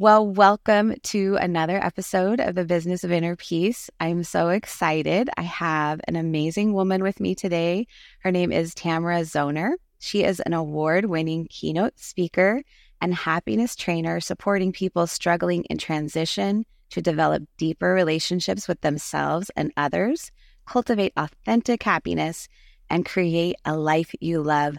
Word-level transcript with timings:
Well, 0.00 0.28
welcome 0.28 0.94
to 1.02 1.36
another 1.40 1.84
episode 1.84 2.38
of 2.38 2.54
the 2.54 2.64
Business 2.64 3.02
of 3.02 3.10
Inner 3.10 3.34
Peace. 3.34 3.90
I'm 3.98 4.22
so 4.22 4.50
excited. 4.50 5.28
I 5.36 5.42
have 5.42 6.00
an 6.06 6.14
amazing 6.14 6.72
woman 6.72 7.02
with 7.02 7.18
me 7.18 7.34
today. 7.34 7.88
Her 8.20 8.30
name 8.30 8.52
is 8.52 8.74
Tamara 8.74 9.22
Zoner. 9.22 9.72
She 9.98 10.22
is 10.22 10.38
an 10.38 10.52
award 10.52 11.06
winning 11.06 11.48
keynote 11.50 11.98
speaker 11.98 12.62
and 13.00 13.12
happiness 13.12 13.74
trainer 13.74 14.20
supporting 14.20 14.70
people 14.70 15.08
struggling 15.08 15.64
in 15.64 15.78
transition 15.78 16.64
to 16.90 17.02
develop 17.02 17.42
deeper 17.56 17.92
relationships 17.92 18.68
with 18.68 18.80
themselves 18.82 19.50
and 19.56 19.72
others, 19.76 20.30
cultivate 20.64 21.12
authentic 21.16 21.82
happiness, 21.82 22.46
and 22.88 23.04
create 23.04 23.56
a 23.64 23.76
life 23.76 24.14
you 24.20 24.42
love 24.42 24.78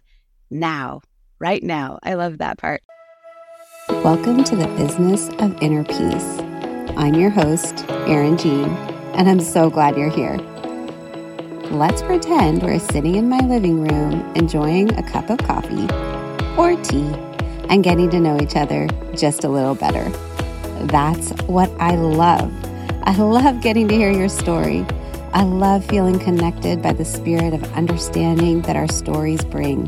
now, 0.49 1.01
right 1.39 1.61
now. 1.61 1.99
I 2.03 2.13
love 2.13 2.37
that 2.37 2.57
part. 2.57 2.81
Welcome 3.89 4.43
to 4.45 4.55
the 4.55 4.67
Business 4.77 5.29
of 5.39 5.61
Inner 5.63 5.83
Peace. 5.83 6.39
I'm 6.95 7.15
your 7.15 7.31
host, 7.31 7.85
Erin 7.89 8.37
Jean, 8.37 8.69
and 9.15 9.27
I'm 9.27 9.39
so 9.39 9.69
glad 9.69 9.97
you're 9.97 10.11
here. 10.11 10.37
Let's 11.71 12.03
pretend 12.03 12.61
we're 12.61 12.79
sitting 12.79 13.15
in 13.15 13.27
my 13.27 13.39
living 13.39 13.81
room 13.81 14.31
enjoying 14.35 14.93
a 14.93 15.03
cup 15.03 15.31
of 15.31 15.39
coffee 15.39 15.89
or 16.55 16.81
tea 16.83 17.11
and 17.67 17.83
getting 17.83 18.11
to 18.11 18.19
know 18.19 18.39
each 18.39 18.55
other 18.55 18.87
just 19.15 19.43
a 19.43 19.49
little 19.49 19.75
better. 19.75 20.07
That's 20.85 21.31
what 21.47 21.71
I 21.79 21.95
love. 21.95 22.53
I 23.03 23.17
love 23.17 23.59
getting 23.61 23.87
to 23.87 23.95
hear 23.95 24.11
your 24.11 24.29
story. 24.29 24.85
I 25.33 25.43
love 25.43 25.83
feeling 25.83 26.19
connected 26.19 26.83
by 26.83 26.93
the 26.93 27.05
spirit 27.05 27.55
of 27.55 27.63
understanding 27.73 28.61
that 28.61 28.75
our 28.75 28.87
stories 28.87 29.43
bring. 29.43 29.87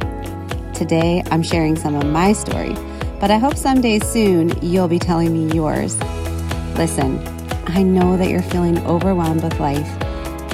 Today, 0.74 1.22
I'm 1.30 1.44
sharing 1.44 1.76
some 1.76 1.94
of 1.94 2.06
my 2.08 2.34
story 2.34 2.76
but 3.22 3.30
I 3.30 3.38
hope 3.38 3.56
someday 3.56 4.00
soon 4.00 4.52
you'll 4.64 4.88
be 4.88 4.98
telling 4.98 5.32
me 5.32 5.56
yours. 5.56 5.96
Listen, 6.76 7.20
I 7.68 7.84
know 7.84 8.18
that 8.18 8.30
you're 8.30 8.42
feeling 8.42 8.80
overwhelmed 8.80 9.44
with 9.44 9.60
life, 9.60 9.88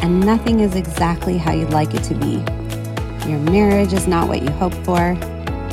and 0.03 0.19
nothing 0.19 0.59
is 0.59 0.75
exactly 0.75 1.37
how 1.37 1.53
you'd 1.53 1.69
like 1.69 1.93
it 1.93 2.03
to 2.03 2.13
be. 2.13 2.43
Your 3.25 3.39
marriage 3.39 3.93
is 3.93 4.05
not 4.05 4.27
what 4.27 4.41
you 4.41 4.49
hoped 4.49 4.75
for, 4.83 5.15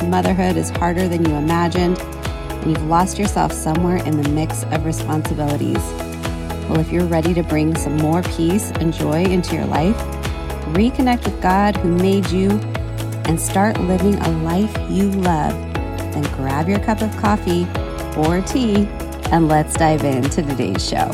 motherhood 0.05 0.55
is 0.55 0.69
harder 0.69 1.09
than 1.09 1.25
you 1.25 1.35
imagined, 1.35 1.99
and 1.99 2.71
you've 2.71 2.87
lost 2.87 3.19
yourself 3.19 3.51
somewhere 3.51 3.97
in 3.97 4.21
the 4.21 4.29
mix 4.29 4.63
of 4.63 4.85
responsibilities. 4.85 5.83
Well, 6.69 6.79
if 6.79 6.93
you're 6.93 7.03
ready 7.03 7.33
to 7.33 7.43
bring 7.43 7.75
some 7.75 7.97
more 7.97 8.23
peace 8.23 8.71
and 8.79 8.93
joy 8.93 9.23
into 9.23 9.53
your 9.53 9.65
life, 9.65 9.97
reconnect 10.67 11.25
with 11.25 11.41
God 11.41 11.75
who 11.75 11.91
made 11.91 12.29
you, 12.29 12.51
and 13.25 13.37
start 13.37 13.77
living 13.81 14.15
a 14.15 14.29
life 14.43 14.73
you 14.89 15.11
love 15.11 15.74
then 16.15 16.23
grab 16.35 16.69
your 16.69 16.79
cup 16.79 17.01
of 17.01 17.15
coffee 17.17 17.67
or 18.17 18.41
tea 18.41 18.87
and 19.31 19.47
let's 19.47 19.75
dive 19.75 20.03
into 20.03 20.41
today's 20.41 20.87
show. 20.87 21.11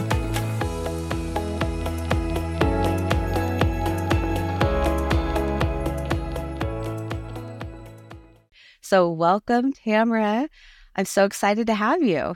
So, 8.82 9.10
welcome, 9.10 9.72
Tamara. 9.72 10.50
I'm 10.98 11.06
so 11.06 11.24
excited 11.24 11.68
to 11.68 11.74
have 11.74 12.04
you. 12.04 12.36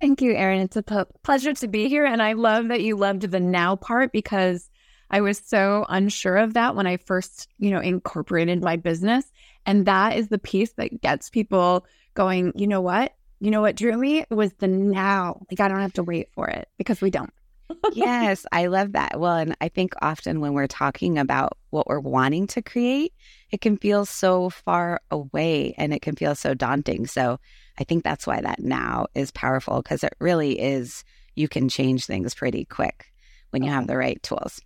Thank 0.00 0.22
you, 0.22 0.32
Erin. 0.34 0.60
It's 0.60 0.76
a 0.76 0.84
p- 0.84 1.02
pleasure 1.24 1.52
to 1.52 1.66
be 1.66 1.88
here. 1.88 2.06
And 2.06 2.22
I 2.22 2.34
love 2.34 2.68
that 2.68 2.82
you 2.82 2.96
loved 2.96 3.22
the 3.22 3.40
now 3.40 3.74
part 3.74 4.12
because 4.12 4.70
I 5.10 5.20
was 5.20 5.42
so 5.44 5.84
unsure 5.88 6.36
of 6.36 6.54
that 6.54 6.76
when 6.76 6.86
I 6.86 6.96
first, 6.96 7.48
you 7.58 7.72
know, 7.72 7.80
incorporated 7.80 8.62
my 8.62 8.76
business. 8.76 9.24
And 9.66 9.86
that 9.86 10.16
is 10.16 10.28
the 10.28 10.38
piece 10.38 10.72
that 10.74 11.00
gets 11.00 11.30
people 11.30 11.86
going, 12.14 12.52
you 12.54 12.66
know 12.66 12.80
what? 12.80 13.12
You 13.40 13.50
know 13.50 13.62
what 13.62 13.76
drew 13.76 13.96
me 13.96 14.24
was 14.30 14.52
the 14.54 14.68
now. 14.68 15.40
Like 15.50 15.60
I 15.60 15.68
don't 15.68 15.80
have 15.80 15.94
to 15.94 16.02
wait 16.02 16.28
for 16.32 16.48
it 16.48 16.68
because 16.76 17.00
we 17.00 17.10
don't. 17.10 17.32
yes, 17.92 18.46
I 18.52 18.66
love 18.66 18.92
that. 18.92 19.18
Well, 19.18 19.36
and 19.36 19.56
I 19.60 19.68
think 19.68 19.94
often 20.02 20.40
when 20.40 20.54
we're 20.54 20.66
talking 20.66 21.18
about 21.18 21.56
what 21.70 21.86
we're 21.86 22.00
wanting 22.00 22.46
to 22.48 22.62
create, 22.62 23.12
it 23.50 23.60
can 23.60 23.76
feel 23.76 24.04
so 24.04 24.50
far 24.50 25.00
away 25.10 25.74
and 25.78 25.94
it 25.94 26.02
can 26.02 26.16
feel 26.16 26.34
so 26.34 26.54
daunting. 26.54 27.06
So 27.06 27.38
I 27.78 27.84
think 27.84 28.04
that's 28.04 28.26
why 28.26 28.40
that 28.40 28.60
now 28.60 29.06
is 29.14 29.30
powerful 29.30 29.82
because 29.82 30.04
it 30.04 30.14
really 30.18 30.60
is, 30.60 31.04
you 31.36 31.48
can 31.48 31.68
change 31.68 32.06
things 32.06 32.34
pretty 32.34 32.64
quick 32.64 33.12
when 33.50 33.62
you 33.62 33.70
have 33.70 33.86
the 33.86 33.96
right 33.96 34.22
tools. 34.22 34.60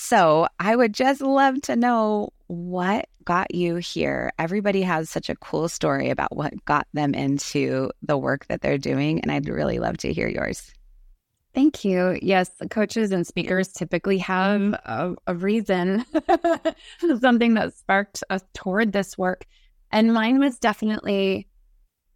So 0.00 0.46
I 0.60 0.76
would 0.76 0.94
just 0.94 1.20
love 1.20 1.60
to 1.62 1.74
know 1.74 2.28
what 2.46 3.08
got 3.24 3.52
you 3.52 3.76
here. 3.76 4.32
Everybody 4.38 4.82
has 4.82 5.10
such 5.10 5.28
a 5.28 5.34
cool 5.34 5.68
story 5.68 6.08
about 6.08 6.36
what 6.36 6.64
got 6.64 6.86
them 6.94 7.14
into 7.14 7.90
the 8.00 8.16
work 8.16 8.46
that 8.46 8.60
they're 8.60 8.78
doing. 8.78 9.20
And 9.20 9.32
I'd 9.32 9.48
really 9.48 9.80
love 9.80 9.98
to 9.98 10.12
hear 10.12 10.28
yours. 10.28 10.72
Thank 11.52 11.84
you. 11.84 12.16
Yes, 12.22 12.48
coaches 12.70 13.10
and 13.10 13.26
speakers 13.26 13.72
typically 13.72 14.18
have 14.18 14.60
a, 14.72 15.16
a 15.26 15.34
reason, 15.34 16.04
something 17.20 17.54
that 17.54 17.74
sparked 17.74 18.22
us 18.30 18.44
toward 18.54 18.92
this 18.92 19.18
work. 19.18 19.46
And 19.90 20.14
mine 20.14 20.38
was 20.38 20.60
definitely 20.60 21.48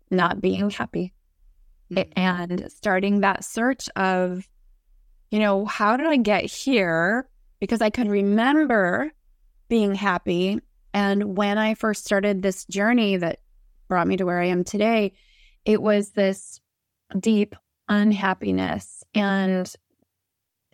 not 0.08 0.40
being 0.40 0.70
happy 0.70 1.12
mm-hmm. 1.92 2.12
and 2.14 2.70
starting 2.70 3.22
that 3.22 3.44
search 3.44 3.88
of, 3.96 4.48
you 5.32 5.40
know, 5.40 5.64
how 5.64 5.96
did 5.96 6.06
I 6.06 6.16
get 6.18 6.44
here? 6.44 7.28
Because 7.62 7.80
I 7.80 7.90
could 7.90 8.10
remember 8.10 9.12
being 9.68 9.94
happy. 9.94 10.58
And 10.92 11.36
when 11.36 11.58
I 11.58 11.74
first 11.74 12.04
started 12.04 12.42
this 12.42 12.64
journey 12.64 13.18
that 13.18 13.38
brought 13.86 14.08
me 14.08 14.16
to 14.16 14.24
where 14.24 14.40
I 14.40 14.46
am 14.46 14.64
today, 14.64 15.12
it 15.64 15.80
was 15.80 16.10
this 16.10 16.60
deep 17.20 17.54
unhappiness 17.88 19.04
and 19.14 19.72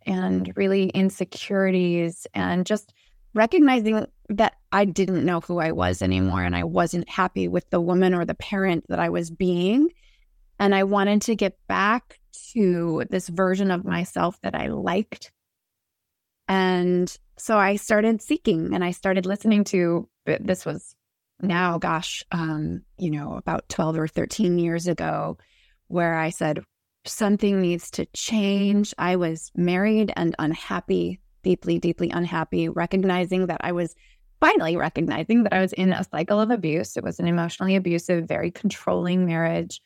and 0.06 0.50
really 0.56 0.88
insecurities 0.88 2.26
and 2.32 2.64
just 2.64 2.94
recognizing 3.34 4.06
that 4.30 4.54
I 4.72 4.86
didn't 4.86 5.26
know 5.26 5.40
who 5.40 5.58
I 5.58 5.72
was 5.72 6.00
anymore 6.00 6.42
and 6.42 6.56
I 6.56 6.64
wasn't 6.64 7.10
happy 7.10 7.48
with 7.48 7.68
the 7.68 7.82
woman 7.82 8.14
or 8.14 8.24
the 8.24 8.34
parent 8.34 8.86
that 8.88 8.98
I 8.98 9.10
was 9.10 9.30
being 9.30 9.90
and 10.58 10.74
I 10.74 10.84
wanted 10.84 11.20
to 11.22 11.36
get 11.36 11.58
back 11.68 12.18
to 12.54 13.04
this 13.10 13.28
version 13.28 13.70
of 13.70 13.84
myself 13.84 14.40
that 14.40 14.54
I 14.54 14.68
liked 14.68 15.32
and 16.48 17.14
so 17.36 17.58
I 17.58 17.76
started 17.76 18.22
seeking 18.22 18.74
and 18.74 18.82
I 18.82 18.90
started 18.90 19.26
listening 19.26 19.64
to 19.64 20.08
this 20.24 20.66
was 20.66 20.94
now, 21.40 21.78
gosh, 21.78 22.24
um, 22.32 22.82
you 22.98 23.10
know, 23.10 23.34
about 23.34 23.68
12 23.68 23.98
or 23.98 24.08
13 24.08 24.58
years 24.58 24.88
ago, 24.88 25.38
where 25.86 26.14
I 26.14 26.30
said, 26.30 26.60
something 27.04 27.60
needs 27.60 27.90
to 27.92 28.06
change. 28.06 28.92
I 28.98 29.16
was 29.16 29.50
married 29.54 30.12
and 30.16 30.34
unhappy, 30.38 31.20
deeply, 31.42 31.78
deeply 31.78 32.10
unhappy, 32.10 32.68
recognizing 32.68 33.46
that 33.46 33.60
I 33.62 33.72
was 33.72 33.94
finally 34.40 34.76
recognizing 34.76 35.44
that 35.44 35.52
I 35.52 35.60
was 35.60 35.72
in 35.72 35.92
a 35.92 36.04
cycle 36.04 36.40
of 36.40 36.50
abuse. 36.50 36.96
It 36.96 37.04
was 37.04 37.18
an 37.18 37.26
emotionally 37.26 37.76
abusive, 37.76 38.26
very 38.26 38.50
controlling 38.50 39.26
marriage. 39.26 39.80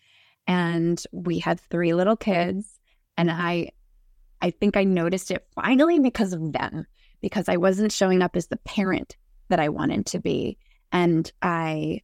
And 0.46 1.02
we 1.12 1.38
had 1.38 1.60
three 1.60 1.94
little 1.94 2.16
kids. 2.16 2.78
And 3.16 3.30
I 3.30 3.70
I 4.42 4.50
think 4.50 4.76
I 4.76 4.84
noticed 4.84 5.30
it 5.30 5.46
finally 5.54 6.00
because 6.00 6.32
of 6.32 6.52
them, 6.52 6.86
because 7.20 7.48
I 7.48 7.56
wasn't 7.56 7.92
showing 7.92 8.20
up 8.20 8.36
as 8.36 8.48
the 8.48 8.56
parent 8.58 9.16
that 9.48 9.60
I 9.60 9.68
wanted 9.68 10.06
to 10.06 10.18
be. 10.18 10.58
And 10.90 11.30
I 11.40 12.02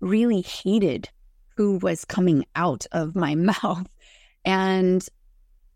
really 0.00 0.42
hated 0.42 1.08
who 1.56 1.78
was 1.78 2.04
coming 2.04 2.44
out 2.54 2.86
of 2.92 3.16
my 3.16 3.34
mouth. 3.62 3.88
And 4.44 5.06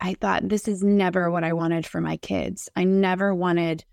I 0.01 0.15
thought, 0.15 0.49
this 0.49 0.69
is 0.69 0.83
never 0.83 1.31
what 1.31 1.45
I 1.45 1.55
wanted 1.55 1.87
for 1.87 2.01
my 2.01 2.19
kids. 2.19 2.69
I 2.77 2.85
never 2.85 3.35
wanted 3.35 3.85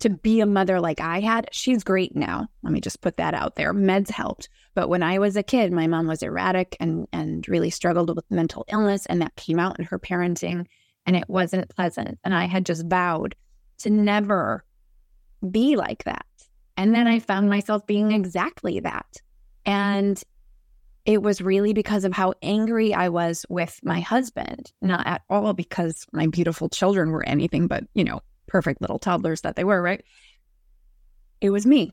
to 0.00 0.10
be 0.10 0.40
a 0.40 0.46
mother 0.46 0.80
like 0.80 1.00
I 1.00 1.20
had. 1.20 1.48
She's 1.52 1.84
great 1.84 2.16
now. 2.16 2.48
Let 2.62 2.72
me 2.72 2.80
just 2.80 3.00
put 3.00 3.18
that 3.18 3.34
out 3.34 3.54
there. 3.54 3.72
Meds 3.72 4.10
helped. 4.10 4.48
But 4.74 4.88
when 4.88 5.02
I 5.02 5.20
was 5.20 5.36
a 5.36 5.44
kid, 5.44 5.72
my 5.72 5.86
mom 5.86 6.08
was 6.08 6.24
erratic 6.24 6.76
and 6.80 7.06
and 7.12 7.46
really 7.46 7.70
struggled 7.70 8.14
with 8.16 8.30
mental 8.30 8.64
illness 8.68 9.06
and 9.06 9.22
that 9.22 9.36
came 9.36 9.60
out 9.60 9.78
in 9.78 9.84
her 9.84 10.00
parenting 10.00 10.66
and 11.06 11.16
it 11.16 11.28
wasn't 11.28 11.68
pleasant. 11.68 12.18
And 12.24 12.34
I 12.34 12.46
had 12.46 12.66
just 12.66 12.86
vowed 12.86 13.34
to 13.78 13.90
never 13.90 14.64
be 15.50 15.76
like 15.76 16.04
that. 16.04 16.26
And 16.76 16.94
then 16.94 17.06
I 17.06 17.18
found 17.18 17.50
myself 17.50 17.86
being 17.86 18.12
exactly 18.12 18.80
that. 18.80 19.20
And 19.66 20.22
it 21.04 21.22
was 21.22 21.40
really 21.40 21.72
because 21.72 22.04
of 22.04 22.12
how 22.12 22.34
angry 22.42 22.94
I 22.94 23.08
was 23.08 23.44
with 23.48 23.78
my 23.82 24.00
husband, 24.00 24.72
not 24.80 25.06
at 25.06 25.22
all 25.28 25.52
because 25.52 26.06
my 26.12 26.28
beautiful 26.28 26.68
children 26.68 27.10
were 27.10 27.26
anything 27.26 27.66
but, 27.66 27.84
you 27.94 28.04
know, 28.04 28.20
perfect 28.46 28.80
little 28.80 28.98
toddlers 28.98 29.40
that 29.40 29.56
they 29.56 29.64
were, 29.64 29.82
right? 29.82 30.04
It 31.40 31.50
was 31.50 31.66
me. 31.66 31.92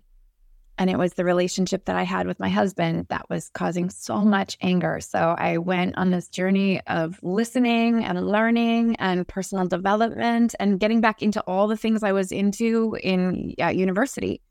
And 0.80 0.90
it 0.90 0.98
was 0.98 1.14
the 1.14 1.26
relationship 1.26 1.84
that 1.86 1.98
I 1.98 2.04
had 2.04 2.26
with 2.26 2.40
my 2.40 2.48
husband 2.48 3.08
that 3.10 3.30
was 3.30 3.50
causing 3.50 3.90
so 3.90 4.22
much 4.22 4.58
anger. 4.62 5.02
So 5.02 5.36
I 5.38 5.58
went 5.58 5.98
on 5.98 6.10
this 6.10 6.30
journey 6.30 6.80
of 6.88 7.20
listening 7.22 8.02
and 8.06 8.26
learning 8.26 8.96
and 8.96 9.28
personal 9.28 9.68
development 9.68 10.56
and 10.58 10.80
getting 10.80 11.02
back 11.02 11.22
into 11.22 11.42
all 11.42 11.68
the 11.68 11.76
things 11.76 12.02
I 12.02 12.14
was 12.14 12.32
into 12.32 12.98
in 13.04 13.54
university. 13.60 14.42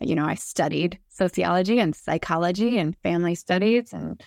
You 0.00 0.14
know, 0.14 0.24
I 0.24 0.36
studied 0.36 0.98
sociology 1.10 1.78
and 1.78 1.94
psychology 1.94 2.78
and 2.78 2.96
family 3.02 3.34
studies 3.34 3.92
and 3.92 4.22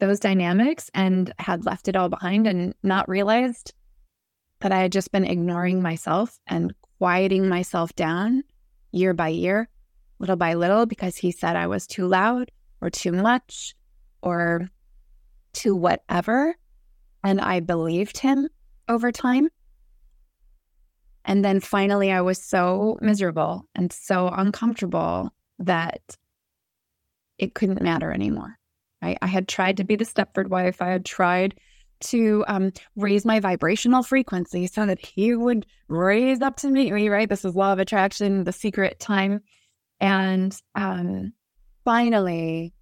those 0.00 0.18
dynamics 0.18 0.90
and 0.94 1.30
had 1.38 1.66
left 1.66 1.88
it 1.88 1.94
all 1.94 2.08
behind 2.08 2.46
and 2.46 2.74
not 2.82 3.06
realized 3.06 3.74
that 4.60 4.72
I 4.72 4.78
had 4.78 4.92
just 4.92 5.12
been 5.12 5.26
ignoring 5.26 5.82
myself 5.82 6.40
and 6.46 6.74
quieting 6.98 7.50
myself 7.50 7.94
down 7.94 8.44
year 8.92 9.12
by 9.12 9.28
year, 9.28 9.68
little 10.18 10.36
by 10.36 10.54
little, 10.54 10.86
because 10.86 11.16
he 11.16 11.30
said 11.32 11.56
I 11.56 11.66
was 11.66 11.86
too 11.86 12.06
loud 12.06 12.50
or 12.80 12.90
too 12.90 13.12
much 13.12 13.74
or 14.22 14.68
too 15.52 15.74
whatever. 15.74 16.54
And 17.24 17.40
I 17.40 17.60
believed 17.60 18.18
him 18.18 18.48
over 18.88 19.12
time. 19.12 19.48
And 21.24 21.44
then 21.44 21.60
finally, 21.60 22.10
I 22.10 22.20
was 22.20 22.42
so 22.42 22.98
miserable 23.00 23.68
and 23.74 23.92
so 23.92 24.28
uncomfortable 24.28 25.30
that 25.60 26.16
it 27.38 27.54
couldn't 27.54 27.80
matter 27.80 28.12
anymore. 28.12 28.58
Right? 29.00 29.18
I 29.22 29.26
had 29.26 29.46
tried 29.48 29.76
to 29.76 29.84
be 29.84 29.96
the 29.96 30.04
Stepford 30.04 30.48
wife. 30.48 30.82
I 30.82 30.88
had 30.88 31.04
tried 31.04 31.54
to 32.00 32.44
um, 32.48 32.72
raise 32.96 33.24
my 33.24 33.38
vibrational 33.38 34.02
frequency 34.02 34.66
so 34.66 34.84
that 34.86 34.98
he 34.98 35.36
would 35.36 35.64
raise 35.86 36.40
up 36.40 36.56
to 36.56 36.68
meet 36.68 36.92
me. 36.92 37.08
Right? 37.08 37.28
This 37.28 37.44
is 37.44 37.54
law 37.54 37.72
of 37.72 37.78
attraction, 37.78 38.42
the 38.44 38.52
secret 38.52 38.98
time. 38.98 39.40
And 40.02 40.54
um, 40.74 41.32
finally, 41.84 42.74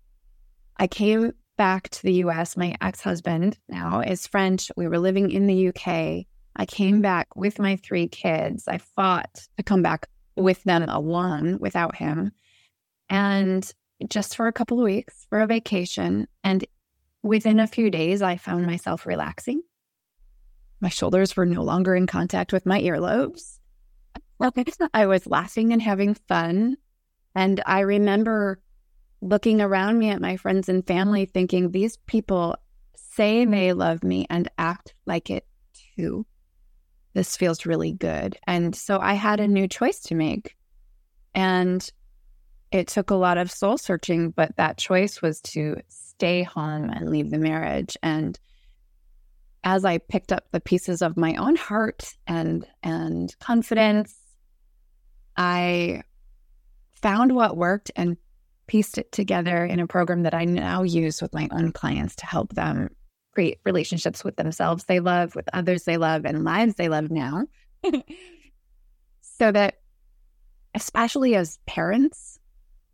I 0.79 0.87
came 0.87 1.33
back 1.59 1.91
to 1.91 2.03
the 2.03 2.15
US. 2.25 2.57
My 2.57 2.75
ex 2.81 3.03
husband 3.03 3.59
now 3.69 4.01
is 4.01 4.27
French. 4.27 4.71
We 4.75 4.89
were 4.89 4.99
living 4.99 5.31
in 5.31 5.47
the 5.47 5.69
UK. 5.69 6.25
I 6.57 6.67
came 6.67 7.03
back 7.03 7.37
with 7.37 7.59
my 7.59 7.77
three 7.77 8.09
kids. 8.09 8.67
I 8.67 8.79
fought 8.79 9.47
to 9.59 9.63
come 9.63 9.83
back 9.83 10.09
with 10.35 10.63
them 10.65 10.85
alone 10.89 11.59
without 11.61 11.95
him. 11.95 12.33
And 13.11 13.71
just 14.09 14.35
for 14.35 14.47
a 14.47 14.53
couple 14.53 14.79
of 14.79 14.85
weeks 14.85 15.27
for 15.29 15.41
a 15.41 15.47
vacation. 15.47 16.27
And 16.43 16.65
within 17.23 17.61
a 17.61 17.67
few 17.67 17.91
days, 17.91 18.23
I 18.23 18.39
found 18.39 18.65
myself 18.67 19.05
relaxing. 19.05 19.61
My 20.81 20.89
shoulders 20.89 21.37
were 21.37 21.45
no 21.45 21.63
longer 21.63 21.95
in 21.95 22.07
contact 22.07 22.55
with 22.55 22.65
my 22.65 22.81
earlobes. 22.81 23.59
I 24.95 25.05
was 25.05 25.27
laughing 25.27 25.75
and 25.75 25.83
having 25.83 26.15
fun. 26.15 26.79
And 27.35 27.63
I 27.67 27.81
remember 27.81 28.61
looking 29.21 29.61
around 29.61 29.99
me 29.99 30.11
at 30.11 30.21
my 30.21 30.37
friends 30.37 30.69
and 30.69 30.85
mm-hmm. 30.85 30.95
family 30.95 31.27
thinking, 31.27 31.71
these 31.71 31.97
people 32.07 32.57
say 32.95 33.45
they 33.45 33.69
mm-hmm. 33.69 33.79
love 33.79 34.03
me 34.03 34.27
and 34.31 34.51
act 34.59 34.95
like 35.07 35.31
it 35.31 35.47
too. 35.97 36.27
This 37.13 37.37
feels 37.37 37.67
really 37.67 37.93
good. 37.93 38.39
And 38.47 38.75
so 38.75 38.99
I 39.01 39.15
had 39.15 39.41
a 39.41 39.49
new 39.49 39.67
choice 39.69 40.01
to 40.03 40.15
make. 40.15 40.57
And 41.35 41.89
it 42.71 42.89
took 42.89 43.11
a 43.11 43.17
lot 43.17 43.39
of 43.39 43.51
soul 43.51 43.79
searching, 43.79 44.31
but 44.31 44.57
that 44.57 44.79
choice 44.79 45.21
was 45.21 45.41
to 45.41 45.77
stay 45.89 46.43
home 46.45 46.89
and 46.91 47.11
leave 47.11 47.31
the 47.31 47.39
marriage. 47.39 47.97
And 48.03 48.39
as 49.65 49.85
I 49.85 49.99
picked 49.99 50.33
up 50.33 50.45
the 50.51 50.61
pieces 50.61 51.03
of 51.03 51.17
my 51.17 51.35
own 51.35 51.57
heart 51.57 52.15
and 52.27 52.67
and 52.83 53.35
confidence, 53.41 54.17
I 55.37 56.03
found 57.03 57.35
what 57.35 57.57
worked 57.57 57.91
and 57.97 58.17
pieced 58.67 58.99
it 58.99 59.11
together 59.11 59.65
in 59.65 59.81
a 59.81 59.87
program 59.87 60.23
that 60.23 60.35
I 60.35 60.45
now 60.45 60.83
use 60.83 61.21
with 61.21 61.35
my 61.35 61.49
own 61.51 61.73
clients 61.73 62.15
to 62.17 62.27
help 62.27 62.55
them 62.55 62.91
create 63.33 63.59
relationships 63.65 64.23
with 64.23 64.37
themselves 64.37 64.85
they 64.85 65.01
love, 65.01 65.35
with 65.35 65.49
others 65.53 65.85
they 65.85 65.97
love, 65.97 66.25
and 66.25 66.45
lives 66.45 66.75
they 66.75 66.89
love 66.89 67.11
now. 67.11 67.47
so 69.21 69.51
that, 69.53 69.77
especially 70.75 71.35
as 71.35 71.59
parents, 71.67 72.39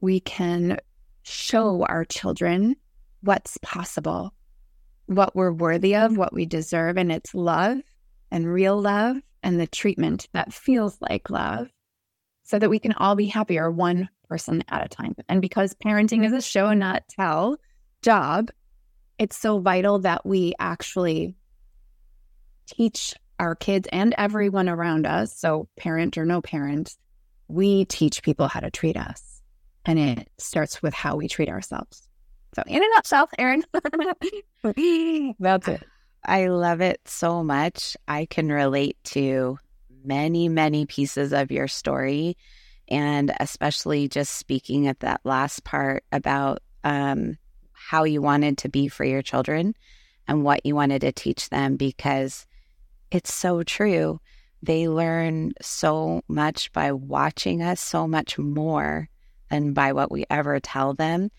we 0.01 0.21
can 0.21 0.79
show 1.25 1.85
our 1.85 2.05
children 2.05 2.77
what's 3.21 3.59
possible, 3.63 4.33
what 5.07 5.35
we're 5.35 5.53
worthy 5.53 5.97
of, 5.97 6.17
what 6.17 6.33
we 6.33 6.47
deserve. 6.47 6.97
And 6.97 7.11
it's 7.11 7.35
love 7.35 7.79
and 8.31 8.47
real 8.47 8.81
love 8.81 9.17
and 9.43 9.61
the 9.61 9.67
treatment 9.67 10.29
that 10.33 10.53
feels 10.53 10.97
like 11.01 11.31
love 11.31 11.69
so 12.47 12.59
that 12.59 12.71
we 12.71 12.79
can 12.79 12.93
all 12.95 13.17
be 13.17 13.27
happier 13.27 13.71
one 13.71 14.09
person 14.29 14.63
at 14.69 14.85
a 14.85 14.89
time. 14.89 15.15
And 15.29 15.43
because 15.43 15.75
parenting 15.75 16.25
is 16.25 16.33
a 16.33 16.41
show, 16.41 16.73
not 16.73 17.03
tell 17.09 17.59
job, 18.03 18.51
it's 19.19 19.37
so 19.37 19.59
vital 19.59 19.99
that 20.01 20.25
we 20.25 20.55
actually 20.59 21.35
teach 22.67 23.15
our 23.41 23.57
kids 23.57 23.89
and 23.93 24.15
everyone 24.17 24.69
around 24.69 25.07
us. 25.07 25.37
So, 25.37 25.69
parent 25.77 26.17
or 26.17 26.25
no 26.25 26.41
parent, 26.41 26.97
we 27.49 27.85
teach 27.85 28.23
people 28.23 28.47
how 28.47 28.61
to 28.61 28.71
treat 28.71 28.97
us. 28.97 29.43
And 29.85 29.99
it 29.99 30.29
starts 30.39 30.83
with 30.83 30.95
how 30.95 31.17
we 31.17 31.29
treat 31.29 31.49
ourselves. 31.49 32.09
So, 32.55 32.63
in 32.67 32.83
a 32.83 32.87
nutshell, 32.95 33.29
Erin, 33.39 33.65
that's 35.39 35.69
it. 35.69 35.83
I 36.25 36.47
love 36.47 36.81
it 36.81 37.01
so 37.07 37.43
much. 37.43 37.97
I 38.07 38.27
can 38.27 38.49
relate 38.49 38.97
to 39.05 39.59
many, 40.07 40.49
many 40.49 40.87
pieces 40.87 41.33
of 41.33 41.51
your 41.51 41.69
story. 41.69 42.37
And 42.89 43.33
especially 43.41 44.09
just 44.09 44.35
speaking 44.35 44.87
at 44.87 45.01
that 45.01 45.21
last 45.25 45.65
part 45.65 46.05
about 46.13 46.61
um, 46.85 47.37
how 47.73 48.05
you 48.05 48.23
wanted 48.23 48.59
to 48.59 48.69
be 48.69 48.89
for 48.89 49.05
your 49.05 49.23
children 49.23 49.75
and 50.29 50.45
what 50.45 50.65
you 50.65 50.75
wanted 50.75 51.01
to 51.01 51.13
teach 51.13 51.49
them, 51.49 51.77
because 51.77 52.47
it's 53.11 53.35
so 53.35 53.63
true. 53.63 54.21
They 54.63 54.89
learn 54.89 55.53
so 55.61 56.23
much 56.29 56.73
by 56.73 56.93
watching 56.93 57.63
us, 57.63 57.81
so 57.81 58.07
much 58.09 58.39
more 58.39 59.09
than 59.51 59.73
by 59.73 59.93
what 59.93 60.11
we 60.11 60.25
ever 60.31 60.59
tell 60.61 60.95
them. 60.95 61.31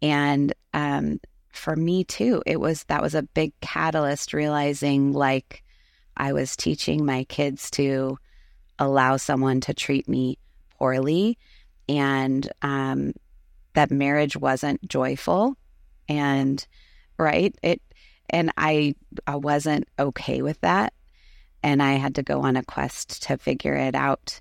And 0.00 0.52
um, 0.72 1.20
for 1.52 1.76
me 1.76 2.04
too, 2.04 2.42
it 2.46 2.60
was 2.60 2.84
that 2.84 3.02
was 3.02 3.14
a 3.14 3.22
big 3.22 3.52
catalyst 3.60 4.32
realizing 4.32 5.12
like 5.12 5.62
I 6.16 6.32
was 6.32 6.56
teaching 6.56 7.04
my 7.04 7.24
kids 7.24 7.70
to 7.72 8.18
allow 8.78 9.16
someone 9.16 9.60
to 9.62 9.74
treat 9.74 10.08
me 10.08 10.38
poorly. 10.78 11.38
And 11.88 12.50
um, 12.62 13.12
that 13.74 13.90
marriage 13.90 14.36
wasn't 14.36 14.86
joyful. 14.88 15.56
And 16.08 16.64
right 17.18 17.54
it 17.62 17.80
and 18.30 18.50
I, 18.56 18.94
I 19.26 19.36
wasn't 19.36 19.86
okay 19.98 20.42
with 20.42 20.60
that. 20.62 20.92
And 21.62 21.82
i 21.82 21.92
had 21.92 22.16
to 22.16 22.22
go 22.22 22.40
on 22.42 22.56
a 22.56 22.64
quest 22.64 23.22
to 23.24 23.38
figure 23.38 23.74
it 23.74 23.94
out. 23.94 24.40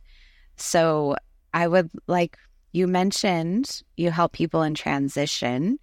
So 0.56 1.16
i 1.54 1.68
would 1.68 1.92
like 2.08 2.38
you 2.72 2.88
mentioned 2.88 3.82
you 3.98 4.12
help 4.12 4.32
people 4.32 4.64
in 4.64 4.74
transition. 4.74 5.78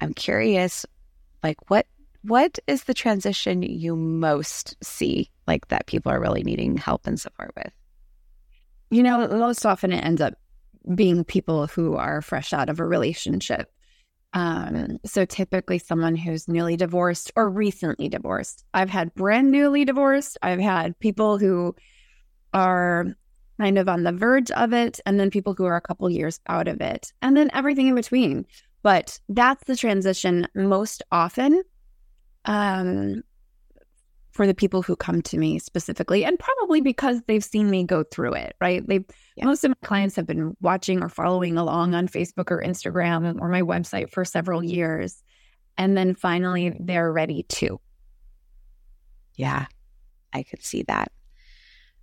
I'm 0.00 0.14
curious 0.14 0.86
like 1.42 1.70
what 1.70 1.86
what 2.28 2.58
is 2.66 2.84
the 2.84 2.94
transition 2.94 3.62
you 3.62 3.96
most 3.96 4.76
see 4.82 5.30
like 5.46 5.66
that 5.68 5.86
people 5.86 6.12
are 6.12 6.20
really 6.20 6.42
needing 6.42 6.76
help 6.76 7.06
and 7.06 7.18
support 7.18 7.52
with? 7.56 7.72
You 8.90 9.02
know, 9.02 9.26
most 9.28 9.64
often 9.64 9.92
it 9.92 10.04
ends 10.04 10.20
up 10.20 10.34
being 10.94 11.24
people 11.24 11.66
who 11.66 11.96
are 11.96 12.22
fresh 12.22 12.52
out 12.52 12.68
of 12.68 12.80
a 12.80 12.84
relationship. 12.84 13.70
Um, 14.34 14.98
so 15.06 15.24
typically 15.24 15.78
someone 15.78 16.16
who's 16.16 16.48
newly 16.48 16.76
divorced 16.76 17.32
or 17.34 17.48
recently 17.48 18.08
divorced. 18.08 18.64
I've 18.74 18.90
had 18.90 19.14
brand 19.14 19.50
newly 19.50 19.86
divorced. 19.86 20.36
I've 20.42 20.60
had 20.60 20.98
people 20.98 21.38
who 21.38 21.74
are 22.52 23.06
kind 23.58 23.78
of 23.78 23.88
on 23.88 24.02
the 24.02 24.12
verge 24.12 24.50
of 24.50 24.72
it, 24.72 25.00
and 25.06 25.18
then 25.18 25.30
people 25.30 25.54
who 25.54 25.64
are 25.64 25.76
a 25.76 25.80
couple 25.80 26.08
years 26.10 26.40
out 26.46 26.68
of 26.68 26.80
it, 26.80 27.12
and 27.22 27.36
then 27.36 27.50
everything 27.52 27.88
in 27.88 27.94
between. 27.94 28.46
But 28.82 29.18
that's 29.28 29.64
the 29.64 29.76
transition 29.76 30.46
most 30.54 31.02
often 31.10 31.62
um, 32.48 33.22
for 34.30 34.46
the 34.46 34.54
people 34.54 34.82
who 34.82 34.96
come 34.96 35.20
to 35.22 35.36
me 35.36 35.58
specifically, 35.58 36.24
and 36.24 36.38
probably 36.38 36.80
because 36.80 37.20
they've 37.26 37.44
seen 37.44 37.70
me 37.70 37.84
go 37.84 38.02
through 38.02 38.34
it, 38.34 38.56
right? 38.60 38.84
They 38.86 39.04
yeah. 39.36 39.44
most 39.44 39.64
of 39.64 39.70
my 39.70 39.86
clients 39.86 40.16
have 40.16 40.26
been 40.26 40.56
watching 40.60 41.02
or 41.02 41.08
following 41.08 41.58
along 41.58 41.94
on 41.94 42.08
Facebook 42.08 42.50
or 42.50 42.62
Instagram 42.62 43.40
or 43.40 43.48
my 43.48 43.62
website 43.62 44.10
for 44.10 44.24
several 44.24 44.64
years, 44.64 45.22
and 45.76 45.96
then 45.96 46.14
finally 46.14 46.74
they're 46.80 47.12
ready 47.12 47.44
to. 47.44 47.80
Yeah, 49.34 49.66
I 50.32 50.42
could 50.42 50.64
see 50.64 50.84
that. 50.84 51.12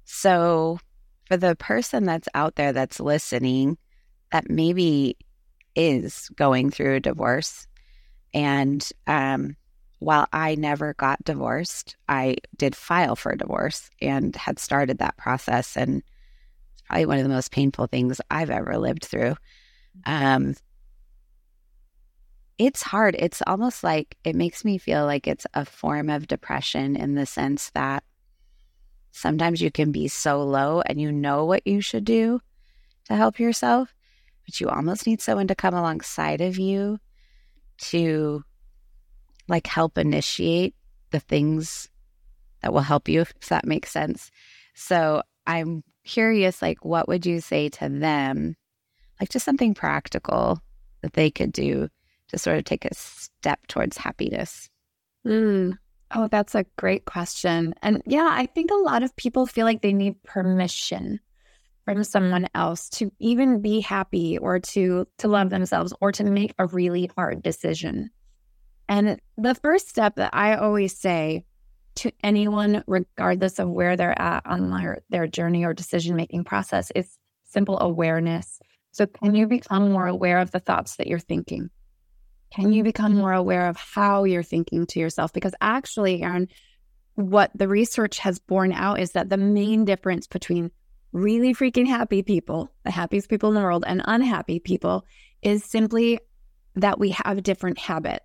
So, 0.04 0.78
for 1.26 1.38
the 1.38 1.56
person 1.56 2.04
that's 2.04 2.30
out 2.36 2.56
there 2.56 2.72
that's 2.72 3.00
listening, 3.00 3.78
that 4.32 4.50
maybe 4.50 5.18
is 5.76 6.30
going 6.36 6.70
through 6.70 6.96
a 6.96 7.00
divorce, 7.00 7.66
and 8.34 8.88
um, 9.08 9.56
while 10.00 10.28
I 10.34 10.56
never 10.56 10.94
got 10.94 11.24
divorced, 11.24 11.96
I 12.08 12.38
did 12.56 12.76
file 12.76 13.16
for 13.16 13.32
a 13.32 13.38
divorce 13.38 13.90
and 14.02 14.36
had 14.36 14.60
started 14.60 14.98
that 14.98 15.18
process. 15.18 15.78
And 15.78 16.04
it's 16.74 16.82
probably 16.84 17.06
one 17.06 17.18
of 17.18 17.24
the 17.24 17.30
most 17.30 17.52
painful 17.52 17.88
things 17.88 18.20
I've 18.30 18.50
ever 18.50 18.78
lived 18.78 19.06
through. 19.06 19.36
Um, 20.06 20.56
it's 22.58 22.82
hard. 22.82 23.16
It's 23.20 23.42
almost 23.48 23.84
like 23.84 24.18
it 24.24 24.36
makes 24.36 24.64
me 24.64 24.78
feel 24.78 25.06
like 25.06 25.28
it's 25.28 25.48
a 25.54 25.66
form 25.66 26.10
of 26.10 26.28
depression 26.28 26.96
in 26.96 27.16
the 27.16 27.26
sense 27.26 27.70
that 27.72 28.04
sometimes 29.12 29.62
you 29.62 29.72
can 29.72 29.92
be 29.92 30.08
so 30.08 30.44
low 30.44 30.82
and 30.82 31.00
you 31.00 31.12
know 31.12 31.46
what 31.46 31.66
you 31.66 31.82
should 31.82 32.06
do 32.06 32.42
to 33.06 33.16
help 33.16 33.40
yourself, 33.40 33.94
but 34.46 34.60
you 34.60 34.70
almost 34.70 35.08
need 35.08 35.22
someone 35.22 35.48
to 35.48 35.56
come 35.56 35.74
alongside 35.74 36.42
of 36.42 36.58
you 36.58 37.00
to 37.78 38.44
like 39.48 39.68
help 39.68 39.98
initiate 39.98 40.76
the 41.12 41.20
things 41.20 41.90
that 42.62 42.74
will 42.74 42.82
help 42.82 43.08
you, 43.08 43.22
if 43.22 43.34
that 43.50 43.66
makes 43.66 43.92
sense. 43.92 44.32
So 44.74 45.22
I'm 45.46 45.84
curious, 46.04 46.62
like, 46.62 46.84
what 46.84 47.08
would 47.08 47.26
you 47.26 47.42
say 47.42 47.70
to 47.70 47.90
them? 47.90 48.56
Like, 49.20 49.30
just 49.30 49.46
something 49.46 49.74
practical 49.74 50.60
that 51.02 51.14
they 51.14 51.32
could 51.32 51.52
do 51.52 51.90
to 52.30 52.38
sort 52.38 52.58
of 52.58 52.64
take 52.66 52.86
a 52.86 52.94
step 52.94 53.66
towards 53.68 53.98
happiness? 53.98 54.70
Mm. 55.26 55.78
Oh, 56.12 56.28
that's 56.28 56.56
a 56.56 56.66
great 56.78 57.06
question. 57.06 57.74
And 57.82 58.02
yeah, 58.06 58.30
I 58.32 58.46
think 58.48 58.72
a 58.72 58.76
lot 58.76 59.04
of 59.04 59.16
people 59.16 59.46
feel 59.46 59.66
like 59.66 59.82
they 59.82 59.94
need 59.94 60.22
permission 60.24 61.20
from 61.86 62.04
someone 62.04 62.48
else 62.56 62.90
to 62.90 63.12
even 63.20 63.62
be 63.62 63.80
happy 63.80 64.38
or 64.38 64.60
to 64.60 65.08
to 65.20 65.28
love 65.28 65.50
themselves 65.52 65.94
or 66.02 66.12
to 66.14 66.24
make 66.24 66.54
a 66.58 66.66
really 66.68 67.10
hard 67.16 67.44
decision. 67.44 68.10
And 68.88 69.20
the 69.38 69.56
first 69.56 69.90
step 69.90 70.16
that 70.16 70.32
I 70.34 70.56
always 70.56 70.98
say 70.98 71.46
to 71.96 72.12
anyone, 72.24 72.84
regardless 72.88 73.60
of 73.60 73.70
where 73.70 73.96
they're 73.96 74.20
at 74.20 74.46
on 74.46 74.70
their, 74.70 75.02
their 75.10 75.28
journey 75.28 75.66
or 75.66 75.74
decision 75.74 76.16
making 76.16 76.44
process, 76.44 76.92
is 76.94 77.18
simple 77.46 77.80
awareness. 77.80 78.60
So, 78.92 79.06
can 79.06 79.36
you 79.36 79.48
become 79.48 79.92
more 79.92 80.08
aware 80.08 80.40
of 80.40 80.52
the 80.52 80.60
thoughts 80.60 80.98
that 80.98 81.08
you're 81.08 81.20
thinking? 81.20 81.70
Can 82.54 82.72
you 82.72 82.84
become 82.84 83.16
more 83.16 83.34
aware 83.34 83.68
of 83.68 83.78
how 83.78 84.24
you're 84.24 84.44
thinking 84.44 84.86
to 84.88 85.00
yourself? 85.00 85.34
Because 85.34 85.54
actually, 85.60 86.22
Erin, 86.22 86.48
what 87.16 87.52
the 87.56 87.68
research 87.68 88.20
has 88.20 88.40
borne 88.40 88.72
out 88.72 89.00
is 89.00 89.12
that 89.12 89.30
the 89.30 89.38
main 89.38 89.86
difference 89.86 90.28
between 90.28 90.72
really 91.12 91.54
freaking 91.54 91.88
happy 91.88 92.22
people, 92.22 92.72
the 92.84 92.92
happiest 92.92 93.30
people 93.30 93.50
in 93.50 93.56
the 93.56 93.62
world, 93.62 93.86
and 93.88 94.02
unhappy 94.06 94.60
people 94.60 95.06
is 95.42 95.64
simply 95.64 96.20
that 96.76 97.00
we 97.00 97.10
have 97.12 97.44
different 97.44 97.78
habits. 97.78 98.25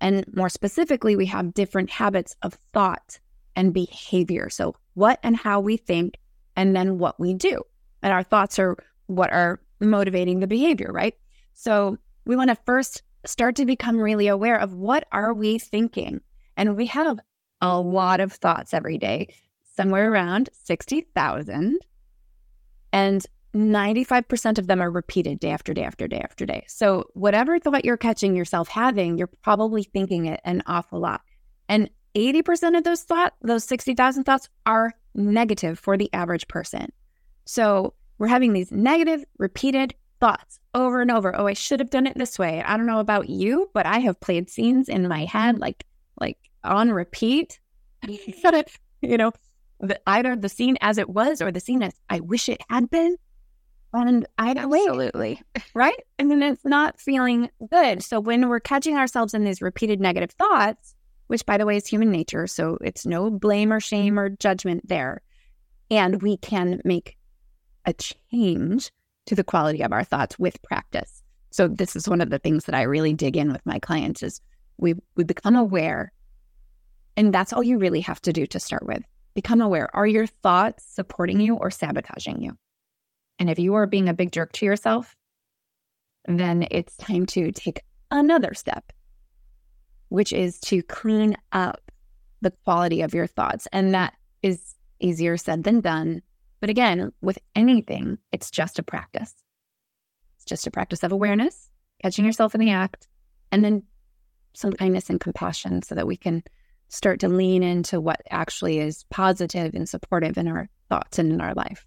And 0.00 0.24
more 0.34 0.48
specifically, 0.48 1.16
we 1.16 1.26
have 1.26 1.54
different 1.54 1.90
habits 1.90 2.36
of 2.42 2.58
thought 2.72 3.18
and 3.56 3.74
behavior. 3.74 4.48
So, 4.50 4.74
what 4.94 5.18
and 5.22 5.36
how 5.36 5.60
we 5.60 5.76
think, 5.76 6.18
and 6.56 6.74
then 6.74 6.98
what 6.98 7.20
we 7.20 7.34
do. 7.34 7.62
And 8.02 8.12
our 8.12 8.22
thoughts 8.22 8.58
are 8.58 8.76
what 9.06 9.32
are 9.32 9.60
motivating 9.80 10.40
the 10.40 10.46
behavior, 10.46 10.90
right? 10.92 11.14
So, 11.52 11.98
we 12.24 12.36
want 12.36 12.50
to 12.50 12.56
first 12.64 13.02
start 13.26 13.56
to 13.56 13.66
become 13.66 13.98
really 13.98 14.28
aware 14.28 14.58
of 14.58 14.72
what 14.74 15.06
are 15.12 15.34
we 15.34 15.58
thinking? 15.58 16.20
And 16.56 16.76
we 16.76 16.86
have 16.86 17.18
a 17.60 17.78
lot 17.78 18.20
of 18.20 18.32
thoughts 18.32 18.72
every 18.72 18.98
day, 18.98 19.34
somewhere 19.76 20.10
around 20.10 20.48
60,000. 20.52 21.78
And 22.92 23.26
95% 23.54 24.58
of 24.58 24.66
them 24.66 24.80
are 24.80 24.90
repeated 24.90 25.40
day 25.40 25.50
after 25.50 25.74
day 25.74 25.82
after 25.82 26.06
day 26.06 26.20
after 26.20 26.46
day. 26.46 26.64
So, 26.68 27.08
whatever 27.14 27.58
thought 27.58 27.84
you're 27.84 27.96
catching 27.96 28.36
yourself 28.36 28.68
having, 28.68 29.18
you're 29.18 29.30
probably 29.42 29.82
thinking 29.82 30.26
it 30.26 30.40
an 30.44 30.62
awful 30.66 31.00
lot. 31.00 31.22
And 31.68 31.90
80% 32.14 32.76
of 32.76 32.84
those 32.84 33.02
thoughts, 33.02 33.36
those 33.42 33.64
60,000 33.64 34.24
thoughts, 34.24 34.48
are 34.66 34.92
negative 35.14 35.78
for 35.78 35.96
the 35.96 36.12
average 36.12 36.46
person. 36.48 36.92
So, 37.44 37.94
we're 38.18 38.28
having 38.28 38.52
these 38.52 38.70
negative, 38.70 39.24
repeated 39.38 39.94
thoughts 40.20 40.60
over 40.74 41.00
and 41.00 41.10
over. 41.10 41.34
Oh, 41.34 41.46
I 41.46 41.54
should 41.54 41.80
have 41.80 41.90
done 41.90 42.06
it 42.06 42.16
this 42.16 42.38
way. 42.38 42.62
I 42.62 42.76
don't 42.76 42.86
know 42.86 43.00
about 43.00 43.28
you, 43.28 43.70
but 43.74 43.86
I 43.86 43.98
have 43.98 44.20
played 44.20 44.50
scenes 44.50 44.88
in 44.88 45.08
my 45.08 45.24
head 45.24 45.54
mm-hmm. 45.54 45.62
like 45.62 45.84
like 46.20 46.38
on 46.62 46.92
repeat. 46.92 47.58
you 48.06 49.16
know, 49.16 49.32
the, 49.80 50.00
either 50.06 50.36
the 50.36 50.48
scene 50.48 50.76
as 50.80 50.98
it 50.98 51.08
was 51.08 51.42
or 51.42 51.50
the 51.50 51.60
scene 51.60 51.82
as 51.82 51.94
I 52.08 52.20
wish 52.20 52.48
it 52.48 52.60
had 52.68 52.90
been. 52.90 53.16
And 53.92 54.26
I 54.38 54.52
absolutely 54.52 55.42
right, 55.74 55.98
and 56.18 56.30
then 56.30 56.42
it's 56.42 56.64
not 56.64 57.00
feeling 57.00 57.50
good. 57.70 58.02
So 58.02 58.20
when 58.20 58.48
we're 58.48 58.60
catching 58.60 58.96
ourselves 58.96 59.34
in 59.34 59.44
these 59.44 59.60
repeated 59.60 60.00
negative 60.00 60.30
thoughts, 60.30 60.94
which 61.26 61.44
by 61.44 61.58
the 61.58 61.66
way 61.66 61.76
is 61.76 61.86
human 61.86 62.10
nature, 62.10 62.46
so 62.46 62.78
it's 62.80 63.04
no 63.04 63.30
blame 63.30 63.72
or 63.72 63.80
shame 63.80 64.14
mm-hmm. 64.14 64.18
or 64.18 64.28
judgment 64.30 64.86
there, 64.88 65.22
and 65.90 66.22
we 66.22 66.36
can 66.36 66.80
make 66.84 67.16
a 67.84 67.92
change 67.92 68.92
to 69.26 69.34
the 69.34 69.44
quality 69.44 69.82
of 69.82 69.92
our 69.92 70.04
thoughts 70.04 70.38
with 70.38 70.62
practice. 70.62 71.22
So 71.50 71.66
this 71.66 71.96
is 71.96 72.08
one 72.08 72.20
of 72.20 72.30
the 72.30 72.38
things 72.38 72.66
that 72.66 72.76
I 72.76 72.82
really 72.82 73.12
dig 73.12 73.36
in 73.36 73.52
with 73.52 73.64
my 73.66 73.80
clients 73.80 74.22
is 74.22 74.40
we 74.78 74.94
we 75.16 75.24
become 75.24 75.56
aware, 75.56 76.12
and 77.16 77.34
that's 77.34 77.52
all 77.52 77.62
you 77.62 77.78
really 77.78 78.00
have 78.02 78.20
to 78.22 78.32
do 78.32 78.46
to 78.46 78.60
start 78.60 78.86
with 78.86 79.02
become 79.34 79.60
aware 79.60 79.88
are 79.94 80.06
your 80.06 80.26
thoughts 80.26 80.84
supporting 80.84 81.40
you 81.40 81.56
or 81.56 81.70
sabotaging 81.70 82.42
you? 82.42 82.56
And 83.40 83.48
if 83.48 83.58
you 83.58 83.74
are 83.74 83.86
being 83.86 84.08
a 84.08 84.14
big 84.14 84.32
jerk 84.32 84.52
to 84.52 84.66
yourself, 84.66 85.16
then 86.26 86.68
it's 86.70 86.94
time 86.98 87.24
to 87.26 87.50
take 87.50 87.82
another 88.10 88.52
step, 88.52 88.92
which 90.10 90.32
is 90.32 90.60
to 90.60 90.82
clean 90.82 91.36
up 91.50 91.90
the 92.42 92.50
quality 92.64 93.00
of 93.00 93.14
your 93.14 93.26
thoughts. 93.26 93.66
And 93.72 93.94
that 93.94 94.14
is 94.42 94.74
easier 95.00 95.38
said 95.38 95.64
than 95.64 95.80
done. 95.80 96.20
But 96.60 96.68
again, 96.68 97.12
with 97.22 97.38
anything, 97.56 98.18
it's 98.30 98.50
just 98.50 98.78
a 98.78 98.82
practice. 98.82 99.34
It's 100.36 100.44
just 100.44 100.66
a 100.66 100.70
practice 100.70 101.02
of 101.02 101.10
awareness, 101.10 101.70
catching 102.02 102.26
yourself 102.26 102.54
in 102.54 102.60
the 102.60 102.70
act, 102.70 103.08
and 103.50 103.64
then 103.64 103.84
some 104.52 104.72
kindness 104.72 105.08
and 105.08 105.18
compassion 105.18 105.80
so 105.80 105.94
that 105.94 106.06
we 106.06 106.16
can 106.16 106.42
start 106.88 107.20
to 107.20 107.28
lean 107.28 107.62
into 107.62 108.00
what 108.00 108.20
actually 108.30 108.80
is 108.80 109.04
positive 109.10 109.74
and 109.74 109.88
supportive 109.88 110.36
in 110.36 110.48
our 110.48 110.68
thoughts 110.90 111.18
and 111.18 111.32
in 111.32 111.40
our 111.40 111.54
life. 111.54 111.86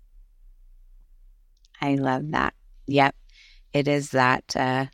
I 1.84 1.96
love 1.96 2.32
that. 2.32 2.54
Yep. 2.88 3.14
It 3.74 3.90
is 3.90 4.12
that 4.12 4.56
uh, 4.56 4.86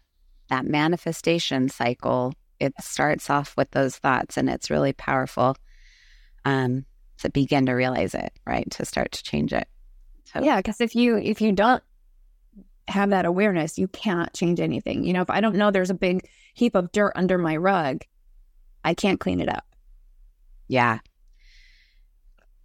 that 0.49 0.65
manifestation 0.65 1.69
cycle. 1.69 2.33
It 2.59 2.73
starts 2.81 3.29
off 3.29 3.55
with 3.55 3.69
those 3.71 3.95
thoughts 3.95 4.37
and 4.37 4.49
it's 4.49 4.71
really 4.71 4.91
powerful 4.91 5.55
um, 6.45 6.85
to 7.19 7.29
begin 7.29 7.67
to 7.67 7.73
realize 7.73 8.15
it, 8.15 8.33
right? 8.45 8.69
To 8.71 8.85
start 8.85 9.11
to 9.11 9.23
change 9.23 9.53
it. 9.53 9.67
So. 10.25 10.41
Yeah, 10.43 10.57
because 10.57 10.81
if 10.81 10.95
you 10.95 11.17
if 11.17 11.41
you 11.41 11.51
don't 11.51 11.83
have 12.87 13.11
that 13.11 13.25
awareness, 13.25 13.77
you 13.77 13.87
can't 13.87 14.33
change 14.33 14.59
anything. 14.59 15.03
You 15.03 15.13
know, 15.13 15.21
if 15.21 15.29
I 15.29 15.41
don't 15.41 15.55
know 15.55 15.69
there's 15.69 15.91
a 15.91 15.95
big 15.95 16.27
heap 16.55 16.73
of 16.73 16.91
dirt 16.91 17.13
under 17.15 17.37
my 17.37 17.55
rug, 17.55 18.03
I 18.83 18.95
can't 18.95 19.19
clean 19.19 19.41
it 19.41 19.49
up. 19.49 19.65
Yeah. 20.67 20.99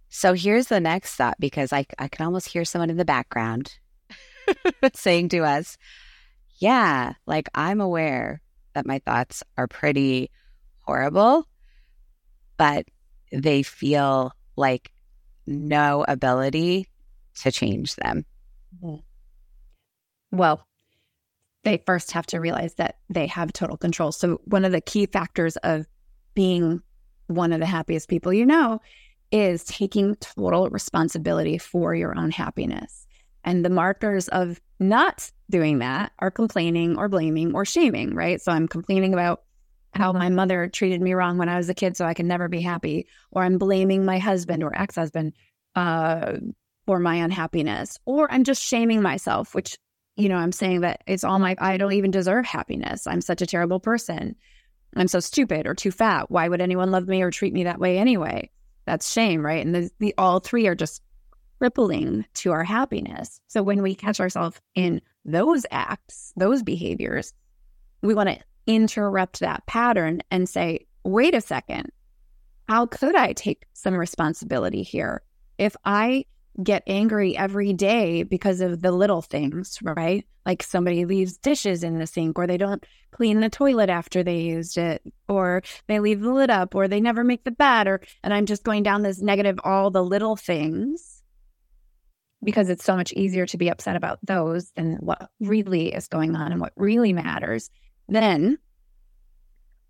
So 0.09 0.33
here's 0.33 0.67
the 0.67 0.79
next 0.79 1.13
thought 1.13 1.35
because 1.39 1.71
I, 1.71 1.85
I 1.99 2.07
can 2.07 2.25
almost 2.25 2.49
hear 2.49 2.65
someone 2.65 2.89
in 2.89 2.97
the 2.97 3.05
background 3.05 3.77
saying 4.93 5.29
to 5.29 5.39
us, 5.39 5.77
Yeah, 6.59 7.13
like 7.25 7.49
I'm 7.55 7.81
aware 7.81 8.41
that 8.73 8.85
my 8.85 8.99
thoughts 8.99 9.43
are 9.57 9.67
pretty 9.67 10.29
horrible, 10.81 11.47
but 12.57 12.85
they 13.31 13.63
feel 13.63 14.31
like 14.55 14.91
no 15.47 16.05
ability 16.07 16.87
to 17.41 17.51
change 17.51 17.95
them. 17.95 18.25
Mm-hmm. 18.83 19.01
Well, 20.37 20.65
they 21.63 21.81
first 21.85 22.11
have 22.11 22.25
to 22.27 22.39
realize 22.39 22.75
that 22.75 22.97
they 23.09 23.27
have 23.27 23.51
total 23.53 23.77
control. 23.77 24.11
So, 24.11 24.41
one 24.45 24.65
of 24.65 24.71
the 24.71 24.81
key 24.81 25.05
factors 25.07 25.57
of 25.57 25.85
being 26.35 26.81
one 27.27 27.51
of 27.51 27.59
the 27.59 27.65
happiest 27.65 28.07
people 28.07 28.31
you 28.31 28.45
know 28.45 28.79
is 29.31 29.63
taking 29.63 30.15
total 30.15 30.69
responsibility 30.69 31.57
for 31.57 31.95
your 31.95 32.17
own 32.17 32.31
happiness. 32.31 33.04
And 33.45 33.63
the 33.63 33.69
markers 33.69 34.27
of 34.29 34.59
not 34.79 35.31
doing 35.49 35.79
that 35.79 36.11
are 36.19 36.31
complaining 36.31 36.97
or 36.97 37.07
blaming 37.07 37.55
or 37.55 37.63
shaming, 37.63 38.15
right? 38.15 38.41
So 38.41 38.51
I'm 38.51 38.67
complaining 38.67 39.13
about 39.13 39.43
how 39.93 40.11
my 40.11 40.29
mother 40.29 40.67
treated 40.67 40.99
me 40.99 41.13
wrong 41.13 41.37
when 41.37 41.47
I 41.47 41.55
was 41.55 41.69
a 41.69 41.73
kid, 41.73 41.95
so 41.95 42.05
I 42.05 42.13
can 42.13 42.27
never 42.27 42.49
be 42.49 42.59
happy, 42.59 43.07
or 43.31 43.43
I'm 43.43 43.57
blaming 43.57 44.03
my 44.03 44.19
husband 44.19 44.63
or 44.63 44.77
ex 44.77 44.95
husband 44.95 45.33
uh, 45.75 46.33
for 46.85 46.99
my 46.99 47.15
unhappiness, 47.15 47.97
or 48.05 48.29
I'm 48.29 48.43
just 48.43 48.61
shaming 48.61 49.01
myself, 49.01 49.55
which, 49.55 49.77
you 50.17 50.27
know, 50.27 50.35
I'm 50.35 50.51
saying 50.51 50.81
that 50.81 51.01
it's 51.07 51.23
all 51.23 51.39
my, 51.39 51.55
I 51.59 51.77
don't 51.77 51.93
even 51.93 52.11
deserve 52.11 52.45
happiness. 52.45 53.07
I'm 53.07 53.21
such 53.21 53.41
a 53.41 53.47
terrible 53.47 53.79
person. 53.79 54.35
I'm 54.97 55.07
so 55.07 55.19
stupid 55.19 55.67
or 55.67 55.73
too 55.73 55.91
fat. 55.91 56.29
Why 56.29 56.49
would 56.49 56.61
anyone 56.61 56.91
love 56.91 57.07
me 57.07 57.21
or 57.21 57.31
treat 57.31 57.53
me 57.53 57.63
that 57.65 57.79
way 57.79 57.97
anyway? 57.97 58.49
That's 58.85 59.11
shame, 59.11 59.45
right? 59.45 59.65
And 59.65 59.73
the, 59.73 59.89
the 59.99 60.13
all 60.17 60.39
three 60.39 60.67
are 60.67 60.75
just 60.75 61.01
crippling 61.65 62.23
to 62.35 62.51
our 62.51 62.63
happiness. 62.63 63.41
So 63.47 63.63
when 63.63 63.81
we 63.81 63.95
catch 63.95 64.19
ourselves 64.19 64.61
in 64.75 65.01
those 65.25 65.65
acts, 65.71 66.31
those 66.37 66.61
behaviors, 66.61 67.33
we 68.03 68.13
want 68.13 68.29
to 68.29 68.37
interrupt 68.67 69.39
that 69.39 69.65
pattern 69.65 70.21
and 70.29 70.47
say, 70.47 70.85
wait 71.03 71.33
a 71.33 71.41
second, 71.41 71.91
how 72.69 72.85
could 72.85 73.15
I 73.15 73.33
take 73.33 73.65
some 73.73 73.95
responsibility 73.95 74.83
here? 74.83 75.23
If 75.57 75.75
I 75.83 76.25
get 76.61 76.83
angry 76.85 77.35
every 77.35 77.73
day 77.73 78.21
because 78.21 78.61
of 78.61 78.83
the 78.83 78.91
little 78.91 79.23
things, 79.23 79.79
right? 79.81 80.23
Like 80.45 80.61
somebody 80.61 81.05
leaves 81.05 81.37
dishes 81.37 81.83
in 81.83 81.97
the 81.97 82.05
sink, 82.05 82.37
or 82.37 82.45
they 82.45 82.57
don't 82.57 82.85
clean 83.09 83.39
the 83.39 83.49
toilet 83.49 83.89
after 83.89 84.21
they 84.21 84.41
used 84.41 84.77
it, 84.77 85.01
or 85.27 85.63
they 85.87 85.99
leave 85.99 86.21
the 86.21 86.31
lid 86.31 86.51
up, 86.51 86.75
or 86.75 86.87
they 86.87 87.01
never 87.01 87.23
make 87.23 87.43
the 87.43 87.49
bed, 87.49 87.87
or 87.87 88.01
and 88.23 88.35
I'm 88.35 88.45
just 88.45 88.63
going 88.63 88.83
down 88.83 89.01
this 89.01 89.19
negative, 89.19 89.59
all 89.63 89.89
the 89.89 90.03
little 90.03 90.35
things 90.35 91.14
because 92.45 92.69
it's 92.69 92.85
so 92.85 92.95
much 92.95 93.11
easier 93.13 93.45
to 93.47 93.57
be 93.57 93.69
upset 93.69 93.95
about 93.95 94.19
those 94.23 94.71
than 94.71 94.95
what 94.97 95.29
really 95.39 95.93
is 95.93 96.07
going 96.07 96.35
on 96.35 96.51
and 96.51 96.61
what 96.61 96.73
really 96.77 97.11
matters. 97.11 97.69
Then 98.07 98.57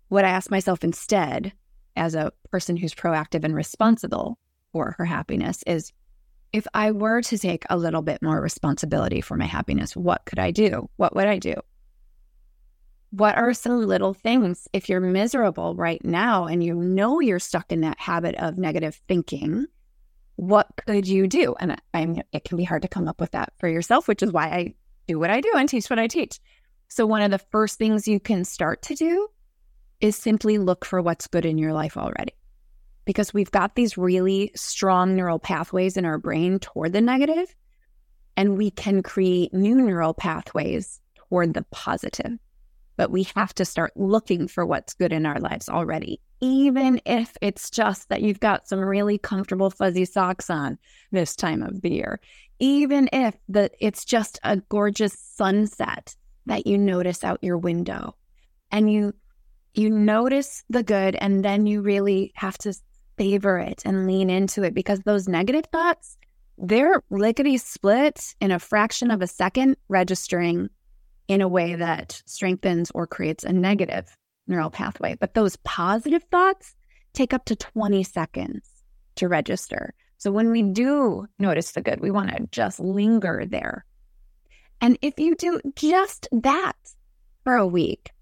what 0.08 0.24
I 0.24 0.30
ask 0.30 0.50
myself 0.50 0.82
instead, 0.82 1.52
as 1.94 2.14
a 2.14 2.32
person 2.50 2.76
who's 2.76 2.94
proactive 2.94 3.44
and 3.44 3.54
responsible 3.54 4.38
for 4.72 4.94
her 4.98 5.04
happiness, 5.04 5.62
is 5.66 5.92
if 6.52 6.66
I 6.74 6.92
were 6.92 7.22
to 7.22 7.38
take 7.38 7.64
a 7.68 7.76
little 7.76 8.02
bit 8.02 8.22
more 8.22 8.40
responsibility 8.40 9.20
for 9.20 9.36
my 9.36 9.46
happiness, 9.46 9.96
what 9.96 10.24
could 10.24 10.38
I 10.38 10.50
do? 10.50 10.88
What 10.96 11.14
would 11.14 11.26
I 11.26 11.38
do? 11.38 11.54
What 13.10 13.36
are 13.36 13.54
some 13.54 13.86
little 13.86 14.14
things 14.14 14.68
if 14.72 14.88
you're 14.88 15.00
miserable 15.00 15.74
right 15.74 16.04
now 16.04 16.46
and 16.46 16.62
you 16.62 16.74
know 16.74 17.20
you're 17.20 17.38
stuck 17.38 17.72
in 17.72 17.82
that 17.82 18.00
habit 18.00 18.34
of 18.36 18.58
negative 18.58 19.00
thinking? 19.08 19.66
What 20.36 20.68
could 20.86 21.06
you 21.06 21.26
do? 21.26 21.54
And 21.58 21.80
I 21.92 22.06
mean, 22.06 22.22
it 22.32 22.44
can 22.44 22.56
be 22.56 22.64
hard 22.64 22.82
to 22.82 22.88
come 22.88 23.08
up 23.08 23.20
with 23.20 23.32
that 23.32 23.52
for 23.58 23.68
yourself, 23.68 24.08
which 24.08 24.22
is 24.22 24.32
why 24.32 24.46
I 24.46 24.74
do 25.08 25.18
what 25.18 25.30
I 25.30 25.40
do 25.40 25.52
and 25.54 25.68
teach 25.68 25.88
what 25.88 25.98
I 25.98 26.06
teach. 26.06 26.38
So, 26.88 27.06
one 27.06 27.22
of 27.22 27.30
the 27.30 27.38
first 27.38 27.78
things 27.78 28.06
you 28.06 28.20
can 28.20 28.44
start 28.44 28.82
to 28.82 28.94
do 28.94 29.28
is 30.00 30.16
simply 30.16 30.58
look 30.58 30.84
for 30.84 31.00
what's 31.00 31.26
good 31.26 31.46
in 31.46 31.58
your 31.58 31.72
life 31.72 31.96
already. 31.96 32.32
Because 33.04 33.32
we've 33.32 33.50
got 33.50 33.74
these 33.74 33.96
really 33.96 34.52
strong 34.54 35.16
neural 35.16 35.38
pathways 35.38 35.96
in 35.96 36.04
our 36.04 36.18
brain 36.18 36.58
toward 36.58 36.92
the 36.92 37.00
negative, 37.00 37.54
and 38.36 38.58
we 38.58 38.70
can 38.70 39.02
create 39.02 39.54
new 39.54 39.76
neural 39.76 40.12
pathways 40.12 41.00
toward 41.28 41.54
the 41.54 41.64
positive 41.70 42.38
but 42.96 43.10
we 43.10 43.24
have 43.34 43.54
to 43.54 43.64
start 43.64 43.92
looking 43.96 44.48
for 44.48 44.64
what's 44.64 44.94
good 44.94 45.12
in 45.12 45.26
our 45.26 45.38
lives 45.38 45.68
already, 45.68 46.20
even 46.40 47.00
if 47.06 47.36
it's 47.40 47.70
just 47.70 48.08
that 48.08 48.22
you've 48.22 48.40
got 48.40 48.68
some 48.68 48.80
really 48.80 49.18
comfortable 49.18 49.70
fuzzy 49.70 50.04
socks 50.04 50.50
on 50.50 50.78
this 51.12 51.34
time 51.34 51.62
of 51.62 51.80
the 51.82 51.90
year, 51.90 52.20
even 52.58 53.08
if 53.12 53.34
the, 53.48 53.70
it's 53.80 54.04
just 54.04 54.38
a 54.44 54.56
gorgeous 54.68 55.18
sunset 55.18 56.14
that 56.46 56.66
you 56.66 56.78
notice 56.78 57.24
out 57.24 57.42
your 57.42 57.58
window 57.58 58.14
and 58.70 58.90
you 58.90 59.12
you 59.74 59.90
notice 59.90 60.64
the 60.70 60.82
good 60.82 61.14
and 61.16 61.44
then 61.44 61.66
you 61.66 61.82
really 61.82 62.32
have 62.34 62.56
to 62.56 62.72
savor 63.18 63.58
it 63.58 63.82
and 63.84 64.06
lean 64.06 64.30
into 64.30 64.62
it 64.62 64.72
because 64.72 65.00
those 65.00 65.28
negative 65.28 65.64
thoughts 65.70 66.16
they're 66.58 67.02
lickety 67.10 67.58
split 67.58 68.34
in 68.40 68.50
a 68.50 68.58
fraction 68.58 69.10
of 69.10 69.20
a 69.20 69.26
second 69.26 69.76
registering 69.88 70.70
in 71.28 71.42
a 71.42 71.48
way 71.48 71.74
that 71.74 72.22
strengthens 72.24 72.90
or 72.92 73.06
creates 73.06 73.44
a 73.44 73.52
negative 73.52 74.16
neural 74.46 74.70
pathway. 74.70 75.16
But 75.18 75.34
those 75.34 75.56
positive 75.56 76.24
thoughts 76.30 76.74
take 77.12 77.32
up 77.32 77.44
to 77.46 77.56
20 77.56 78.02
seconds 78.02 78.68
to 79.16 79.28
register. 79.28 79.94
So 80.18 80.30
when 80.30 80.50
we 80.50 80.62
do 80.62 81.26
notice 81.38 81.72
the 81.72 81.82
good, 81.82 82.00
we 82.00 82.10
want 82.10 82.30
to 82.30 82.48
just 82.50 82.80
linger 82.80 83.44
there. 83.46 83.84
And 84.80 84.98
if 85.02 85.18
you 85.18 85.34
do 85.34 85.60
just 85.74 86.28
that 86.32 86.76
for 87.44 87.54
a 87.54 87.66
week, 87.66 88.12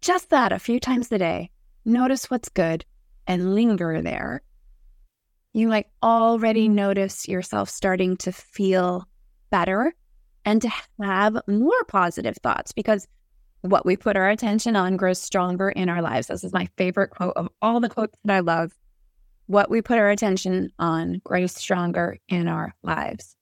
just 0.00 0.30
that 0.30 0.52
a 0.52 0.58
few 0.58 0.80
times 0.80 1.10
a 1.12 1.18
day, 1.18 1.50
notice 1.84 2.30
what's 2.30 2.48
good 2.48 2.84
and 3.26 3.54
linger 3.54 4.00
there. 4.02 4.42
You 5.52 5.68
might 5.68 5.86
already 6.02 6.68
notice 6.68 7.28
yourself 7.28 7.70
starting 7.70 8.16
to 8.18 8.32
feel 8.32 9.08
better 9.50 9.94
and 10.44 10.62
to 10.62 10.70
have 11.00 11.38
more 11.46 11.84
positive 11.88 12.36
thoughts 12.42 12.72
because 12.72 13.08
what 13.62 13.86
we 13.86 13.96
put 13.96 14.16
our 14.16 14.28
attention 14.28 14.76
on 14.76 14.96
grows 14.96 15.20
stronger 15.20 15.70
in 15.70 15.88
our 15.88 16.02
lives. 16.02 16.28
This 16.28 16.44
is 16.44 16.52
my 16.52 16.68
favorite 16.76 17.10
quote 17.10 17.36
of 17.36 17.48
all 17.62 17.80
the 17.80 17.88
quotes 17.88 18.18
that 18.24 18.36
I 18.36 18.40
love. 18.40 18.72
What 19.46 19.70
we 19.70 19.80
put 19.80 19.98
our 19.98 20.10
attention 20.10 20.70
on 20.78 21.20
grows 21.24 21.52
stronger 21.52 22.18
in 22.28 22.48
our 22.48 22.74
lives. 22.82 23.36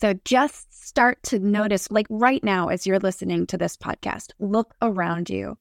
So 0.00 0.14
just 0.24 0.86
start 0.86 1.22
to 1.24 1.38
notice, 1.38 1.90
like 1.90 2.06
right 2.10 2.44
now, 2.44 2.68
as 2.68 2.86
you're 2.86 2.98
listening 2.98 3.46
to 3.46 3.58
this 3.58 3.76
podcast, 3.76 4.32
look 4.38 4.74
around 4.82 5.30
you. 5.30 5.56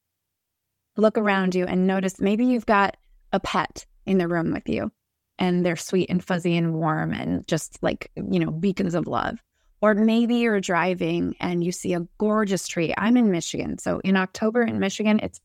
Look 0.98 1.18
around 1.18 1.56
you 1.56 1.66
and 1.66 1.88
notice 1.88 2.20
maybe 2.20 2.46
you've 2.46 2.66
got 2.66 2.98
a 3.32 3.40
pet 3.40 3.86
in 4.06 4.18
the 4.18 4.28
room 4.28 4.52
with 4.54 4.68
you 4.70 4.92
and 5.40 5.66
they're 5.66 5.76
sweet 5.76 6.10
and 6.10 6.24
fuzzy 6.24 6.56
and 6.56 6.74
warm 6.74 7.14
and 7.14 7.48
just 7.48 7.82
like, 7.82 8.12
you 8.16 8.40
know, 8.40 8.52
beacons 8.52 8.96
of 8.96 9.08
love. 9.08 9.40
Or 9.86 9.94
maybe 9.94 10.38
you're 10.38 10.62
driving 10.62 11.36
and 11.40 11.64
you 11.64 11.72
see 11.72 11.94
a 11.94 12.08
gorgeous 12.18 12.68
tree. 12.68 12.92
I'm 12.98 13.16
in 13.18 13.30
Michigan. 13.30 13.78
So 13.78 14.00
in 14.00 14.18
October 14.18 14.64
in 14.64 14.80
Michigan, 14.80 15.20
it's 15.22 15.40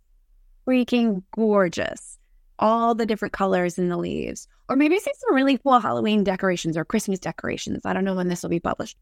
freaking 0.67 1.23
gorgeous. 1.37 2.19
All 2.59 2.95
the 2.95 3.05
different 3.05 3.35
colors 3.35 3.79
in 3.79 3.91
the 3.91 3.99
leaves. 3.99 4.49
Or 4.71 4.77
maybe 4.77 4.95
you 4.95 5.01
see 5.03 5.13
some 5.15 5.35
really 5.35 5.59
cool 5.59 5.79
Halloween 5.79 6.25
decorations 6.25 6.79
or 6.79 6.87
Christmas 6.87 7.19
decorations. 7.19 7.85
I 7.85 7.93
don't 7.93 8.07
know 8.07 8.15
when 8.15 8.29
this 8.29 8.43
will 8.43 8.49
be 8.49 8.61
published. 8.61 8.97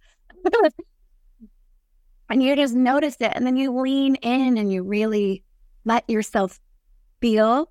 and 2.28 2.42
you 2.42 2.56
just 2.56 2.74
notice 2.74 3.14
it. 3.20 3.30
And 3.32 3.46
then 3.46 3.56
you 3.56 3.70
lean 3.70 4.16
in 4.16 4.58
and 4.58 4.72
you 4.72 4.82
really 4.82 5.44
let 5.84 6.02
yourself 6.10 6.58
feel 7.20 7.70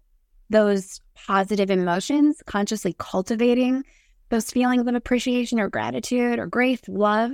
those 0.50 1.02
positive 1.16 1.70
emotions, 1.70 2.42
consciously 2.46 2.96
cultivating 2.98 3.84
those 4.30 4.52
feelings 4.52 4.88
of 4.88 4.96
appreciation 4.96 5.60
or 5.60 5.68
gratitude 5.68 6.40
or 6.40 6.48
grace, 6.48 6.80
love. 6.88 7.32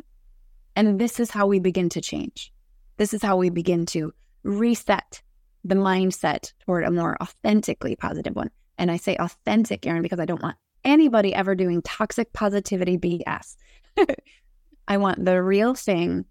And 0.75 0.99
this 0.99 1.19
is 1.19 1.31
how 1.31 1.47
we 1.47 1.59
begin 1.59 1.89
to 1.89 2.01
change. 2.01 2.51
This 2.97 3.13
is 3.13 3.21
how 3.21 3.37
we 3.37 3.49
begin 3.49 3.85
to 3.87 4.13
reset 4.43 5.21
the 5.63 5.75
mindset 5.75 6.53
toward 6.65 6.83
a 6.83 6.91
more 6.91 7.15
authentically 7.21 7.95
positive 7.95 8.35
one. 8.35 8.49
And 8.77 8.91
I 8.91 8.97
say 8.97 9.15
authentic, 9.17 9.85
Erin, 9.85 10.01
because 10.01 10.19
I 10.19 10.25
don't 10.25 10.41
want 10.41 10.57
anybody 10.83 11.33
ever 11.33 11.55
doing 11.55 11.81
toxic 11.81 12.33
positivity 12.33 12.97
BS. 12.97 13.55
I 14.87 14.97
want 14.97 15.23
the 15.23 15.41
real 15.41 15.75
thing 15.75 16.25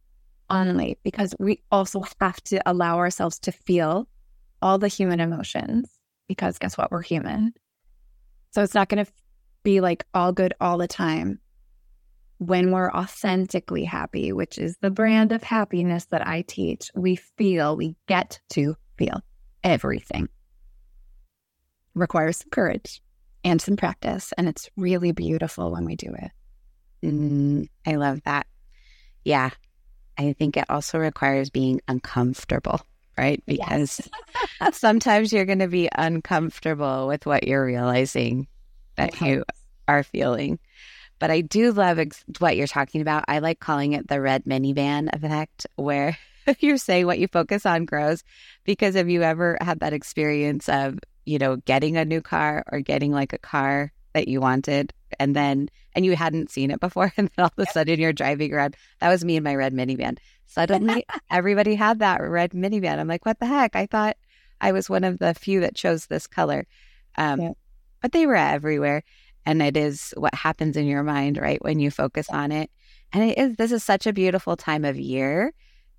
only 0.51 0.99
because 1.03 1.35
we 1.39 1.63
also 1.71 2.05
have 2.21 2.43
to 2.45 2.61
allow 2.69 2.99
ourselves 2.99 3.39
to 3.41 3.53
feel 3.53 4.07
all 4.61 4.79
the 4.79 4.89
human 4.89 5.21
emotions 5.21 5.91
because 6.29 6.59
guess 6.59 6.77
what? 6.77 6.91
We're 6.91 7.03
human. 7.03 7.55
So 8.51 8.63
it's 8.63 8.75
not 8.75 8.89
going 8.89 9.05
to 9.05 9.11
be 9.63 9.81
like 9.81 10.05
all 10.13 10.33
good 10.33 10.55
all 10.61 10.77
the 10.77 10.89
time 10.89 11.39
when 12.43 12.73
we're 12.73 12.91
authentically 12.91 13.85
happy, 13.85 14.33
which 14.33 14.59
is 14.59 14.77
the 14.81 14.91
brand 14.91 15.31
of 15.31 15.45
happiness 15.45 16.07
that 16.07 16.27
I 16.27 16.43
teach, 16.43 16.91
we 16.95 17.17
feel, 17.17 17.77
we 17.77 17.95
get 18.09 18.41
to 18.51 18.77
feel 18.99 19.21
everything. 19.63 20.29
Requires 21.95 22.39
some 22.39 22.51
courage 22.51 23.01
and 23.45 23.63
some 23.63 23.77
practice. 23.77 24.33
And 24.37 24.49
it's 24.49 24.69
really 24.77 25.13
beautiful 25.13 25.71
when 25.71 25.85
we 25.85 25.95
do 25.95 26.13
it. 26.13 26.31
Mm, 27.07 27.69
I 27.87 27.95
love 27.95 28.21
that. 28.25 28.47
Yeah. 29.25 29.51
I 30.19 30.33
think 30.33 30.57
it 30.57 30.65
also 30.69 30.99
requires 30.99 31.49
being 31.49 31.81
uncomfortable, 31.87 32.81
right? 33.17 33.43
Because 33.47 34.01
yes. 34.61 34.77
sometimes 34.79 35.33
you're 35.33 35.47
going 35.47 35.61
to 35.61 35.69
be 35.69 35.89
uncomfortable 35.95 37.07
with 37.07 37.25
what 37.25 37.47
you're 37.47 37.65
realizing 37.65 38.49
that 38.97 39.21
you 39.21 39.45
are 39.87 40.03
feeling. 40.03 40.59
But 41.23 41.31
I 41.31 41.41
do 41.41 41.71
love 41.71 42.01
ex- 42.01 42.25
what 42.41 42.57
you're 42.57 42.67
talking 42.67 43.01
about. 43.01 43.23
I 43.29 43.39
like 43.39 43.61
calling 43.61 43.93
it 43.93 44.09
the 44.09 44.21
red 44.21 44.45
minivan 44.45 45.09
effect, 45.15 45.69
where 45.77 46.19
you're 46.59 46.77
saying 46.77 47.07
what 47.07 47.21
you 47.21 47.29
focus 47.29 47.65
on 47.65 47.85
grows. 47.85 48.25
Because 48.65 48.97
have 48.97 49.09
you 49.09 49.23
ever 49.23 49.57
had 49.61 49.79
that 49.79 49.93
experience 49.93 50.69
of, 50.69 50.99
you 51.25 51.39
know, 51.39 51.59
getting 51.59 51.97
a 51.97 52.05
new 52.05 52.23
car 52.23 52.65
or 52.73 52.81
getting 52.81 53.13
like 53.13 53.33
a 53.33 53.39
car 53.39 53.93
that 54.15 54.27
you 54.27 54.41
wanted 54.41 54.93
and 55.21 55.37
then, 55.37 55.69
and 55.95 56.05
you 56.05 56.17
hadn't 56.17 56.51
seen 56.51 56.73
it 56.73 56.81
before. 56.81 57.13
And 57.17 57.31
then 57.37 57.45
all 57.45 57.53
of 57.57 57.69
a 57.69 57.71
sudden 57.71 58.01
you're 58.01 58.13
driving 58.13 58.53
around. 58.53 58.75
That 58.99 59.11
was 59.11 59.25
me 59.25 59.37
in 59.37 59.45
my 59.45 59.55
red 59.55 59.73
minivan. 59.73 60.19
Suddenly 60.47 61.07
everybody 61.31 61.77
had 61.77 62.01
that 62.01 62.21
red 62.21 62.51
minivan. 62.51 62.99
I'm 62.99 63.07
like, 63.07 63.25
what 63.25 63.39
the 63.39 63.47
heck? 63.47 63.77
I 63.77 63.87
thought 63.87 64.17
I 64.61 64.73
was 64.73 64.91
one 64.91 65.05
of 65.05 65.21
the 65.21 65.35
few 65.35 65.61
that 65.61 65.77
chose 65.77 66.07
this 66.07 66.27
color. 66.27 66.67
Um, 67.17 67.41
yeah. 67.41 67.53
But 68.01 68.11
they 68.11 68.27
were 68.27 68.35
everywhere 68.35 69.05
and 69.47 69.63
it 69.63 69.77
is 69.77 70.15
what 70.17 70.35
happens 70.35 70.77
in 70.77 70.87
your 70.87 71.03
mind 71.03 71.37
right 71.37 71.63
when 71.63 71.81
you 71.81 71.91
focus 71.91 72.29
on 72.31 72.53
it. 72.53 72.71
And 73.13 73.31
it 73.31 73.39
is 73.39 73.57
this 73.57 73.73
is 73.73 73.85
such 73.85 74.07
a 74.07 74.13
beautiful 74.13 74.57
time 74.57 74.85
of 74.85 74.99
year 74.99 75.53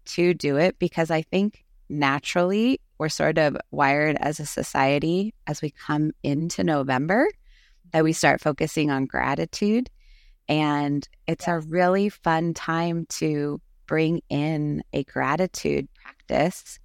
to 0.05 0.33
do 0.33 0.57
it 0.57 0.77
because 0.79 1.09
i 1.09 1.21
think 1.21 1.63
naturally 1.87 2.81
we're 2.97 3.07
sort 3.07 3.37
of 3.37 3.55
wired 3.71 4.17
as 4.19 4.39
a 4.39 4.45
society 4.45 5.33
as 5.47 5.61
we 5.61 5.69
come 5.69 6.11
into 6.23 6.63
november 6.63 7.25
that 7.93 8.03
we 8.03 8.11
start 8.11 8.41
focusing 8.41 8.89
on 8.89 9.05
gratitude. 9.05 9.89
And 10.49 11.07
it's 11.27 11.47
a 11.47 11.59
really 11.59 12.09
fun 12.09 12.53
time 12.53 13.05
to 13.09 13.61
bring 13.85 14.21
in 14.29 14.83
a 14.91 15.03
gratitude 15.03 15.87
practice 15.93 16.79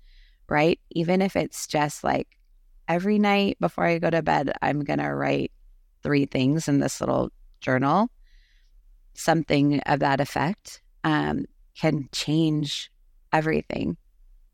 right? 0.49 0.81
Even 0.91 1.21
if 1.21 1.37
it's 1.37 1.67
just 1.67 2.03
like 2.03 2.39
every 2.89 3.19
night 3.19 3.59
before 3.61 3.85
i 3.85 3.99
go 3.99 4.09
to 4.09 4.23
bed 4.23 4.51
i'm 4.63 4.81
going 4.81 4.99
to 4.99 5.15
write 5.15 5.53
three 6.03 6.27
things 6.27 6.69
in 6.69 6.81
this 6.81 7.01
little 7.01 7.31
journal, 7.61 8.09
something 9.15 9.81
of 9.81 10.01
that 10.01 10.21
effect 10.21 10.81
um, 11.05 11.45
can 11.79 12.09
change 12.13 12.91
everything. 13.33 13.97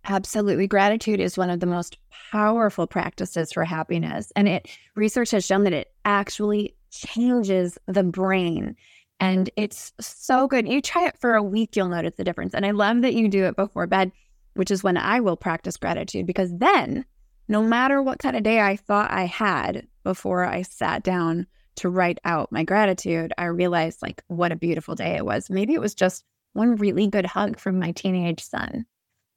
Absolutely. 0.06 0.66
Gratitude 0.66 1.20
is 1.20 1.38
one 1.38 1.50
of 1.50 1.60
the 1.60 1.66
most 1.66 1.96
powerful 2.30 2.86
practices 2.86 3.52
for 3.52 3.64
happiness. 3.64 4.32
And 4.36 4.48
it 4.48 4.68
research 4.94 5.30
has 5.30 5.46
shown 5.46 5.64
that 5.64 5.72
it 5.72 5.92
actually 6.04 6.74
changes 6.90 7.78
the 7.86 8.02
brain. 8.02 8.76
And 9.20 9.48
it's 9.56 9.92
so 10.00 10.46
good. 10.46 10.68
You 10.68 10.82
try 10.82 11.06
it 11.06 11.18
for 11.18 11.34
a 11.34 11.42
week, 11.42 11.76
you'll 11.76 11.88
notice 11.88 12.14
the 12.16 12.24
difference. 12.24 12.54
And 12.54 12.66
I 12.66 12.72
love 12.72 13.00
that 13.02 13.14
you 13.14 13.28
do 13.28 13.44
it 13.44 13.56
before 13.56 13.86
bed, 13.86 14.12
which 14.54 14.70
is 14.70 14.84
when 14.84 14.98
I 14.98 15.20
will 15.20 15.36
practice 15.36 15.76
gratitude 15.76 16.26
because 16.26 16.54
then 16.58 17.06
no 17.48 17.62
matter 17.62 18.02
what 18.02 18.18
kind 18.18 18.36
of 18.36 18.42
day 18.42 18.60
I 18.60 18.76
thought 18.76 19.10
I 19.10 19.24
had 19.24 19.86
before 20.04 20.44
I 20.44 20.62
sat 20.62 21.02
down 21.02 21.46
to 21.76 21.88
write 21.88 22.18
out 22.24 22.52
my 22.52 22.62
gratitude, 22.62 23.32
I 23.36 23.46
realized 23.46 24.00
like 24.02 24.22
what 24.28 24.52
a 24.52 24.56
beautiful 24.56 24.94
day 24.94 25.16
it 25.16 25.24
was. 25.24 25.50
Maybe 25.50 25.74
it 25.74 25.80
was 25.80 25.94
just 25.94 26.24
one 26.52 26.76
really 26.76 27.08
good 27.08 27.26
hug 27.26 27.58
from 27.58 27.78
my 27.78 27.90
teenage 27.92 28.44
son 28.44 28.86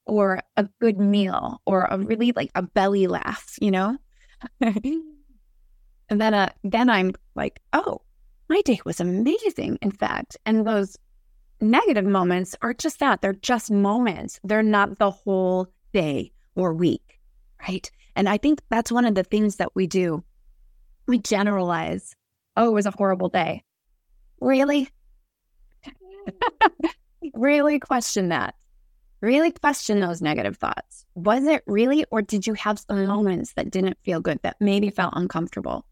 or 0.05 0.41
a 0.55 0.67
good 0.79 0.99
meal 0.99 1.61
or 1.65 1.87
a 1.89 1.97
really 1.97 2.31
like 2.33 2.51
a 2.53 2.61
belly 2.61 3.07
laugh, 3.07 3.55
you 3.59 3.71
know? 3.71 3.97
and 4.61 5.01
then 6.09 6.33
uh 6.33 6.49
then 6.63 6.89
I'm 6.89 7.13
like, 7.35 7.59
oh, 7.73 8.01
my 8.49 8.61
day 8.61 8.79
was 8.85 8.99
amazing, 8.99 9.79
in 9.81 9.91
fact. 9.91 10.37
And 10.45 10.65
those 10.65 10.97
negative 11.59 12.05
moments 12.05 12.55
are 12.61 12.73
just 12.73 12.99
that. 12.99 13.21
They're 13.21 13.33
just 13.33 13.71
moments. 13.71 14.39
They're 14.43 14.63
not 14.63 14.99
the 14.99 15.11
whole 15.11 15.67
day 15.93 16.31
or 16.55 16.73
week. 16.73 17.19
Right. 17.67 17.89
And 18.15 18.29
I 18.29 18.37
think 18.37 18.61
that's 18.69 18.91
one 18.91 19.05
of 19.05 19.15
the 19.15 19.23
things 19.23 19.57
that 19.57 19.75
we 19.75 19.87
do. 19.87 20.23
We 21.07 21.19
generalize, 21.19 22.15
oh, 22.55 22.69
it 22.69 22.73
was 22.73 22.85
a 22.85 22.91
horrible 22.91 23.29
day. 23.29 23.63
Really? 24.41 24.89
really 27.33 27.79
question 27.79 28.29
that. 28.29 28.55
Really 29.21 29.51
question 29.51 29.99
those 29.99 30.21
negative 30.21 30.57
thoughts. 30.57 31.05
Was 31.15 31.45
it 31.45 31.63
really, 31.65 32.05
or 32.11 32.21
did 32.21 32.45
you 32.45 32.53
have 32.53 32.79
some 32.79 33.05
moments 33.07 33.53
that 33.53 33.71
didn't 33.71 33.97
feel 34.03 34.19
good, 34.19 34.39
that 34.43 34.57
maybe 34.59 34.89
felt 34.89 35.13
uncomfortable? 35.15 35.85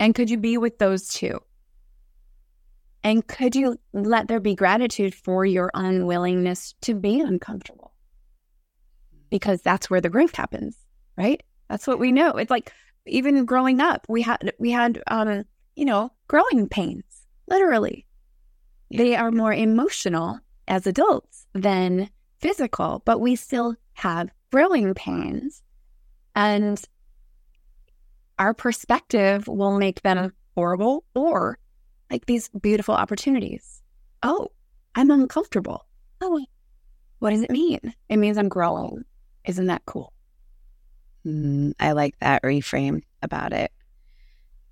And 0.00 0.14
could 0.14 0.30
you 0.30 0.38
be 0.38 0.56
with 0.56 0.78
those 0.78 1.08
too? 1.08 1.40
And 3.04 3.26
could 3.26 3.54
you 3.54 3.78
let 3.92 4.28
there 4.28 4.40
be 4.40 4.54
gratitude 4.54 5.14
for 5.14 5.44
your 5.44 5.70
unwillingness 5.74 6.74
to 6.82 6.94
be 6.94 7.20
uncomfortable? 7.20 7.92
Because 9.30 9.60
that's 9.60 9.90
where 9.90 10.00
the 10.00 10.08
growth 10.08 10.34
happens, 10.34 10.76
right? 11.16 11.42
That's 11.68 11.86
what 11.86 11.98
we 11.98 12.12
know. 12.12 12.32
It's 12.32 12.50
like 12.50 12.72
even 13.08 13.44
growing 13.44 13.80
up, 13.80 14.06
we 14.08 14.22
had 14.22 14.52
we 14.58 14.70
had 14.70 15.02
um, 15.08 15.44
you 15.76 15.84
know, 15.84 16.12
growing 16.26 16.68
pains, 16.68 17.26
literally. 17.46 18.06
They 18.90 19.14
are 19.16 19.30
more 19.30 19.52
emotional 19.52 20.40
as 20.66 20.86
adults 20.86 21.46
than 21.52 22.10
physical, 22.38 23.02
but 23.04 23.20
we 23.20 23.36
still 23.36 23.76
have 23.94 24.30
growing 24.50 24.94
pains. 24.94 25.62
And 26.34 26.82
our 28.38 28.54
perspective 28.54 29.46
will 29.46 29.78
make 29.78 30.02
them 30.02 30.32
horrible 30.54 31.04
or 31.14 31.58
like 32.10 32.26
these 32.26 32.48
beautiful 32.48 32.94
opportunities. 32.94 33.82
Oh, 34.22 34.48
I'm 34.94 35.10
uncomfortable. 35.10 35.86
Oh, 36.20 36.44
what 37.18 37.30
does 37.30 37.42
it 37.42 37.50
mean? 37.50 37.94
It 38.08 38.16
means 38.16 38.38
I'm 38.38 38.48
growing. 38.48 39.04
Isn't 39.44 39.66
that 39.66 39.82
cool? 39.86 40.12
Mm, 41.28 41.72
I 41.78 41.92
like 41.92 42.18
that 42.20 42.42
reframe 42.42 43.02
about 43.22 43.52
it. 43.52 43.70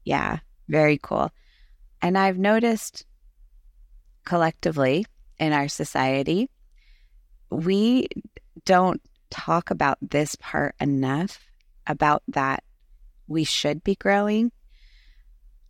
Yeah, 0.05 0.39
very 0.69 0.99
cool. 1.03 1.31
And 2.01 2.17
I've 2.17 2.39
noticed 2.39 3.05
collectively 4.25 5.05
in 5.39 5.53
our 5.53 5.69
society, 5.69 6.49
we 7.51 8.09
don't 8.65 9.03
talk 9.31 9.71
about 9.71 9.99
this 10.01 10.35
part 10.37 10.75
enough 10.81 11.47
about 11.87 12.23
that 12.29 12.63
we 13.29 13.45
should 13.45 13.85
be 13.85 13.97
growing. 13.97 14.51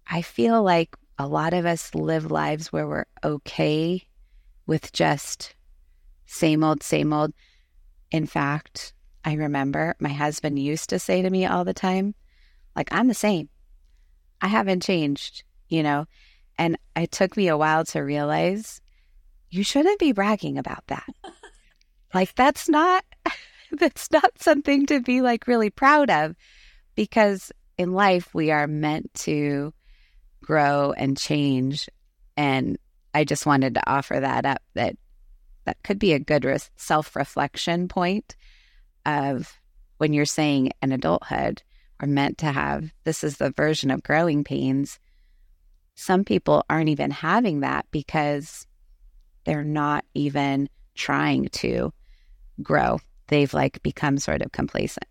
I 0.06 0.22
feel 0.22 0.62
like 0.62 0.94
a 1.18 1.26
lot 1.26 1.52
of 1.52 1.66
us 1.66 1.94
live 1.94 2.30
lives 2.30 2.72
where 2.72 2.86
we're 2.86 3.06
okay 3.24 4.06
with 4.66 4.92
just 4.92 5.54
same 6.26 6.62
old, 6.62 6.82
same 6.82 7.12
old. 7.12 7.32
In 8.10 8.26
fact, 8.26 8.92
I 9.26 9.32
remember 9.32 9.96
my 9.98 10.10
husband 10.10 10.56
used 10.56 10.90
to 10.90 11.00
say 11.00 11.20
to 11.20 11.28
me 11.28 11.46
all 11.46 11.64
the 11.64 11.74
time, 11.74 12.14
like, 12.76 12.88
I'm 12.92 13.08
the 13.08 13.14
same. 13.14 13.48
I 14.40 14.46
haven't 14.46 14.84
changed, 14.84 15.42
you 15.68 15.82
know? 15.82 16.06
And 16.56 16.78
it 16.94 17.10
took 17.10 17.36
me 17.36 17.48
a 17.48 17.56
while 17.56 17.84
to 17.86 18.00
realize 18.00 18.80
you 19.50 19.64
shouldn't 19.64 19.98
be 19.98 20.12
bragging 20.12 20.58
about 20.58 20.86
that. 20.86 21.08
like, 22.14 22.36
that's 22.36 22.68
not. 22.68 23.04
That's 23.72 24.12
not 24.12 24.30
something 24.38 24.86
to 24.86 25.00
be 25.00 25.22
like 25.22 25.48
really 25.48 25.70
proud 25.70 26.08
of 26.08 26.36
because 26.94 27.50
in 27.76 27.94
life 27.94 28.32
we 28.32 28.52
are 28.52 28.68
meant 28.68 29.12
to 29.14 29.74
grow 30.40 30.92
and 30.92 31.18
change. 31.18 31.88
And 32.36 32.78
I 33.12 33.24
just 33.24 33.44
wanted 33.44 33.74
to 33.74 33.90
offer 33.90 34.20
that 34.20 34.46
up 34.46 34.62
that 34.74 34.96
that 35.64 35.82
could 35.82 35.98
be 35.98 36.12
a 36.12 36.20
good 36.20 36.46
self 36.76 37.16
reflection 37.16 37.88
point 37.88 38.36
of 39.06 39.58
when 39.98 40.12
you're 40.12 40.24
saying 40.26 40.72
an 40.82 40.92
adulthood 40.92 41.62
are 42.00 42.08
meant 42.08 42.38
to 42.38 42.46
have 42.46 42.92
this 43.04 43.24
is 43.24 43.38
the 43.38 43.50
version 43.50 43.90
of 43.90 44.02
growing 44.02 44.44
pains. 44.44 44.98
Some 45.94 46.24
people 46.24 46.64
aren't 46.68 46.90
even 46.90 47.10
having 47.10 47.60
that 47.60 47.86
because 47.90 48.66
they're 49.44 49.64
not 49.64 50.04
even 50.14 50.68
trying 50.94 51.48
to 51.48 51.92
grow. 52.62 52.98
They've 53.28 53.52
like 53.52 53.82
become 53.82 54.18
sort 54.18 54.42
of 54.42 54.52
complacent. 54.52 55.06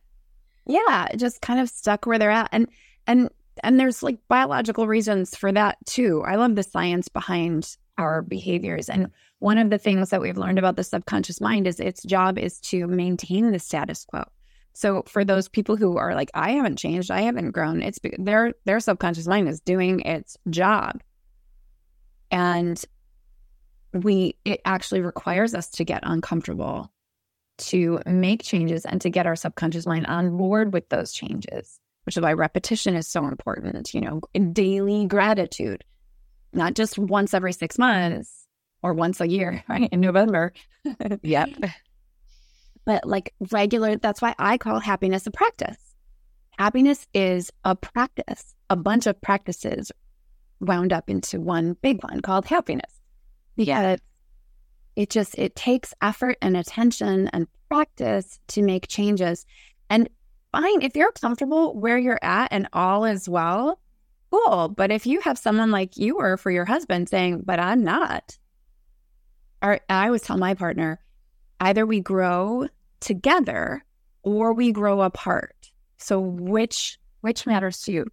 Yeah, 0.67 1.07
just 1.15 1.41
kind 1.41 1.59
of 1.59 1.69
stuck 1.69 2.05
where 2.05 2.19
they're 2.19 2.31
at. 2.31 2.49
And 2.51 2.67
and 3.07 3.29
and 3.63 3.79
there's 3.79 4.03
like 4.03 4.19
biological 4.27 4.87
reasons 4.87 5.35
for 5.35 5.51
that 5.51 5.77
too. 5.85 6.23
I 6.25 6.35
love 6.35 6.55
the 6.55 6.63
science 6.63 7.07
behind 7.07 7.77
our 7.97 8.21
behaviors. 8.21 8.89
And 8.89 9.11
one 9.39 9.57
of 9.57 9.69
the 9.69 9.77
things 9.77 10.09
that 10.09 10.21
we've 10.21 10.37
learned 10.37 10.59
about 10.59 10.75
the 10.75 10.83
subconscious 10.83 11.41
mind 11.41 11.67
is 11.67 11.79
its 11.79 12.03
job 12.03 12.37
is 12.37 12.59
to 12.61 12.87
maintain 12.87 13.51
the 13.51 13.59
status 13.59 14.05
quo. 14.05 14.23
So 14.73 15.03
for 15.07 15.23
those 15.23 15.47
people 15.47 15.77
who 15.77 15.97
are 15.97 16.15
like, 16.15 16.29
I 16.33 16.51
haven't 16.51 16.77
changed, 16.77 17.09
I 17.09 17.21
haven't 17.21 17.51
grown, 17.51 17.81
it's 17.81 17.99
their 18.17 18.53
their 18.65 18.79
subconscious 18.79 19.27
mind 19.27 19.47
is 19.47 19.61
doing 19.61 20.01
its 20.01 20.37
job. 20.49 21.01
And 22.29 22.83
we 23.93 24.35
it 24.43 24.59
actually 24.65 25.01
requires 25.01 25.55
us 25.55 25.69
to 25.71 25.85
get 25.85 26.03
uncomfortable 26.03 26.91
to 27.57 28.01
make 28.05 28.43
changes 28.43 28.83
and 28.83 28.99
to 28.99 29.09
get 29.09 29.25
our 29.25 29.37
subconscious 29.37 29.85
mind 29.85 30.05
on 30.07 30.35
board 30.35 30.73
with 30.73 30.89
those 30.89 31.13
changes 31.13 31.79
which 32.05 32.15
is 32.15 32.21
why 32.21 32.33
repetition 32.33 32.95
is 32.95 33.07
so 33.07 33.25
important, 33.25 33.93
you 33.93 34.01
know, 34.01 34.21
daily 34.53 35.05
gratitude, 35.07 35.83
not 36.55 36.73
just 36.73 36.97
once 36.97 37.33
every 37.33 37.53
six 37.53 37.77
months 37.77 38.47
or 38.81 38.93
once 38.93 39.21
a 39.21 39.27
year, 39.27 39.63
right? 39.69 39.89
In 39.91 40.01
November. 40.01 40.53
yep. 41.21 41.49
But 42.85 43.03
like 43.07 43.33
regular, 43.49 43.97
that's 43.97 44.21
why 44.21 44.35
I 44.37 44.59
call 44.59 44.79
happiness 44.79 45.25
a 45.25 45.31
practice. 45.31 45.95
Happiness 46.59 47.07
is 47.15 47.51
a 47.63 47.75
practice, 47.75 48.53
a 48.69 48.75
bunch 48.75 49.07
of 49.07 49.19
practices 49.21 49.91
wound 50.59 50.93
up 50.93 51.09
into 51.09 51.41
one 51.41 51.75
big 51.81 52.03
one 52.03 52.21
called 52.21 52.45
happiness. 52.45 53.01
Because 53.55 53.67
yeah. 53.67 53.95
it 54.95 55.09
just 55.09 55.33
it 55.39 55.55
takes 55.55 55.95
effort 56.03 56.37
and 56.43 56.55
attention 56.55 57.27
and 57.29 57.47
practice 57.69 58.39
to 58.49 58.61
make 58.61 58.87
changes. 58.87 59.47
And 59.89 60.07
fine. 60.51 60.81
If 60.81 60.95
you're 60.95 61.11
comfortable 61.11 61.73
where 61.75 61.97
you're 61.97 62.19
at 62.21 62.49
and 62.51 62.67
all 62.71 63.05
is 63.05 63.27
well, 63.27 63.79
cool. 64.31 64.69
But 64.69 64.91
if 64.91 65.05
you 65.05 65.21
have 65.21 65.37
someone 65.37 65.71
like 65.71 65.97
you 65.97 66.17
were 66.17 66.37
for 66.37 66.51
your 66.51 66.65
husband 66.65 67.09
saying, 67.09 67.43
but 67.45 67.59
I'm 67.59 67.83
not, 67.83 68.37
or 69.61 69.79
I 69.89 70.07
always 70.07 70.21
tell 70.21 70.37
my 70.37 70.53
partner, 70.53 70.99
either 71.59 71.85
we 71.85 71.99
grow 71.99 72.67
together 72.99 73.83
or 74.23 74.53
we 74.53 74.71
grow 74.71 75.01
apart. 75.01 75.71
So 75.97 76.19
which 76.19 76.97
which 77.21 77.47
matters 77.47 77.81
to 77.81 77.91
you 77.91 78.05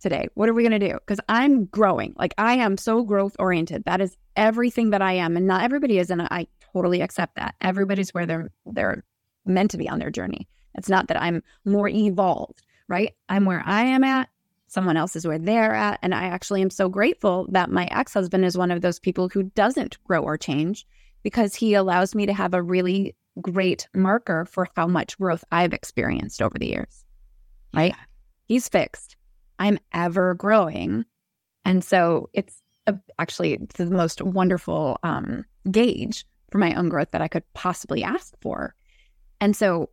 today? 0.00 0.28
What 0.34 0.48
are 0.48 0.54
we 0.54 0.62
going 0.62 0.78
to 0.78 0.88
do? 0.88 0.94
Because 0.94 1.20
I'm 1.28 1.66
growing. 1.66 2.14
Like 2.16 2.34
I 2.38 2.54
am 2.54 2.76
so 2.76 3.02
growth 3.02 3.36
oriented. 3.38 3.84
That 3.84 4.00
is 4.00 4.16
everything 4.36 4.90
that 4.90 5.02
I 5.02 5.14
am, 5.14 5.36
and 5.36 5.46
not 5.46 5.64
everybody 5.64 5.98
is, 5.98 6.10
and 6.10 6.22
I 6.22 6.46
totally 6.72 7.00
accept 7.00 7.36
that. 7.36 7.54
Everybody's 7.60 8.14
where 8.14 8.26
they're 8.26 8.50
they're 8.66 9.04
meant 9.44 9.72
to 9.72 9.78
be 9.78 9.88
on 9.88 9.98
their 9.98 10.10
journey. 10.10 10.48
It's 10.74 10.88
not 10.88 11.08
that 11.08 11.20
I'm 11.20 11.42
more 11.64 11.88
evolved, 11.88 12.62
right? 12.88 13.14
I'm 13.28 13.44
where 13.44 13.62
I 13.64 13.86
am 13.86 14.04
at. 14.04 14.28
Someone 14.70 14.96
else 14.96 15.16
is 15.16 15.26
where 15.26 15.38
they're 15.38 15.74
at. 15.74 15.98
And 16.00 16.14
I 16.14 16.26
actually 16.26 16.62
am 16.62 16.70
so 16.70 16.88
grateful 16.88 17.48
that 17.50 17.72
my 17.72 17.86
ex 17.90 18.14
husband 18.14 18.44
is 18.44 18.56
one 18.56 18.70
of 18.70 18.82
those 18.82 19.00
people 19.00 19.28
who 19.28 19.42
doesn't 19.42 20.02
grow 20.04 20.22
or 20.22 20.38
change 20.38 20.86
because 21.24 21.56
he 21.56 21.74
allows 21.74 22.14
me 22.14 22.24
to 22.24 22.32
have 22.32 22.54
a 22.54 22.62
really 22.62 23.16
great 23.40 23.88
marker 23.96 24.44
for 24.44 24.68
how 24.76 24.86
much 24.86 25.18
growth 25.18 25.42
I've 25.50 25.72
experienced 25.72 26.40
over 26.40 26.56
the 26.56 26.68
years, 26.68 27.04
right? 27.74 27.94
Yeah. 27.96 28.04
He's 28.44 28.68
fixed. 28.68 29.16
I'm 29.58 29.80
ever 29.92 30.34
growing. 30.34 31.04
And 31.64 31.82
so 31.82 32.30
it's 32.32 32.62
a, 32.86 32.94
actually 33.18 33.58
the 33.74 33.86
most 33.86 34.22
wonderful 34.22 34.98
um, 35.02 35.44
gauge 35.68 36.24
for 36.52 36.58
my 36.58 36.74
own 36.74 36.88
growth 36.88 37.10
that 37.10 37.22
I 37.22 37.28
could 37.28 37.42
possibly 37.54 38.04
ask 38.04 38.34
for. 38.40 38.76
And 39.40 39.56
so 39.56 39.90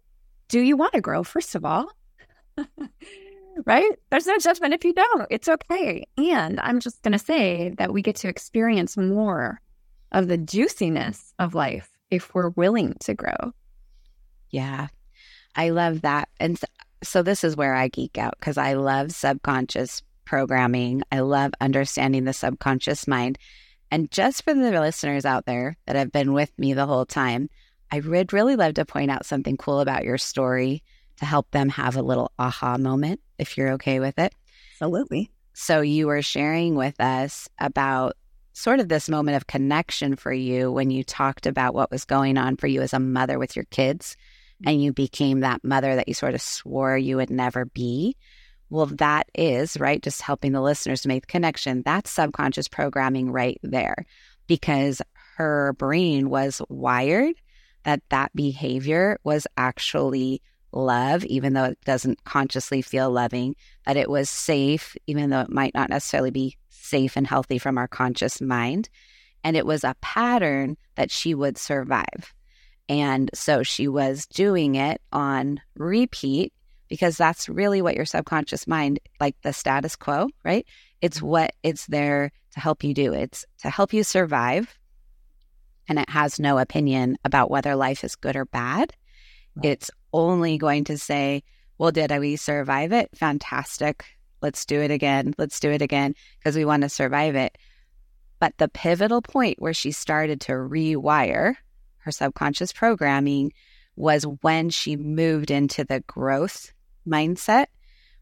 do 0.49 0.59
you 0.59 0.77
want 0.77 0.93
to 0.93 1.01
grow, 1.01 1.23
first 1.23 1.55
of 1.55 1.65
all? 1.65 1.89
right? 3.65 3.91
There's 4.10 4.28
no 4.28 4.38
judgment 4.38 4.74
if 4.74 4.84
you 4.84 4.93
don't. 4.93 5.28
It's 5.30 5.48
okay. 5.48 6.06
And 6.17 6.60
I'm 6.60 6.80
just 6.80 7.02
going 7.02 7.13
to 7.13 7.20
say 7.20 7.74
that 7.78 7.93
we 7.93 8.02
get 8.02 8.15
to 8.17 8.28
experience 8.28 8.98
more 8.98 9.62
of 10.12 10.28
the 10.28 10.38
juiciness 10.38 11.34
of 11.39 11.56
life 11.56 11.89
if 12.12 12.34
we're 12.34 12.50
willing 12.50 12.96
to 13.02 13.13
grow. 13.13 13.54
Yeah. 14.50 14.88
I 15.56 15.70
love 15.70 16.02
that. 16.02 16.30
And 16.39 16.58
so, 16.58 16.67
so 17.04 17.24
this 17.24 17.43
is 17.43 17.56
where 17.56 17.76
I 17.76 17.89
geek 17.89 18.17
out 18.17 18.36
because 18.39 18.58
I 18.58 18.74
love 18.74 19.12
subconscious 19.12 20.02
programming. 20.26 21.04
I 21.12 21.20
love 21.20 21.52
understanding 21.62 22.26
the 22.26 22.34
subconscious 22.34 23.08
mind. 23.08 23.38
And 23.91 24.12
just 24.12 24.43
for 24.43 24.54
the 24.54 24.72
listeners 24.72 25.26
out 25.26 25.46
there 25.46 25.78
that 25.86 25.96
have 25.96 26.12
been 26.12 26.34
with 26.34 26.52
me 26.58 26.74
the 26.74 26.86
whole 26.86 27.06
time, 27.06 27.50
I 27.91 28.02
would 28.02 28.34
really 28.34 28.56
love 28.56 28.74
to 28.76 28.86
point 28.86 29.12
out 29.12 29.26
something 29.26 29.58
cool 29.58 29.80
about 29.80 30.04
your 30.04 30.17
story 30.17 30.84
to 31.17 31.26
help 31.26 31.50
them 31.52 31.70
have 31.70 31.96
a 31.96 32.02
little 32.02 32.32
aha 32.38 32.78
moment, 32.78 33.22
if 33.38 33.58
you're 33.58 33.73
okay 33.73 34.00
with 34.00 34.17
it. 34.19 34.34
Absolutely. 34.73 35.32
So, 35.54 35.82
you 35.82 36.08
were 36.08 36.21
sharing 36.21 36.76
with 36.76 37.00
us 37.00 37.50
about 37.60 38.15
sort 38.54 38.80
of 38.80 38.89
this 38.89 39.08
moment 39.08 39.38
of 39.38 39.45
connection 39.45 40.15
for 40.15 40.34
you 40.34 40.71
when 40.71 40.89
you 40.89 41.04
talked 41.04 41.45
about 41.45 41.76
what 41.76 41.91
was 41.91 42.06
going 42.06 42.38
on 42.38 42.58
for 42.58 42.65
you 42.65 42.82
as 42.82 42.91
a 42.91 43.00
mother 43.00 43.38
with 43.38 43.56
your 43.56 43.65
kids 43.65 44.17
mm-hmm. 44.62 44.69
and 44.69 44.84
you 44.84 44.91
became 44.91 45.41
that 45.41 45.63
mother 45.63 45.95
that 45.95 46.08
you 46.08 46.13
sort 46.15 46.34
of 46.34 46.41
swore 46.41 46.97
you 46.97 47.17
would 47.17 47.30
never 47.30 47.65
be. 47.65 48.15
Well, 48.69 48.88
that 48.88 49.30
is, 49.36 49.80
right, 49.80 50.02
just 50.02 50.21
helping 50.21 50.52
the 50.52 50.62
listeners 50.62 51.02
to 51.02 51.08
make 51.08 51.23
the 51.23 51.32
connection. 51.32 51.84
That's 51.84 52.10
subconscious 52.10 52.67
programming 52.67 53.32
right 53.32 53.60
there 53.63 54.06
because 54.47 55.02
her 55.38 55.73
brain 55.73 56.30
was 56.30 56.62
wired 56.67 57.36
that 57.84 58.02
that 58.10 58.36
behavior 58.36 59.19
was 59.23 59.47
actually 59.56 60.41
love, 60.71 61.23
even 61.25 61.53
though 61.53 61.65
it 61.65 61.80
doesn't 61.86 62.23
consciously 62.23 62.82
feel 62.82 63.10
loving, 63.10 63.56
that 63.86 63.97
it 63.97 64.10
was 64.10 64.30
safe, 64.30 64.95
even 65.08 65.30
though 65.30 65.41
it 65.41 65.49
might 65.49 65.73
not 65.73 65.89
necessarily 65.89 66.32
be 66.32 66.58
safe 66.69 67.15
and 67.15 67.27
healthy 67.27 67.58
from 67.58 67.77
our 67.77 67.88
conscious 67.88 68.41
mind. 68.41 68.89
And 69.43 69.56
it 69.56 69.65
was 69.65 69.84
a 69.84 69.95
pattern 70.01 70.77
that 70.95 71.12
she 71.12 71.34
would 71.34 71.58
survive. 71.58 72.34
And 72.89 73.30
so 73.34 73.63
she 73.63 73.88
was 73.88 74.25
doing 74.25 74.75
it 74.75 75.01
on 75.12 75.60
repeat 75.75 76.53
because 76.88 77.17
that's 77.17 77.49
really 77.49 77.82
what 77.82 77.95
your 77.95 78.06
subconscious 78.06 78.67
mind, 78.67 78.99
like 79.19 79.36
the 79.41 79.53
status 79.53 79.95
quo, 79.95 80.30
right? 80.43 80.65
It's 81.01 81.17
mm-hmm. 81.17 81.27
what 81.27 81.53
it's 81.63 81.86
there 81.88 82.32
to 82.51 82.60
help 82.60 82.84
you 82.84 82.93
do. 82.93 83.13
It's 83.13 83.45
to 83.60 83.69
help 83.69 83.93
you 83.93 84.03
survive. 84.03 84.77
And 85.89 85.99
it 85.99 86.10
has 86.10 86.39
no 86.39 86.58
opinion 86.58 87.17
about 87.23 87.49
whether 87.49 87.75
life 87.75 88.03
is 88.03 88.15
good 88.15 88.36
or 88.36 88.45
bad. 88.45 88.93
Right. 89.56 89.65
It's 89.65 89.91
only 90.17 90.58
going 90.58 90.84
to 90.86 90.97
say, 90.97 91.43
well, 91.77 91.91
did 91.91 92.12
we 92.19 92.36
survive 92.36 92.91
it? 92.91 93.10
Fantastic. 93.15 94.06
Let's 94.41 94.65
do 94.65 94.82
it 94.82 94.91
again. 94.91 95.34
Let's 95.38 95.60
do 95.60 95.69
it 95.69 95.82
again 95.82 96.15
because 96.39 96.56
we 96.56 96.65
want 96.65 96.84
to 96.84 96.89
survive 96.89 97.36
it. 97.36 97.58
But 98.39 98.58
the 98.58 98.67
pivotal 98.67 99.21
point 99.21 99.62
where 99.62 99.73
she 99.73 99.91
started 99.91 100.41
to 100.41 100.53
rewire 100.53 101.56
her 101.97 102.12
subconscious 102.12 102.73
programming 102.73 103.51
was 103.95 104.23
when 104.41 104.69
she 104.69 104.95
moved 104.95 105.51
into 105.51 105.84
the 105.84 106.01
growth 106.01 106.71
mindset, 107.08 107.67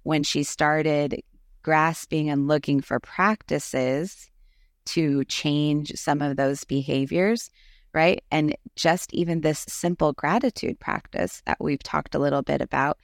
when 0.04 0.24
she 0.24 0.44
started 0.44 1.22
grasping 1.64 2.30
and 2.30 2.48
looking 2.48 2.82
for 2.82 3.00
practices 3.00 4.30
to 4.86 5.24
change 5.26 5.92
some 5.96 6.22
of 6.22 6.38
those 6.38 6.64
behaviors, 6.64 7.50
right? 7.96 8.24
And 8.30 8.56
just 8.76 9.14
even 9.14 9.42
this 9.42 9.66
simple 9.70 10.14
gratitude 10.14 10.80
practice 10.80 11.42
that 11.46 11.58
we've 11.60 11.82
talked 11.82 12.14
a 12.14 12.20
little 12.20 12.42
bit 12.42 12.62
about 12.62 13.00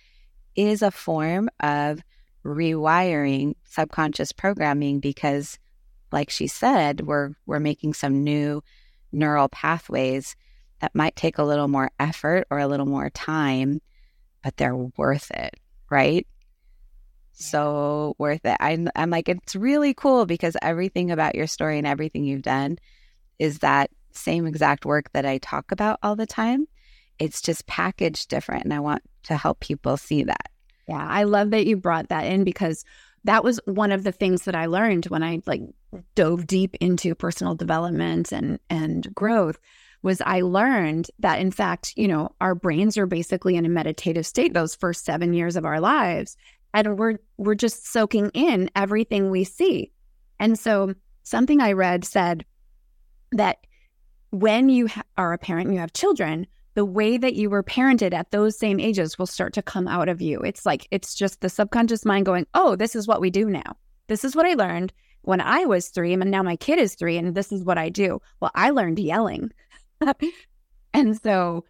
is 0.55 0.81
a 0.81 0.91
form 0.91 1.49
of 1.61 2.01
rewiring 2.45 3.55
subconscious 3.63 4.33
programming 4.33 4.99
because 4.99 5.57
like 6.11 6.29
she 6.29 6.47
said, 6.47 7.01
we're 7.01 7.31
we're 7.45 7.61
making 7.61 7.93
some 7.93 8.23
new 8.23 8.61
neural 9.13 9.47
pathways 9.47 10.35
that 10.81 10.93
might 10.93 11.15
take 11.15 11.37
a 11.37 11.43
little 11.43 11.69
more 11.69 11.89
effort 11.99 12.45
or 12.51 12.59
a 12.59 12.67
little 12.67 12.85
more 12.85 13.09
time, 13.09 13.79
but 14.43 14.57
they're 14.57 14.75
worth 14.75 15.31
it, 15.31 15.55
right? 15.89 16.27
So 17.31 18.15
worth 18.17 18.43
it. 18.43 18.57
I'm, 18.59 18.89
I'm 18.95 19.09
like, 19.09 19.29
it's 19.29 19.55
really 19.55 19.93
cool 19.93 20.25
because 20.25 20.57
everything 20.61 21.11
about 21.11 21.35
your 21.35 21.47
story 21.47 21.77
and 21.77 21.87
everything 21.87 22.25
you've 22.25 22.41
done 22.41 22.77
is 23.39 23.59
that 23.59 23.89
same 24.15 24.45
exact 24.45 24.85
work 24.85 25.11
that 25.13 25.25
I 25.25 25.37
talk 25.37 25.71
about 25.71 25.99
all 26.03 26.15
the 26.15 26.25
time. 26.25 26.67
It's 27.19 27.41
just 27.41 27.67
packaged 27.67 28.29
different. 28.29 28.63
And 28.63 28.73
I 28.73 28.79
want 28.79 29.03
to 29.23 29.37
help 29.37 29.59
people 29.59 29.97
see 29.97 30.23
that. 30.23 30.49
Yeah, 30.87 31.07
I 31.07 31.23
love 31.23 31.51
that 31.51 31.65
you 31.65 31.77
brought 31.77 32.09
that 32.09 32.25
in 32.25 32.43
because 32.43 32.83
that 33.23 33.43
was 33.43 33.59
one 33.65 33.91
of 33.91 34.03
the 34.03 34.11
things 34.11 34.43
that 34.43 34.55
I 34.55 34.65
learned 34.65 35.05
when 35.05 35.23
I 35.23 35.41
like 35.45 35.61
dove 36.15 36.47
deep 36.47 36.75
into 36.81 37.13
personal 37.15 37.55
development 37.55 38.31
and 38.31 38.59
and 38.69 39.13
growth 39.13 39.59
was 40.01 40.21
I 40.21 40.41
learned 40.41 41.11
that 41.19 41.39
in 41.39 41.51
fact, 41.51 41.93
you 41.95 42.07
know, 42.07 42.33
our 42.41 42.55
brains 42.55 42.97
are 42.97 43.05
basically 43.05 43.55
in 43.55 43.65
a 43.65 43.69
meditative 43.69 44.25
state 44.25 44.53
those 44.53 44.73
first 44.73 45.05
7 45.05 45.33
years 45.33 45.55
of 45.55 45.65
our 45.65 45.79
lives 45.79 46.35
and 46.73 46.97
we're 46.97 47.19
we're 47.37 47.55
just 47.55 47.87
soaking 47.87 48.31
in 48.33 48.69
everything 48.75 49.29
we 49.29 49.43
see. 49.43 49.91
And 50.39 50.57
so 50.57 50.95
something 51.23 51.61
I 51.61 51.73
read 51.73 52.03
said 52.03 52.45
that 53.31 53.57
when 54.31 54.69
you 54.69 54.87
ha- 54.87 55.03
are 55.17 55.33
a 55.33 55.37
parent 55.37 55.67
and 55.67 55.75
you 55.75 55.79
have 55.79 55.93
children, 55.93 56.47
the 56.73 56.85
way 56.85 57.17
that 57.17 57.35
you 57.35 57.49
were 57.49 57.63
parented 57.63 58.13
at 58.13 58.31
those 58.31 58.57
same 58.57 58.79
ages 58.79 59.19
will 59.19 59.27
start 59.27 59.53
to 59.53 59.61
come 59.61 59.87
out 59.87 60.09
of 60.09 60.21
you. 60.21 60.39
It's 60.39 60.65
like 60.65 60.87
it's 60.89 61.13
just 61.13 61.41
the 61.41 61.49
subconscious 61.49 62.05
mind 62.05 62.25
going, 62.25 62.47
"Oh, 62.53 62.75
this 62.75 62.95
is 62.95 63.07
what 63.07 63.21
we 63.21 63.29
do 63.29 63.45
now. 63.45 63.75
This 64.07 64.23
is 64.23 64.35
what 64.35 64.45
I 64.45 64.53
learned 64.53 64.93
when 65.23 65.41
I 65.41 65.65
was 65.65 65.89
3 65.89 66.13
and 66.13 66.31
now 66.31 66.41
my 66.41 66.55
kid 66.55 66.79
is 66.79 66.95
3 66.95 67.17
and 67.17 67.35
this 67.35 67.51
is 67.51 67.63
what 67.63 67.77
I 67.77 67.89
do." 67.89 68.21
Well, 68.39 68.51
I 68.55 68.69
learned 68.71 68.99
yelling. 68.99 69.51
and 70.93 71.21
so 71.21 71.65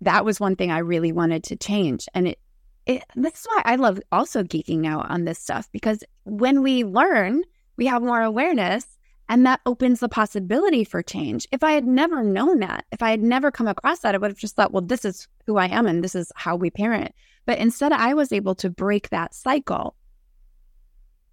that 0.00 0.24
was 0.24 0.40
one 0.40 0.56
thing 0.56 0.70
I 0.70 0.78
really 0.78 1.12
wanted 1.12 1.44
to 1.44 1.56
change. 1.56 2.08
And 2.14 2.28
it, 2.28 2.38
it 2.86 3.04
is 3.16 3.46
why 3.46 3.62
I 3.64 3.76
love 3.76 4.00
also 4.10 4.42
geeking 4.42 4.86
out 4.86 5.08
on 5.10 5.24
this 5.24 5.38
stuff 5.38 5.68
because 5.72 6.02
when 6.24 6.62
we 6.62 6.84
learn, 6.84 7.42
we 7.76 7.86
have 7.86 8.02
more 8.02 8.22
awareness 8.22 8.86
and 9.32 9.46
that 9.46 9.62
opens 9.64 10.00
the 10.00 10.10
possibility 10.10 10.84
for 10.84 11.02
change. 11.02 11.48
If 11.50 11.64
I 11.64 11.72
had 11.72 11.86
never 11.86 12.22
known 12.22 12.58
that, 12.58 12.84
if 12.92 13.02
I 13.02 13.08
had 13.08 13.22
never 13.22 13.50
come 13.50 13.66
across 13.66 14.00
that, 14.00 14.14
I 14.14 14.18
would 14.18 14.30
have 14.30 14.36
just 14.36 14.56
thought, 14.56 14.72
well, 14.72 14.82
this 14.82 15.06
is 15.06 15.26
who 15.46 15.56
I 15.56 15.68
am 15.68 15.86
and 15.86 16.04
this 16.04 16.14
is 16.14 16.30
how 16.36 16.54
we 16.54 16.68
parent. 16.68 17.14
But 17.46 17.56
instead, 17.56 17.92
I 17.92 18.12
was 18.12 18.30
able 18.30 18.54
to 18.56 18.68
break 18.68 19.08
that 19.08 19.34
cycle 19.34 19.96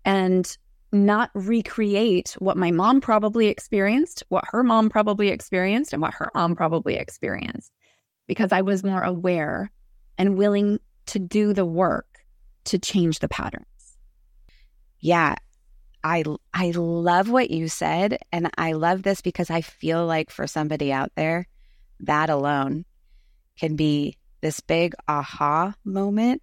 and 0.06 0.58
not 0.94 1.30
recreate 1.34 2.38
what 2.40 2.56
my 2.56 2.72
mom 2.72 3.02
probably 3.02 3.48
experienced, 3.48 4.24
what 4.30 4.46
her 4.48 4.64
mom 4.64 4.90
probably 4.90 5.28
experienced, 5.28 5.92
and 5.92 6.02
what 6.02 6.14
her 6.14 6.32
mom 6.34 6.56
probably 6.56 6.96
experienced, 6.96 7.74
because 8.28 8.54
I 8.54 8.62
was 8.62 8.82
more 8.82 9.04
aware 9.04 9.72
and 10.18 10.38
willing 10.38 10.80
to 11.08 11.20
do 11.20 11.52
the 11.52 11.66
work 11.66 12.08
to 12.64 12.80
change 12.80 13.20
the 13.20 13.28
patterns. 13.28 13.66
Yeah. 15.02 15.36
I 16.04 16.24
I 16.54 16.72
love 16.72 17.30
what 17.30 17.52
you 17.52 17.68
said 17.68 18.18
and 18.32 18.50
I 18.58 18.74
love 18.74 19.04
this 19.04 19.22
because 19.22 19.50
I 19.50 19.62
feel 19.62 20.06
like 20.06 20.32
for 20.32 20.48
somebody 20.48 20.92
out 20.92 21.12
there 21.16 21.48
that 22.02 22.30
alone 22.30 22.86
can 23.60 23.76
be 23.76 24.18
this 24.42 24.62
big 24.62 24.94
aha 25.08 25.74
moment 25.84 26.42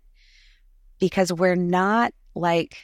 because 0.98 1.32
we're 1.32 1.56
not 1.56 2.12
like 2.34 2.76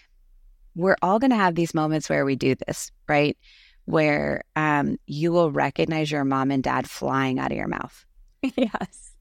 we're 0.74 0.96
all 1.02 1.18
going 1.18 1.30
to 1.30 1.36
have 1.36 1.54
these 1.54 1.74
moments 1.74 2.08
where 2.08 2.24
we 2.24 2.36
do 2.36 2.54
this, 2.66 2.90
right? 3.08 3.36
Where 3.84 4.42
um, 4.56 4.98
you 5.06 5.32
will 5.32 5.50
recognize 5.50 6.10
your 6.10 6.24
mom 6.24 6.50
and 6.50 6.62
dad 6.62 6.88
flying 6.88 7.38
out 7.38 7.50
of 7.52 7.56
your 7.58 7.68
mouth. 7.68 8.04
Yes. 8.56 9.12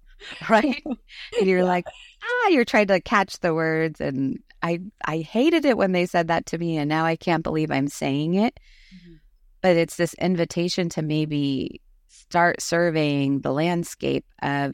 Right. 0.49 0.81
and 0.85 1.47
you're 1.47 1.63
like, 1.65 1.85
ah, 2.23 2.47
you're 2.49 2.65
trying 2.65 2.87
to 2.87 3.01
catch 3.01 3.39
the 3.39 3.53
words. 3.53 3.99
And 3.99 4.39
I, 4.63 4.79
I 5.05 5.19
hated 5.19 5.65
it 5.65 5.77
when 5.77 5.91
they 5.91 6.05
said 6.05 6.27
that 6.27 6.45
to 6.47 6.57
me. 6.57 6.77
And 6.77 6.89
now 6.89 7.05
I 7.05 7.15
can't 7.15 7.43
believe 7.43 7.71
I'm 7.71 7.87
saying 7.87 8.35
it. 8.35 8.59
Mm-hmm. 8.95 9.15
But 9.61 9.75
it's 9.75 9.95
this 9.95 10.13
invitation 10.15 10.89
to 10.89 11.01
maybe 11.01 11.81
start 12.07 12.61
surveying 12.61 13.41
the 13.41 13.51
landscape 13.51 14.25
of 14.41 14.73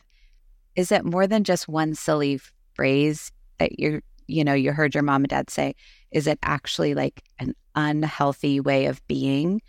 is 0.76 0.92
it 0.92 1.04
more 1.04 1.26
than 1.26 1.44
just 1.44 1.68
one 1.68 1.96
silly 1.96 2.40
phrase 2.76 3.32
that 3.58 3.80
you're, 3.80 4.02
you 4.28 4.44
know, 4.44 4.54
you 4.54 4.72
heard 4.72 4.94
your 4.94 5.04
mom 5.04 5.24
and 5.24 5.30
dad 5.30 5.50
say? 5.50 5.74
Is 6.12 6.28
it 6.28 6.38
actually 6.44 6.94
like 6.94 7.24
an 7.40 7.56
unhealthy 7.76 8.60
way 8.60 8.86
of 8.86 9.06
being? 9.08 9.62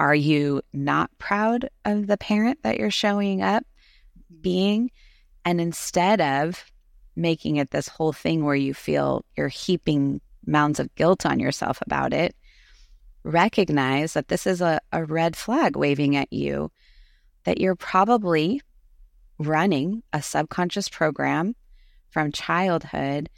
Are 0.00 0.14
you 0.14 0.62
not 0.72 1.16
proud 1.18 1.68
of 1.84 2.08
the 2.08 2.16
parent 2.16 2.58
that 2.64 2.78
you're 2.78 2.90
showing 2.90 3.40
up 3.40 3.64
being? 4.40 4.90
And 5.44 5.60
instead 5.60 6.20
of 6.20 6.64
making 7.16 7.56
it 7.56 7.70
this 7.70 7.88
whole 7.88 8.12
thing 8.12 8.44
where 8.44 8.54
you 8.54 8.74
feel 8.74 9.24
you're 9.36 9.48
heaping 9.48 10.20
mounds 10.46 10.80
of 10.80 10.94
guilt 10.94 11.24
on 11.26 11.38
yourself 11.38 11.80
about 11.82 12.12
it, 12.12 12.34
recognize 13.24 14.14
that 14.14 14.28
this 14.28 14.46
is 14.46 14.60
a, 14.60 14.80
a 14.92 15.04
red 15.04 15.36
flag 15.36 15.76
waving 15.76 16.16
at 16.16 16.32
you, 16.32 16.70
that 17.44 17.60
you're 17.60 17.76
probably 17.76 18.60
running 19.38 20.02
a 20.12 20.22
subconscious 20.22 20.88
program 20.88 21.54
from 22.10 22.32
childhood. 22.32 23.28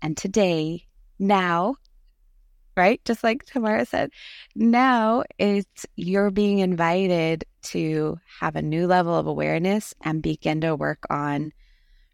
And 0.00 0.16
today 0.16 0.86
now, 1.18 1.76
right? 2.76 3.00
Just 3.04 3.24
like 3.24 3.44
Tamara 3.44 3.84
said, 3.84 4.10
now 4.54 5.24
it's 5.38 5.86
you're 5.96 6.30
being 6.30 6.60
invited 6.60 7.44
to 7.62 8.18
have 8.40 8.56
a 8.56 8.62
new 8.62 8.86
level 8.86 9.14
of 9.14 9.26
awareness 9.26 9.94
and 10.00 10.22
begin 10.22 10.60
to 10.60 10.76
work 10.76 11.04
on 11.10 11.52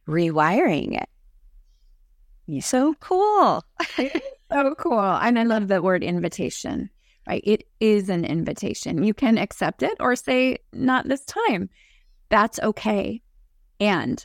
rewiring 0.08 1.00
it. 1.00 1.08
Yeah. 2.46 2.60
So 2.60 2.94
cool. 2.94 3.64
so 4.52 4.74
cool. 4.76 5.00
And 5.00 5.38
I 5.38 5.44
love 5.44 5.68
the 5.68 5.82
word 5.82 6.04
invitation, 6.04 6.90
right? 7.26 7.42
It 7.44 7.64
is 7.80 8.08
an 8.08 8.24
invitation. 8.24 9.02
You 9.02 9.14
can 9.14 9.38
accept 9.38 9.82
it 9.82 9.96
or 10.00 10.14
say, 10.16 10.58
not 10.72 11.08
this 11.08 11.24
time. 11.24 11.70
That's 12.28 12.58
okay. 12.60 13.22
And 13.80 14.24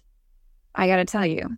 I 0.76 0.88
got 0.88 0.98
to 0.98 1.06
tell 1.06 1.26
you, 1.26 1.58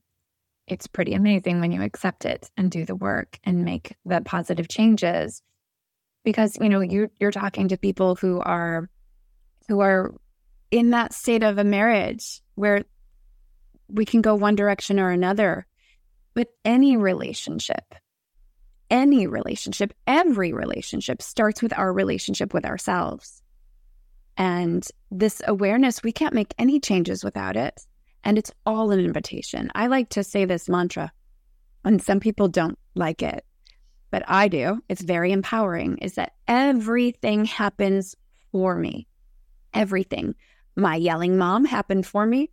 it's 0.68 0.88
pretty 0.88 1.14
amazing 1.14 1.60
when 1.60 1.72
you 1.72 1.82
accept 1.82 2.26
it 2.26 2.50
and 2.56 2.72
do 2.72 2.86
the 2.86 2.96
work 2.96 3.40
and 3.44 3.66
make 3.66 3.96
the 4.06 4.22
positive 4.22 4.68
changes 4.68 5.42
because 6.24 6.58
you 6.62 6.70
know 6.70 6.82
you're 6.82 7.10
you're 7.20 7.32
talking 7.32 7.68
to 7.68 7.78
people 7.78 8.16
who 8.16 8.40
are 8.42 8.90
who 9.68 9.80
are 9.80 10.14
in 10.70 10.92
that 10.92 11.14
state 11.14 11.44
of 11.44 11.58
a 11.58 11.64
marriage 11.64 12.42
where 12.56 12.84
we 13.94 14.06
can 14.06 14.22
go 14.22 14.36
one 14.36 14.56
direction 14.56 15.00
or 15.00 15.10
another 15.10 15.66
but 16.34 16.48
any 16.66 16.98
relationship 16.98 17.96
any 18.90 19.28
relationship 19.28 19.94
every 20.08 20.54
relationship 20.54 21.22
starts 21.22 21.62
with 21.62 21.78
our 21.78 21.94
relationship 21.94 22.54
with 22.54 22.66
ourselves 22.66 23.42
and 24.38 24.88
this 25.10 25.42
awareness 25.48 26.04
we 26.04 26.12
can't 26.12 26.34
make 26.34 26.54
any 26.58 26.80
changes 26.80 27.24
without 27.24 27.56
it 27.56 27.86
and 28.24 28.38
it's 28.38 28.52
all 28.66 28.92
an 28.92 29.00
invitation. 29.00 29.72
I 29.76 29.88
like 29.88 30.10
to 30.10 30.24
say 30.24 30.46
this 30.46 30.70
mantra, 30.70 31.12
and 31.84 32.02
some 32.02 32.20
people 32.20 32.48
don't 32.48 32.78
like 32.96 33.22
it, 33.22 33.46
but 34.12 34.24
I 34.28 34.48
do. 34.48 34.82
It's 34.90 35.02
very 35.02 35.32
empowering 35.32 35.98
is 36.00 36.16
that 36.16 36.34
everything 36.48 37.46
happens 37.46 38.16
for 38.52 38.76
me. 38.76 39.08
Everything. 39.74 40.36
My 40.76 40.96
yelling 40.96 41.38
mom 41.38 41.66
happened 41.66 42.06
for 42.06 42.26
me. 42.26 42.52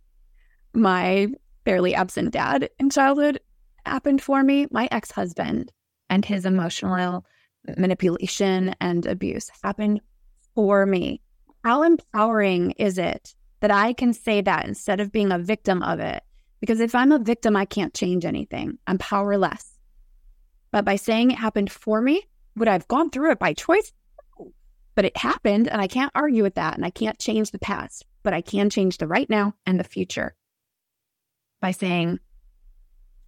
My 0.73 1.27
fairly 1.65 1.93
absent 1.93 2.31
dad 2.31 2.69
in 2.79 2.89
childhood 2.89 3.39
happened 3.85 4.21
for 4.21 4.43
me. 4.43 4.67
My 4.71 4.87
ex 4.91 5.11
husband 5.11 5.71
and 6.09 6.25
his 6.25 6.45
emotional 6.45 7.25
manipulation 7.77 8.75
and 8.79 9.05
abuse 9.05 9.49
happened 9.63 10.01
for 10.55 10.85
me. 10.85 11.21
How 11.63 11.83
empowering 11.83 12.71
is 12.71 12.97
it 12.97 13.35
that 13.59 13.71
I 13.71 13.93
can 13.93 14.13
say 14.13 14.41
that 14.41 14.67
instead 14.67 14.99
of 14.99 15.11
being 15.11 15.31
a 15.31 15.39
victim 15.39 15.83
of 15.83 15.99
it. 15.99 16.23
Because 16.59 16.79
if 16.79 16.95
I'm 16.95 17.11
a 17.11 17.19
victim, 17.19 17.55
I 17.55 17.65
can't 17.65 17.93
change 17.93 18.25
anything. 18.25 18.77
I'm 18.87 18.97
powerless. 18.97 19.77
But 20.71 20.85
by 20.85 20.97
saying 20.97 21.31
it 21.31 21.37
happened 21.37 21.71
for 21.71 22.01
me, 22.01 22.23
would 22.55 22.67
I 22.67 22.73
have 22.73 22.87
gone 22.87 23.09
through 23.09 23.31
it 23.31 23.39
by 23.39 23.53
choice? 23.53 23.91
But 24.95 25.05
it 25.05 25.15
happened, 25.15 25.69
and 25.69 25.81
I 25.81 25.87
can't 25.87 26.11
argue 26.13 26.43
with 26.43 26.55
that. 26.55 26.75
And 26.75 26.85
I 26.85 26.89
can't 26.89 27.17
change 27.17 27.51
the 27.51 27.59
past, 27.59 28.05
but 28.23 28.33
I 28.33 28.41
can 28.41 28.69
change 28.69 28.97
the 28.97 29.07
right 29.07 29.29
now 29.29 29.53
and 29.65 29.79
the 29.79 29.85
future 29.85 30.35
by 31.61 31.71
saying, 31.71 32.19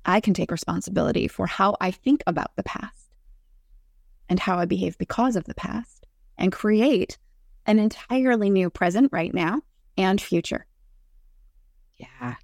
I 0.05 0.19
can 0.19 0.33
take 0.33 0.51
responsibility 0.51 1.27
for 1.27 1.45
how 1.45 1.75
I 1.79 1.91
think 1.91 2.23
about 2.25 2.55
the 2.55 2.63
past 2.63 3.13
and 4.29 4.39
how 4.39 4.57
I 4.57 4.65
behave 4.65 4.97
because 4.97 5.35
of 5.35 5.43
the 5.43 5.53
past 5.53 6.07
and 6.37 6.51
create 6.51 7.17
an 7.65 7.77
entirely 7.77 8.49
new 8.49 8.69
present 8.69 9.09
right 9.11 9.33
now 9.33 9.61
and 9.97 10.19
future. 10.19 10.65
Yeah. 11.97 12.35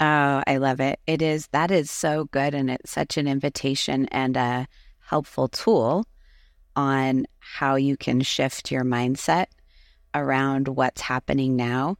Oh, 0.00 0.42
I 0.46 0.56
love 0.58 0.80
it. 0.80 1.00
It 1.06 1.22
is, 1.22 1.48
that 1.48 1.70
is 1.70 1.90
so 1.90 2.24
good. 2.24 2.54
And 2.54 2.70
it's 2.70 2.90
such 2.90 3.16
an 3.16 3.28
invitation 3.28 4.06
and 4.06 4.36
a 4.36 4.66
helpful 5.00 5.48
tool 5.48 6.06
on 6.74 7.26
how 7.38 7.76
you 7.76 7.96
can 7.96 8.20
shift 8.20 8.70
your 8.70 8.84
mindset 8.84 9.46
around 10.14 10.68
what's 10.68 11.00
happening 11.00 11.56
now. 11.56 11.96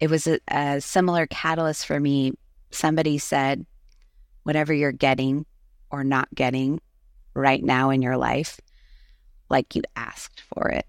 It 0.00 0.10
was 0.10 0.26
a, 0.26 0.38
a 0.48 0.80
similar 0.80 1.26
catalyst 1.26 1.86
for 1.86 1.98
me. 1.98 2.32
Somebody 2.70 3.18
said, 3.18 3.66
whatever 4.42 4.72
you're 4.72 4.92
getting 4.92 5.44
or 5.90 6.04
not 6.04 6.32
getting 6.34 6.80
right 7.34 7.62
now 7.62 7.90
in 7.90 8.02
your 8.02 8.16
life, 8.16 8.60
like 9.50 9.74
you 9.74 9.82
asked 9.96 10.42
for 10.54 10.68
it. 10.68 10.86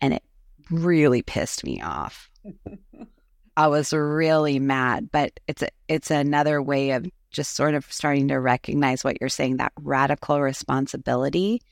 And 0.00 0.14
it 0.14 0.22
really 0.70 1.22
pissed 1.22 1.64
me 1.64 1.80
off. 1.80 2.30
I 3.56 3.68
was 3.68 3.92
really 3.92 4.58
mad, 4.58 5.10
but 5.12 5.38
it's 5.46 5.62
a, 5.62 5.68
it's 5.88 6.10
another 6.10 6.62
way 6.62 6.92
of 6.92 7.06
just 7.30 7.54
sort 7.54 7.74
of 7.74 7.90
starting 7.92 8.28
to 8.28 8.40
recognize 8.40 9.04
what 9.04 9.20
you're 9.20 9.28
saying 9.28 9.56
that 9.56 9.72
radical 9.80 10.40
responsibility 10.40 11.62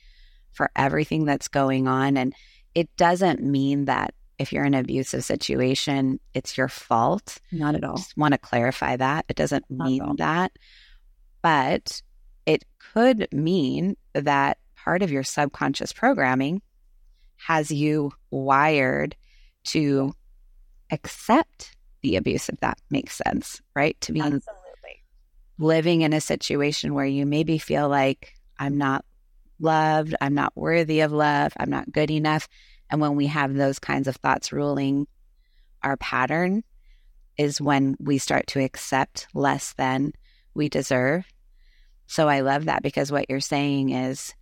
for 0.51 0.69
everything 0.75 1.25
that's 1.25 1.47
going 1.47 1.87
on 1.87 2.17
and 2.17 2.33
it 2.75 2.89
doesn't 2.97 3.41
mean 3.43 3.85
that 3.85 4.13
if 4.41 4.51
you're 4.51 4.65
in 4.65 4.73
an 4.73 4.81
abusive 4.81 5.23
situation 5.23 6.19
it's 6.33 6.57
your 6.57 6.67
fault. 6.67 7.37
Not 7.51 7.75
at 7.75 7.83
all. 7.83 7.97
Just 7.97 8.17
want 8.17 8.33
to 8.33 8.37
clarify 8.37 8.97
that. 8.97 9.25
It 9.29 9.35
doesn't 9.35 9.65
Not 9.69 9.87
mean 9.87 10.15
that. 10.17 10.51
But 11.41 12.01
it 12.45 12.65
could 12.93 13.27
mean 13.31 13.95
that 14.13 14.57
part 14.75 15.03
of 15.03 15.11
your 15.11 15.23
subconscious 15.23 15.93
programming 15.93 16.61
has 17.37 17.71
you 17.71 18.11
wired 18.29 19.15
to 19.63 20.13
accept 20.91 21.75
the 22.01 22.15
abuse, 22.15 22.49
if 22.49 22.59
that 22.59 22.79
makes 22.89 23.19
sense, 23.25 23.61
right? 23.75 23.99
To 24.01 24.11
be 24.11 24.19
Absolutely. 24.21 25.03
living 25.57 26.01
in 26.01 26.13
a 26.13 26.21
situation 26.21 26.93
where 26.93 27.05
you 27.05 27.25
maybe 27.25 27.57
feel 27.57 27.87
like 27.87 28.33
I'm 28.59 28.77
not 28.77 29.05
loved, 29.59 30.15
I'm 30.19 30.33
not 30.33 30.53
worthy 30.55 31.01
of 31.01 31.11
love, 31.11 31.53
I'm 31.57 31.69
not 31.69 31.91
good 31.91 32.11
enough. 32.11 32.47
And 32.91 33.01
when 33.01 33.15
we 33.15 33.27
have 33.27 33.53
those 33.53 33.79
kinds 33.79 34.07
of 34.07 34.17
thoughts 34.17 34.51
ruling 34.51 35.07
our 35.81 35.97
pattern, 35.97 36.63
is 37.37 37.59
when 37.59 37.95
we 37.99 38.19
start 38.19 38.45
to 38.47 38.63
accept 38.63 39.27
less 39.33 39.73
than 39.73 40.13
we 40.53 40.69
deserve. 40.69 41.25
So 42.05 42.27
I 42.27 42.41
love 42.41 42.65
that 42.65 42.83
because 42.83 43.11
what 43.11 43.29
you're 43.29 43.39
saying 43.39 43.89
is 43.89 44.35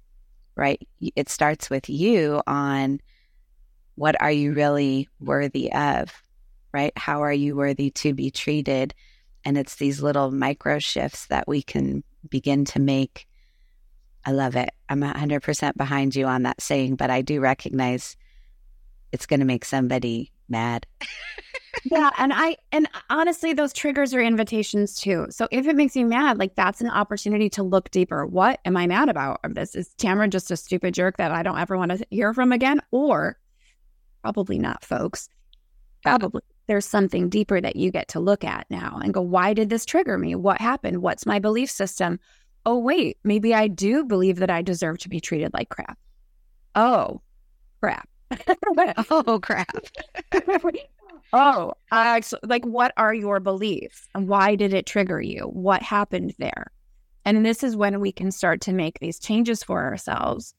right? 0.60 0.86
It 1.16 1.30
starts 1.30 1.70
with 1.70 1.90
you 1.90 2.42
on 2.46 3.00
what 3.96 4.22
are 4.22 4.32
you 4.32 4.52
really 4.52 5.08
worthy 5.20 5.72
of, 5.72 6.12
right? 6.74 6.92
How 6.98 7.24
are 7.24 7.34
you 7.34 7.56
worthy 7.56 7.92
to 7.92 8.14
be 8.14 8.30
treated? 8.30 8.94
And 9.46 9.58
it's 9.58 9.76
these 9.76 10.02
little 10.02 10.32
micro 10.32 10.80
shifts 10.80 11.28
that 11.28 11.48
we 11.48 11.62
can 11.62 12.04
begin 12.30 12.66
to 12.66 12.80
make. 12.80 13.26
I 14.26 14.32
love 14.32 14.58
it. 14.58 14.70
I'm 14.90 15.00
100% 15.00 15.78
behind 15.78 16.14
you 16.14 16.26
on 16.26 16.44
that 16.44 16.62
saying, 16.62 16.98
but 16.98 17.10
I 17.10 17.22
do 17.22 17.40
recognize 17.40 18.18
it's 19.12 19.26
going 19.26 19.40
to 19.40 19.46
make 19.46 19.66
somebody 19.66 20.32
mad. 20.48 20.86
yeah, 21.86 22.10
and 22.18 22.32
I 22.34 22.58
and 22.72 22.88
honestly 23.10 23.54
those 23.54 23.74
triggers 23.74 24.14
are 24.14 24.22
invitations 24.22 24.96
too. 25.00 25.28
So 25.30 25.48
if 25.52 25.68
it 25.68 25.76
makes 25.76 25.96
you 25.96 26.06
mad, 26.06 26.38
like 26.38 26.56
that's 26.56 26.82
an 26.82 26.90
opportunity 26.90 27.50
to 27.52 27.64
look 27.64 27.92
deeper. 27.92 28.26
What 28.26 28.60
am 28.66 28.78
I 28.78 28.88
mad 28.88 29.10
about? 29.10 29.40
Um, 29.44 29.54
this 29.54 29.76
is 29.76 29.90
Tamara 29.98 30.28
just 30.28 30.52
a 30.52 30.58
stupid 30.58 30.94
jerk 30.94 31.18
that 31.18 31.32
I 31.32 31.44
don't 31.44 31.60
ever 31.60 31.78
want 31.78 31.92
to 31.92 32.06
hear 32.10 32.34
from 32.34 32.52
again 32.52 32.82
or 32.92 33.38
probably 34.22 34.60
not, 34.60 34.84
folks. 34.84 35.30
Probably 36.04 36.42
there's 36.70 36.86
something 36.86 37.30
deeper 37.30 37.60
that 37.60 37.76
you 37.76 37.92
get 37.92 38.08
to 38.10 38.20
look 38.20 38.44
at 38.44 38.68
now 38.70 39.00
and 39.04 39.12
go, 39.12 39.22
why 39.22 39.56
did 39.56 39.70
this 39.70 39.86
trigger 39.86 40.20
me? 40.20 40.36
What 40.36 40.62
happened? 40.62 41.02
What's 41.02 41.26
my 41.26 41.40
belief 41.40 41.72
system? 41.72 42.20
Oh, 42.64 42.78
wait, 42.78 43.18
maybe 43.24 43.56
I 43.56 43.68
do 43.68 44.06
believe 44.06 44.36
that 44.36 44.52
I 44.52 44.62
deserve 44.62 45.00
to 45.00 45.10
be 45.10 45.20
treated 45.20 45.52
like 45.52 45.70
crap. 45.70 45.98
Oh, 46.76 47.22
crap. 47.82 48.08
Oh, 49.10 49.40
crap. 49.42 49.76
oh, 51.34 51.74
actually, 51.92 52.40
like, 52.44 52.66
what 52.66 52.94
are 52.98 53.14
your 53.14 53.40
beliefs 53.40 54.08
and 54.14 54.28
why 54.28 54.56
did 54.56 54.74
it 54.74 54.86
trigger 54.86 55.22
you? 55.22 55.44
What 55.44 55.82
happened 55.82 56.34
there? 56.38 56.72
And 57.26 57.46
this 57.46 57.64
is 57.64 57.76
when 57.76 58.00
we 58.00 58.12
can 58.12 58.32
start 58.32 58.62
to 58.62 58.74
make 58.74 59.00
these 59.00 59.20
changes 59.20 59.64
for 59.64 59.84
ourselves. 59.84 60.54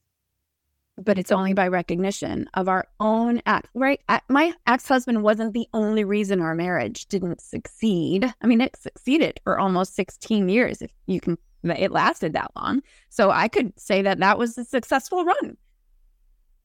But 0.97 1.17
it's 1.17 1.31
only 1.31 1.53
by 1.53 1.67
recognition 1.67 2.47
of 2.53 2.67
our 2.67 2.85
own 2.99 3.41
act, 3.45 3.69
right? 3.73 3.99
My 4.29 4.53
ex 4.67 4.87
husband 4.87 5.23
wasn't 5.23 5.53
the 5.53 5.67
only 5.73 6.03
reason 6.03 6.41
our 6.41 6.53
marriage 6.53 7.07
didn't 7.07 7.41
succeed. 7.41 8.31
I 8.41 8.47
mean, 8.47 8.61
it 8.61 8.75
succeeded 8.75 9.39
for 9.43 9.57
almost 9.57 9.95
16 9.95 10.49
years, 10.49 10.81
if 10.81 10.91
you 11.07 11.19
can, 11.19 11.37
it 11.63 11.91
lasted 11.91 12.33
that 12.33 12.51
long. 12.55 12.81
So 13.09 13.31
I 13.31 13.47
could 13.47 13.77
say 13.79 14.01
that 14.01 14.19
that 14.19 14.37
was 14.37 14.57
a 14.57 14.65
successful 14.65 15.25
run. 15.25 15.57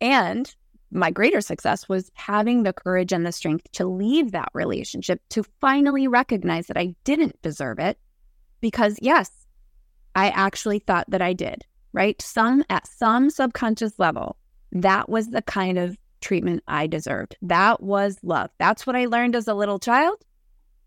And 0.01 0.55
my 0.91 1.11
greater 1.11 1.41
success 1.41 1.89
was 1.89 2.11
having 2.15 2.63
the 2.63 2.73
courage 2.73 3.13
and 3.13 3.27
the 3.27 3.33
strength 3.33 3.71
to 3.73 3.87
leave 3.87 4.33
that 4.33 4.49
relationship 4.55 5.21
to 5.31 5.43
finally 5.61 6.07
recognize 6.09 6.67
that 6.69 6.77
I 6.77 6.95
didn't 7.05 7.41
deserve 7.43 7.79
it 7.79 7.99
because 8.61 8.99
yes, 9.03 9.31
I 10.15 10.31
actually 10.31 10.79
thought 10.79 11.11
that 11.11 11.23
I 11.23 11.33
did, 11.33 11.65
right? 11.93 12.21
Some 12.23 12.65
at 12.71 12.87
some 12.87 13.31
subconscious 13.31 13.99
level, 13.99 14.37
that 14.73 15.09
was 15.09 15.29
the 15.29 15.43
kind 15.43 15.79
of 15.79 15.97
treatment 16.21 16.63
I 16.67 16.87
deserved. 16.87 17.37
That 17.43 17.83
was 17.83 18.19
love. 18.23 18.51
That's 18.59 18.87
what 18.87 18.97
I 18.97 19.07
learned 19.07 19.37
as 19.37 19.49
a 19.49 19.55
little 19.55 19.79
child. 19.79 20.23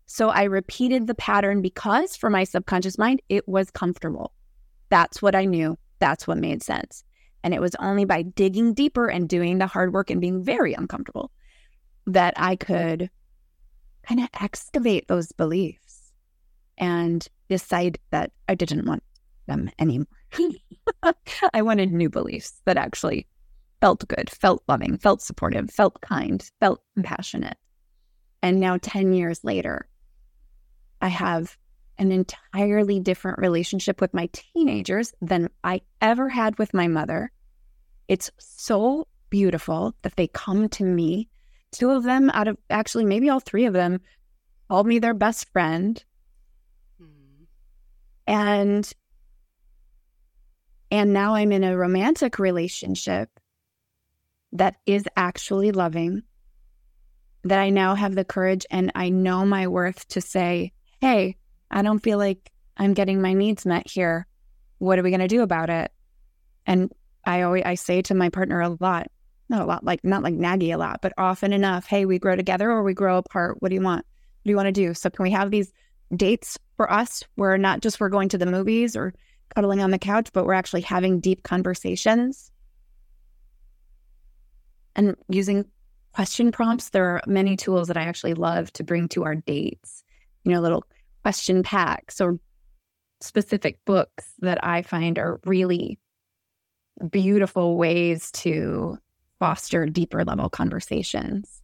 So 0.06 0.28
I 0.28 0.44
repeated 0.44 1.06
the 1.06 1.14
pattern 1.14 1.62
because 1.62 2.16
for 2.16 2.30
my 2.30 2.44
subconscious 2.44 2.98
mind, 2.98 3.22
it 3.28 3.46
was 3.46 3.70
comfortable. 3.70 4.32
That's 4.88 5.22
what 5.22 5.36
I 5.36 5.44
knew. 5.44 5.78
That's 6.00 6.26
what 6.26 6.38
made 6.38 6.62
sense. 6.62 7.04
And 7.42 7.54
it 7.54 7.60
was 7.60 7.74
only 7.76 8.04
by 8.04 8.22
digging 8.22 8.74
deeper 8.74 9.08
and 9.08 9.28
doing 9.28 9.58
the 9.58 9.66
hard 9.66 9.92
work 9.92 10.10
and 10.10 10.20
being 10.20 10.42
very 10.42 10.74
uncomfortable 10.74 11.30
that 12.06 12.34
I 12.36 12.56
could 12.56 13.10
kind 14.02 14.20
of 14.20 14.28
excavate 14.40 15.08
those 15.08 15.32
beliefs 15.32 16.12
and 16.78 17.26
decide 17.48 17.98
that 18.10 18.32
I 18.48 18.54
didn't 18.54 18.86
want 18.86 19.02
them 19.46 19.70
anymore. 19.78 20.06
I 21.54 21.62
wanted 21.62 21.92
new 21.92 22.08
beliefs 22.08 22.60
that 22.64 22.76
actually 22.76 23.26
felt 23.80 24.06
good, 24.08 24.30
felt 24.30 24.62
loving, 24.68 24.98
felt 24.98 25.22
supportive, 25.22 25.70
felt 25.70 26.00
kind, 26.00 26.48
felt 26.60 26.80
compassionate. 26.94 27.56
And 28.42 28.60
now, 28.60 28.78
10 28.80 29.12
years 29.12 29.44
later, 29.44 29.86
I 31.00 31.08
have 31.08 31.56
an 32.00 32.10
entirely 32.10 32.98
different 32.98 33.38
relationship 33.38 34.00
with 34.00 34.14
my 34.14 34.28
teenagers 34.32 35.12
than 35.20 35.50
I 35.62 35.82
ever 36.00 36.30
had 36.30 36.58
with 36.58 36.72
my 36.72 36.88
mother. 36.88 37.30
It's 38.08 38.30
so 38.38 39.06
beautiful 39.28 39.94
that 40.02 40.16
they 40.16 40.26
come 40.26 40.70
to 40.70 40.82
me. 40.82 41.28
Two 41.70 41.90
of 41.90 42.02
them 42.02 42.30
out 42.30 42.48
of 42.48 42.56
actually, 42.70 43.04
maybe 43.04 43.28
all 43.28 43.38
three 43.38 43.66
of 43.66 43.74
them 43.74 44.00
called 44.68 44.86
me 44.86 44.98
their 44.98 45.14
best 45.14 45.52
friend. 45.52 46.02
Mm. 47.00 47.46
And 48.26 48.92
and 50.90 51.12
now 51.12 51.34
I'm 51.34 51.52
in 51.52 51.62
a 51.62 51.76
romantic 51.76 52.38
relationship 52.38 53.28
that 54.52 54.76
is 54.86 55.04
actually 55.16 55.70
loving, 55.70 56.22
that 57.44 57.60
I 57.60 57.68
now 57.70 57.94
have 57.94 58.14
the 58.14 58.24
courage 58.24 58.66
and 58.70 58.90
I 58.94 59.10
know 59.10 59.44
my 59.44 59.68
worth 59.68 60.08
to 60.08 60.20
say, 60.20 60.72
hey, 61.00 61.36
I 61.70 61.82
don't 61.82 61.98
feel 62.00 62.18
like 62.18 62.50
I'm 62.76 62.94
getting 62.94 63.20
my 63.20 63.32
needs 63.32 63.66
met 63.66 63.88
here. 63.88 64.26
What 64.78 64.98
are 64.98 65.02
we 65.02 65.10
going 65.10 65.20
to 65.20 65.28
do 65.28 65.42
about 65.42 65.70
it? 65.70 65.92
And 66.66 66.92
I 67.24 67.42
always 67.42 67.64
I 67.64 67.74
say 67.74 68.02
to 68.02 68.14
my 68.14 68.28
partner 68.28 68.60
a 68.60 68.76
lot, 68.80 69.08
not 69.48 69.62
a 69.62 69.66
lot, 69.66 69.84
like 69.84 70.02
not 70.04 70.22
like 70.22 70.34
naggy 70.34 70.74
a 70.74 70.78
lot, 70.78 71.00
but 71.02 71.12
often 71.18 71.52
enough, 71.52 71.86
hey, 71.86 72.06
we 72.06 72.18
grow 72.18 72.36
together 72.36 72.70
or 72.70 72.82
we 72.82 72.94
grow 72.94 73.18
apart. 73.18 73.56
What 73.60 73.68
do 73.68 73.74
you 73.74 73.82
want? 73.82 74.04
What 74.06 74.44
do 74.44 74.50
you 74.50 74.56
want 74.56 74.66
to 74.66 74.72
do? 74.72 74.94
So 74.94 75.10
can 75.10 75.22
we 75.22 75.30
have 75.32 75.50
these 75.50 75.72
dates 76.16 76.58
for 76.76 76.90
us 76.90 77.22
where 77.34 77.58
not 77.58 77.82
just 77.82 78.00
we're 78.00 78.08
going 78.08 78.30
to 78.30 78.38
the 78.38 78.46
movies 78.46 78.96
or 78.96 79.14
cuddling 79.54 79.80
on 79.80 79.90
the 79.90 79.98
couch, 79.98 80.30
but 80.32 80.44
we're 80.46 80.54
actually 80.54 80.80
having 80.80 81.20
deep 81.20 81.42
conversations 81.42 82.50
and 84.96 85.16
using 85.28 85.66
question 86.12 86.52
prompts. 86.52 86.90
There 86.90 87.04
are 87.04 87.22
many 87.26 87.56
tools 87.56 87.88
that 87.88 87.96
I 87.96 88.02
actually 88.02 88.34
love 88.34 88.72
to 88.74 88.84
bring 88.84 89.08
to 89.08 89.24
our 89.24 89.34
dates, 89.34 90.02
you 90.44 90.52
know, 90.52 90.60
little 90.60 90.84
question 91.22 91.62
packs 91.62 92.20
or 92.20 92.38
specific 93.20 93.78
books 93.84 94.32
that 94.40 94.64
I 94.64 94.82
find 94.82 95.18
are 95.18 95.40
really 95.44 95.98
beautiful 97.10 97.76
ways 97.76 98.30
to 98.32 98.98
foster 99.38 99.86
deeper 99.86 100.24
level 100.24 100.48
conversations. 100.48 101.62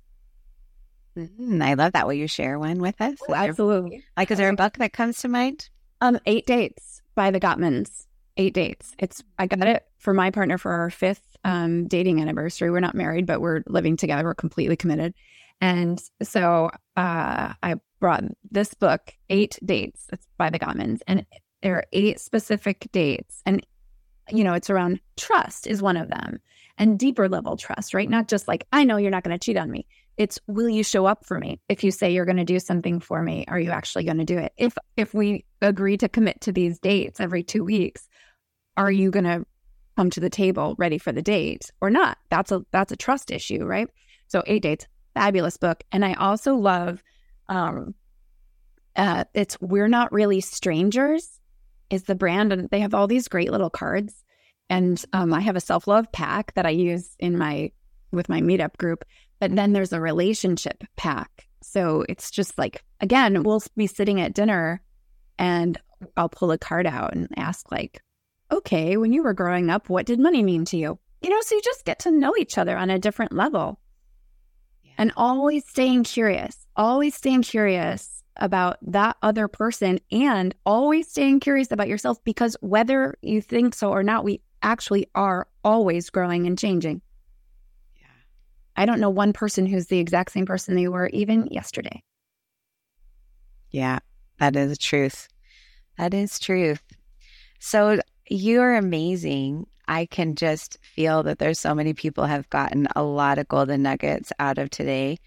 Mm, 1.17 1.63
I 1.63 1.75
love 1.75 1.93
that. 1.93 2.07
Will 2.07 2.15
you 2.15 2.29
share 2.29 2.59
one 2.59 2.79
with 2.79 3.01
us? 3.01 3.19
Oh, 3.29 3.35
absolutely. 3.35 4.05
like, 4.17 4.31
is 4.31 4.39
there 4.39 4.51
a 4.51 4.57
book 4.57 4.79
that 4.79 4.93
comes 4.93 5.21
to 5.21 5.29
mind? 5.29 5.69
Um, 6.01 6.19
Eight 6.27 6.47
Dates 6.47 7.03
by 7.15 7.31
the 7.31 7.41
Gottmans. 7.41 8.07
Eight 8.39 8.53
dates. 8.53 8.95
It's 8.99 9.25
I 9.39 9.47
got 9.47 9.67
it 9.67 9.87
for 9.97 10.13
my 10.13 10.31
partner 10.31 10.59
for 10.59 10.71
our 10.71 10.91
fifth 10.91 11.37
um, 11.43 11.89
dating 11.89 12.21
anniversary. 12.21 12.71
We're 12.71 12.81
not 12.81 12.95
married, 12.95 13.25
but 13.25 13.41
we're 13.41 13.63
living 13.67 13.97
together. 13.97 14.25
We're 14.25 14.35
completely 14.35 14.77
committed. 14.77 15.15
And 15.61 16.01
so 16.23 16.71
uh, 16.97 17.53
I 17.63 17.75
brought 18.01 18.25
this 18.51 18.75
book, 18.75 19.13
Eight 19.31 19.59
Dates. 19.65 20.07
It's 20.13 20.27
by 20.37 20.51
the 20.51 20.59
Gottmans, 20.59 21.01
and 21.07 21.25
there 21.63 21.77
are 21.77 21.85
eight 21.93 22.21
specific 22.21 22.89
dates. 22.93 23.43
And 23.47 23.67
you 24.31 24.45
know, 24.45 24.55
it's 24.55 24.71
around 24.71 25.01
trust 25.17 25.67
is 25.67 25.83
one 25.83 25.97
of 25.97 26.09
them, 26.09 26.39
and 26.79 26.99
deeper 26.99 27.29
level 27.29 27.57
trust, 27.57 27.95
right? 27.95 28.09
Not 28.09 28.29
just 28.29 28.49
like 28.49 28.67
I 28.73 28.85
know 28.85 28.97
you're 28.97 29.11
not 29.11 29.25
going 29.25 29.39
to 29.39 29.45
cheat 29.45 29.57
on 29.57 29.71
me. 29.71 29.87
It's 30.17 30.39
will 30.47 30.69
you 30.69 30.83
show 30.83 31.07
up 31.07 31.25
for 31.25 31.39
me? 31.39 31.61
If 31.69 31.85
you 31.85 31.91
say 31.91 32.13
you're 32.13 32.25
going 32.25 32.37
to 32.39 32.45
do 32.45 32.59
something 32.59 33.01
for 33.01 33.23
me, 33.23 33.45
are 33.49 33.61
you 33.61 33.71
actually 33.71 34.05
going 34.05 34.19
to 34.19 34.25
do 34.25 34.39
it? 34.39 34.53
If 34.57 34.77
if 34.97 35.15
we 35.15 35.45
agree 35.63 35.97
to 35.99 36.09
commit 36.09 36.41
to 36.43 36.53
these 36.53 36.79
dates 36.79 37.21
every 37.21 37.43
2 37.43 37.65
weeks, 37.65 38.09
are 38.77 38.91
you 38.91 39.11
going 39.11 39.25
to 39.25 39.45
come 39.97 40.11
to 40.11 40.21
the 40.21 40.31
table 40.31 40.75
ready 40.79 40.99
for 40.99 41.13
the 41.13 41.23
date 41.23 41.71
or 41.81 41.91
not? 41.91 42.19
That's 42.31 42.53
a 42.53 42.65
that's 42.73 42.93
a 42.93 42.97
trust 42.97 43.31
issue, 43.31 43.65
right? 43.65 43.89
So 44.29 44.43
8 44.47 44.63
dates, 44.63 44.87
fabulous 45.17 45.57
book. 45.57 45.83
And 45.93 46.05
I 46.05 46.15
also 46.15 46.55
love 46.55 47.03
um 47.49 47.95
uh 48.97 49.25
it's 49.35 49.61
we're 49.61 49.89
not 49.89 50.13
really 50.13 50.41
strangers 50.41 51.41
is 51.91 52.05
the 52.05 52.17
brand 52.17 52.53
and 52.53 52.69
they 52.71 52.81
have 52.81 52.95
all 52.95 53.07
these 53.07 53.29
great 53.29 53.53
little 53.53 53.71
cards 53.71 54.25
and 54.69 55.05
um, 55.13 55.33
I 55.33 55.41
have 55.41 55.55
a 55.55 55.61
self-love 55.61 56.11
pack 56.11 56.53
that 56.55 56.67
I 56.67 56.71
use 56.71 57.15
in 57.21 57.39
my 57.39 57.71
with 58.11 58.29
my 58.29 58.41
meetup 58.41 58.77
group 58.79 59.05
but 59.41 59.55
then 59.55 59.73
there's 59.73 59.93
a 59.93 60.01
relationship 60.01 60.83
pack. 60.97 61.47
So 61.63 62.05
it's 62.09 62.31
just 62.31 62.59
like, 62.59 62.83
again, 63.01 63.43
we'll 63.43 63.63
be 63.77 63.87
sitting 63.87 64.21
at 64.21 64.35
dinner 64.35 64.81
and 65.39 65.79
I'll 66.17 66.29
pull 66.29 66.53
a 66.53 66.59
card 66.59 66.87
out 66.87 67.15
and 67.15 67.29
ask, 67.37 67.71
like, 67.71 68.01
okay, 68.51 68.97
when 68.97 69.13
you 69.13 69.23
were 69.23 69.35
growing 69.35 69.71
up, 69.71 69.89
what 69.89 70.07
did 70.07 70.21
money 70.21 70.43
mean 70.43 70.65
to 70.67 70.77
you? 70.77 70.99
You 71.21 71.31
know, 71.31 71.41
so 71.41 71.55
you 71.55 71.63
just 71.63 71.85
get 71.85 72.01
to 72.01 72.11
know 72.11 72.35
each 72.39 72.59
other 72.59 72.77
on 72.77 72.91
a 72.91 72.99
different 72.99 73.33
level. 73.33 73.81
And 74.99 75.13
always 75.17 75.67
staying 75.67 76.05
curious, 76.05 76.67
always 76.77 77.15
staying 77.15 77.43
curious 77.43 78.23
about 78.39 78.79
that 78.83 79.17
other 79.23 79.49
person 79.49 79.99
and 80.11 80.55
always 80.65 81.09
staying 81.09 81.41
curious 81.41 81.71
about 81.71 81.89
yourself 81.89 82.23
because 82.25 82.57
whether 82.61 83.17
you 83.23 83.41
think 83.41 83.75
so 83.75 83.91
or 83.91 84.03
not, 84.03 84.25
we 84.25 84.41
actually 84.63 85.09
are 85.15 85.47
always 85.65 86.11
growing 86.11 86.47
and 86.47 86.59
changing. 86.59 87.01
Yeah. 87.97 88.07
I 88.77 88.87
don't 88.87 89.01
know 89.01 89.11
one 89.11 89.33
person 89.33 89.67
who's 89.67 89.87
the 89.87 89.99
exact 89.99 90.33
same 90.33 90.47
person 90.47 90.75
they 90.75 90.89
were 90.89 91.09
even 91.09 91.47
yesterday. 91.51 92.03
Yeah, 93.71 93.99
that 94.39 94.57
is 94.57 94.79
truth. 94.79 95.29
That 95.99 96.15
is 96.15 96.39
truth. 96.39 96.83
So 97.59 98.01
you're 98.29 98.75
amazing. 98.77 99.67
I 99.89 100.07
can 100.07 100.35
just 100.35 100.79
feel 100.83 101.23
that 101.25 101.39
there's 101.39 101.59
so 101.59 101.75
many 101.75 101.95
people 101.95 102.25
have 102.25 102.49
gotten 102.51 102.89
a 102.97 103.03
lot 103.03 103.39
of 103.39 103.49
golden 103.49 103.83
nuggets 103.83 104.33
out 104.39 104.59
of 104.59 104.71
today. 104.71 105.19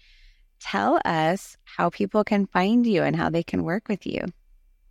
Tell 0.60 1.00
us 1.04 1.56
how 1.64 1.90
people 1.90 2.24
can 2.24 2.46
find 2.46 2.86
you 2.86 3.02
and 3.02 3.16
how 3.16 3.30
they 3.30 3.42
can 3.42 3.64
work 3.64 3.88
with 3.88 4.06
you. 4.06 4.24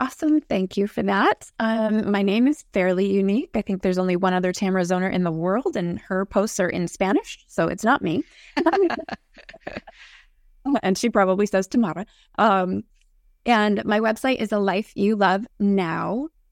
Awesome. 0.01 0.39
Thank 0.39 0.77
you 0.77 0.87
for 0.87 1.03
that. 1.03 1.51
Um, 1.59 2.09
my 2.09 2.21
name 2.21 2.47
is 2.47 2.63
fairly 2.71 3.11
unique. 3.11 3.51
I 3.53 3.61
think 3.61 3.81
there's 3.81 3.97
only 3.97 4.15
one 4.15 4.33
other 4.33 4.53
Tamara 4.53 4.83
Zoner 4.83 5.11
in 5.11 5.23
the 5.23 5.31
world, 5.31 5.75
and 5.75 5.99
her 5.99 6.25
posts 6.25 6.57
are 6.59 6.69
in 6.69 6.87
Spanish, 6.87 7.43
so 7.47 7.67
it's 7.67 7.83
not 7.83 8.01
me. 8.01 8.23
and 10.81 10.97
she 10.97 11.09
probably 11.09 11.45
says 11.45 11.67
Tamara. 11.67 12.05
Um, 12.37 12.83
and 13.45 13.83
my 13.83 13.99
website 13.99 14.37
is 14.37 14.53
a 14.53 14.59
life 14.59 14.93
you 14.95 15.17
love 15.17 15.45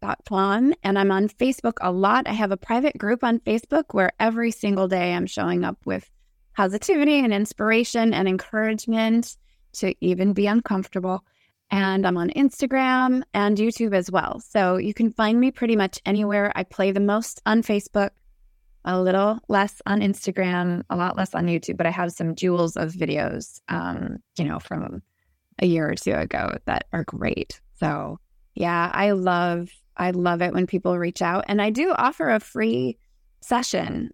now.com. 0.02 0.74
And 0.84 1.00
I'm 1.00 1.12
on 1.12 1.30
Facebook 1.30 1.78
a 1.82 1.92
lot. 1.92 2.28
I 2.28 2.34
have 2.34 2.52
a 2.52 2.58
private 2.58 2.98
group 2.98 3.24
on 3.24 3.40
Facebook 3.40 3.86
where 3.92 4.12
every 4.20 4.52
single 4.52 4.88
day 4.88 5.14
I'm 5.14 5.28
showing 5.28 5.64
up 5.64 5.78
with 5.86 6.10
positivity 6.56 7.20
and 7.20 7.34
inspiration 7.34 8.14
and 8.14 8.28
encouragement 8.28 9.38
to 9.74 9.94
even 10.02 10.34
be 10.34 10.48
uncomfortable 10.48 11.24
and 11.70 12.08
I'm 12.08 12.18
on 12.18 12.30
Instagram 12.30 13.24
and 13.34 13.58
YouTube 13.58 13.94
as 13.94 14.10
well. 14.10 14.40
So 14.40 14.78
you 14.78 14.94
can 14.94 15.12
find 15.12 15.40
me 15.40 15.52
pretty 15.52 15.76
much 15.76 16.00
anywhere. 16.06 16.52
I 16.56 16.64
play 16.64 16.92
the 16.92 17.00
most 17.00 17.42
on 17.46 17.62
Facebook, 17.62 18.12
a 18.86 19.02
little 19.02 19.40
less 19.50 19.82
on 19.86 20.00
Instagram, 20.00 20.84
a 20.90 20.96
lot 20.96 21.18
less 21.18 21.36
on 21.36 21.48
YouTube, 21.48 21.78
but 21.78 21.86
I 21.86 21.92
have 21.92 22.14
some 22.14 22.36
jewels 22.36 22.78
of 22.78 22.94
videos, 22.94 23.60
um, 23.68 24.18
you 24.38 24.46
know, 24.46 24.60
from 24.60 25.02
a 25.60 25.66
year 25.66 25.90
or 25.90 25.96
two 25.96 26.14
ago 26.14 26.58
that 26.66 26.86
are 26.94 27.04
great. 27.04 27.60
So 27.80 28.20
yeah, 28.56 28.90
I 28.94 29.12
love 29.12 29.70
I 29.98 30.12
love 30.12 30.42
it 30.42 30.54
when 30.54 30.68
people 30.68 30.98
reach 30.98 31.22
out, 31.22 31.46
and 31.48 31.62
I 31.62 31.70
do 31.70 31.92
offer 31.92 32.30
a 32.30 32.40
free 32.40 32.98
session 33.42 34.12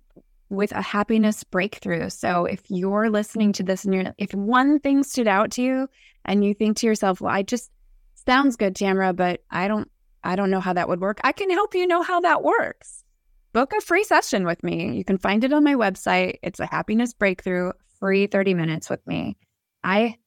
with 0.49 0.71
a 0.71 0.81
happiness 0.81 1.43
breakthrough. 1.43 2.09
So 2.09 2.45
if 2.45 2.61
you're 2.69 3.09
listening 3.09 3.53
to 3.53 3.63
this 3.63 3.85
and 3.85 3.93
you're 3.93 4.13
if 4.17 4.33
one 4.33 4.79
thing 4.79 5.03
stood 5.03 5.27
out 5.27 5.51
to 5.51 5.61
you 5.61 5.89
and 6.25 6.45
you 6.45 6.53
think 6.53 6.77
to 6.77 6.85
yourself, 6.85 7.21
well, 7.21 7.33
I 7.33 7.41
just 7.41 7.71
sounds 8.25 8.55
good, 8.55 8.75
Tamara, 8.75 9.13
but 9.13 9.41
I 9.49 9.67
don't 9.67 9.89
I 10.23 10.35
don't 10.35 10.51
know 10.51 10.59
how 10.59 10.73
that 10.73 10.87
would 10.87 11.01
work. 11.01 11.19
I 11.23 11.31
can 11.31 11.49
help 11.49 11.75
you 11.75 11.87
know 11.87 12.01
how 12.01 12.21
that 12.21 12.43
works. 12.43 13.03
Book 13.51 13.73
a 13.77 13.81
free 13.81 14.03
session 14.03 14.45
with 14.45 14.63
me. 14.63 14.95
You 14.95 15.03
can 15.03 15.17
find 15.17 15.43
it 15.43 15.53
on 15.53 15.63
my 15.63 15.75
website. 15.75 16.39
It's 16.41 16.59
a 16.59 16.65
happiness 16.65 17.13
breakthrough, 17.13 17.71
free 17.99 18.27
30 18.27 18.53
minutes 18.53 18.89
with 18.89 19.05
me. 19.05 19.37
I 19.83 20.17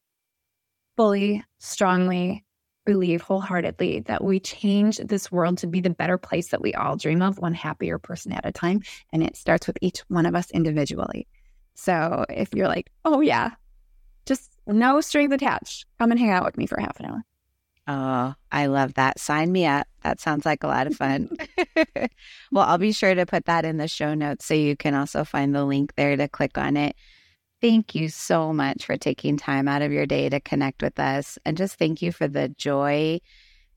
fully, 0.96 1.44
strongly 1.58 2.45
believe 2.86 3.20
wholeheartedly 3.20 4.00
that 4.06 4.24
we 4.24 4.40
change 4.40 4.96
this 4.96 5.30
world 5.30 5.58
to 5.58 5.66
be 5.66 5.80
the 5.80 5.90
better 5.90 6.16
place 6.16 6.48
that 6.48 6.62
we 6.62 6.72
all 6.72 6.96
dream 6.96 7.20
of, 7.20 7.38
one 7.38 7.52
happier 7.52 7.98
person 7.98 8.32
at 8.32 8.46
a 8.46 8.52
time. 8.52 8.80
And 9.12 9.22
it 9.22 9.36
starts 9.36 9.66
with 9.66 9.76
each 9.82 10.00
one 10.08 10.24
of 10.24 10.34
us 10.34 10.50
individually. 10.52 11.26
So 11.74 12.24
if 12.30 12.54
you're 12.54 12.68
like, 12.68 12.90
oh, 13.04 13.20
yeah, 13.20 13.50
just 14.24 14.50
no 14.66 15.02
strings 15.02 15.34
attached, 15.34 15.84
come 15.98 16.10
and 16.10 16.18
hang 16.18 16.30
out 16.30 16.46
with 16.46 16.56
me 16.56 16.66
for 16.66 16.80
half 16.80 16.98
an 16.98 17.06
hour. 17.06 17.24
Oh, 17.88 18.34
I 18.50 18.66
love 18.66 18.94
that. 18.94 19.20
Sign 19.20 19.52
me 19.52 19.64
up. 19.64 19.86
That 20.02 20.18
sounds 20.18 20.44
like 20.44 20.64
a 20.64 20.66
lot 20.66 20.88
of 20.88 20.96
fun. 20.96 21.30
well, 22.50 22.64
I'll 22.64 22.78
be 22.78 22.90
sure 22.90 23.14
to 23.14 23.26
put 23.26 23.44
that 23.44 23.64
in 23.64 23.76
the 23.76 23.86
show 23.86 24.14
notes 24.14 24.46
so 24.46 24.54
you 24.54 24.76
can 24.76 24.94
also 24.94 25.24
find 25.24 25.54
the 25.54 25.64
link 25.64 25.94
there 25.94 26.16
to 26.16 26.26
click 26.26 26.58
on 26.58 26.76
it. 26.76 26.96
Thank 27.60 27.94
you 27.94 28.08
so 28.08 28.52
much 28.52 28.84
for 28.84 28.96
taking 28.96 29.38
time 29.38 29.66
out 29.66 29.82
of 29.82 29.90
your 29.90 30.06
day 30.06 30.28
to 30.28 30.40
connect 30.40 30.82
with 30.82 30.98
us. 31.00 31.38
And 31.44 31.56
just 31.56 31.78
thank 31.78 32.02
you 32.02 32.12
for 32.12 32.28
the 32.28 32.48
joy 32.50 33.20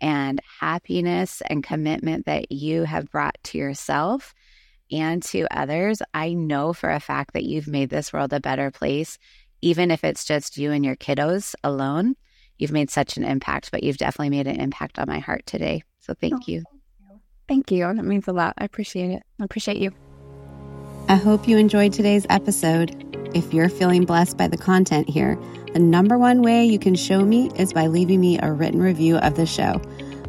and 0.02 0.42
happiness 0.60 1.42
and 1.50 1.64
commitment 1.64 2.26
that 2.26 2.52
you 2.52 2.84
have 2.84 3.12
brought 3.12 3.38
to 3.46 3.58
yourself 3.58 4.34
and 4.92 5.24
to 5.24 5.48
others. 5.52 6.02
I 6.14 6.34
know 6.34 6.74
for 6.74 6.90
a 6.90 7.00
fact 7.00 7.34
that 7.34 7.44
you've 7.44 7.68
made 7.68 7.90
this 7.90 8.12
world 8.12 8.34
a 8.34 8.40
better 8.40 8.72
place, 8.72 9.18
even 9.62 9.92
if 9.92 10.04
it's 10.04 10.26
just 10.26 10.58
you 10.58 10.72
and 10.72 10.84
your 10.84 10.96
kiddos 10.96 11.56
alone. 11.64 12.16
You've 12.58 12.72
made 12.74 12.90
such 12.90 13.16
an 13.16 13.24
impact, 13.24 13.72
but 13.72 13.84
you've 13.84 13.98
definitely 13.98 14.32
made 14.32 14.48
an 14.48 14.60
impact 14.60 15.00
on 15.00 15.08
my 15.08 15.20
heart 15.20 15.46
today. 15.46 15.84
So 16.02 16.12
oh, 16.12 16.18
thank 16.20 16.34
oh, 16.34 16.44
you. 16.46 16.64
Thank 17.48 17.72
you. 17.72 17.86
That 17.86 18.04
means 18.04 18.28
a 18.28 18.34
lot. 18.34 18.56
I 18.58 18.66
appreciate 18.66 19.12
it. 19.12 19.24
I 19.40 19.46
appreciate 19.46 19.78
you. 19.78 19.92
I 21.08 21.16
hope 21.16 21.48
you 21.48 21.58
enjoyed 21.58 21.94
today's 21.94 22.28
episode. 22.30 23.09
If 23.34 23.54
you're 23.54 23.70
feeling 23.70 24.06
blessed 24.06 24.38
by 24.38 24.48
the 24.48 24.58
content 24.58 25.08
here, 25.08 25.38
the 25.74 25.80
number 25.80 26.18
one 26.18 26.42
way 26.42 26.66
you 26.66 26.80
can 26.80 26.96
show 26.96 27.24
me 27.24 27.52
is 27.56 27.74
by 27.74 27.86
leaving 27.86 28.20
me 28.20 28.40
a 28.40 28.52
written 28.52 28.82
review 28.82 29.18
of 29.18 29.36
the 29.36 29.46
show. 29.46 29.80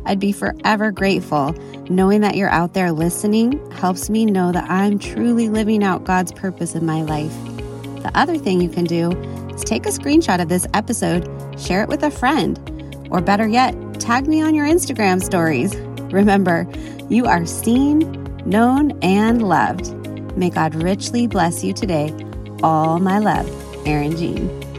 I'd 0.05 0.21
be 0.21 0.33
forever 0.33 0.91
grateful. 0.91 1.55
Knowing 1.89 2.21
that 2.21 2.37
you're 2.37 2.51
out 2.51 2.75
there 2.75 2.93
listening 2.93 3.71
helps 3.73 4.11
me 4.11 4.27
know 4.27 4.53
that 4.53 4.71
I'm 4.71 4.99
truly 4.99 5.49
living 5.49 5.83
out 5.83 6.05
God's 6.05 6.33
purpose 6.33 6.75
in 6.75 6.85
my 6.85 7.01
life. 7.01 7.33
The 8.03 8.11
other 8.15 8.37
thing 8.37 8.61
you 8.61 8.69
can 8.69 8.85
do 8.85 9.13
is 9.55 9.65
take 9.65 9.87
a 9.87 9.91
screenshot 9.91 10.41
of 10.41 10.51
this 10.51 10.67
episode, 10.75 11.27
share 11.59 11.83
it 11.83 11.89
with 11.89 12.03
a 12.03 12.11
friend, 12.11 12.59
or 13.11 13.23
better 13.23 13.49
yet, 13.49 13.75
tag 13.99 14.29
me 14.29 14.43
on 14.43 14.55
your 14.55 14.67
Instagram 14.67 15.23
stories. 15.23 15.75
Remember, 16.13 16.67
you 17.09 17.25
are 17.25 17.47
seen, 17.47 18.01
known, 18.45 18.99
and 19.03 19.47
loved. 19.49 19.95
May 20.37 20.51
God 20.51 20.75
richly 20.75 21.27
bless 21.27 21.65
you 21.65 21.73
today 21.73 22.15
all 22.63 22.99
my 22.99 23.19
love, 23.19 23.49
Erin 23.87 24.17
Jean. 24.17 24.70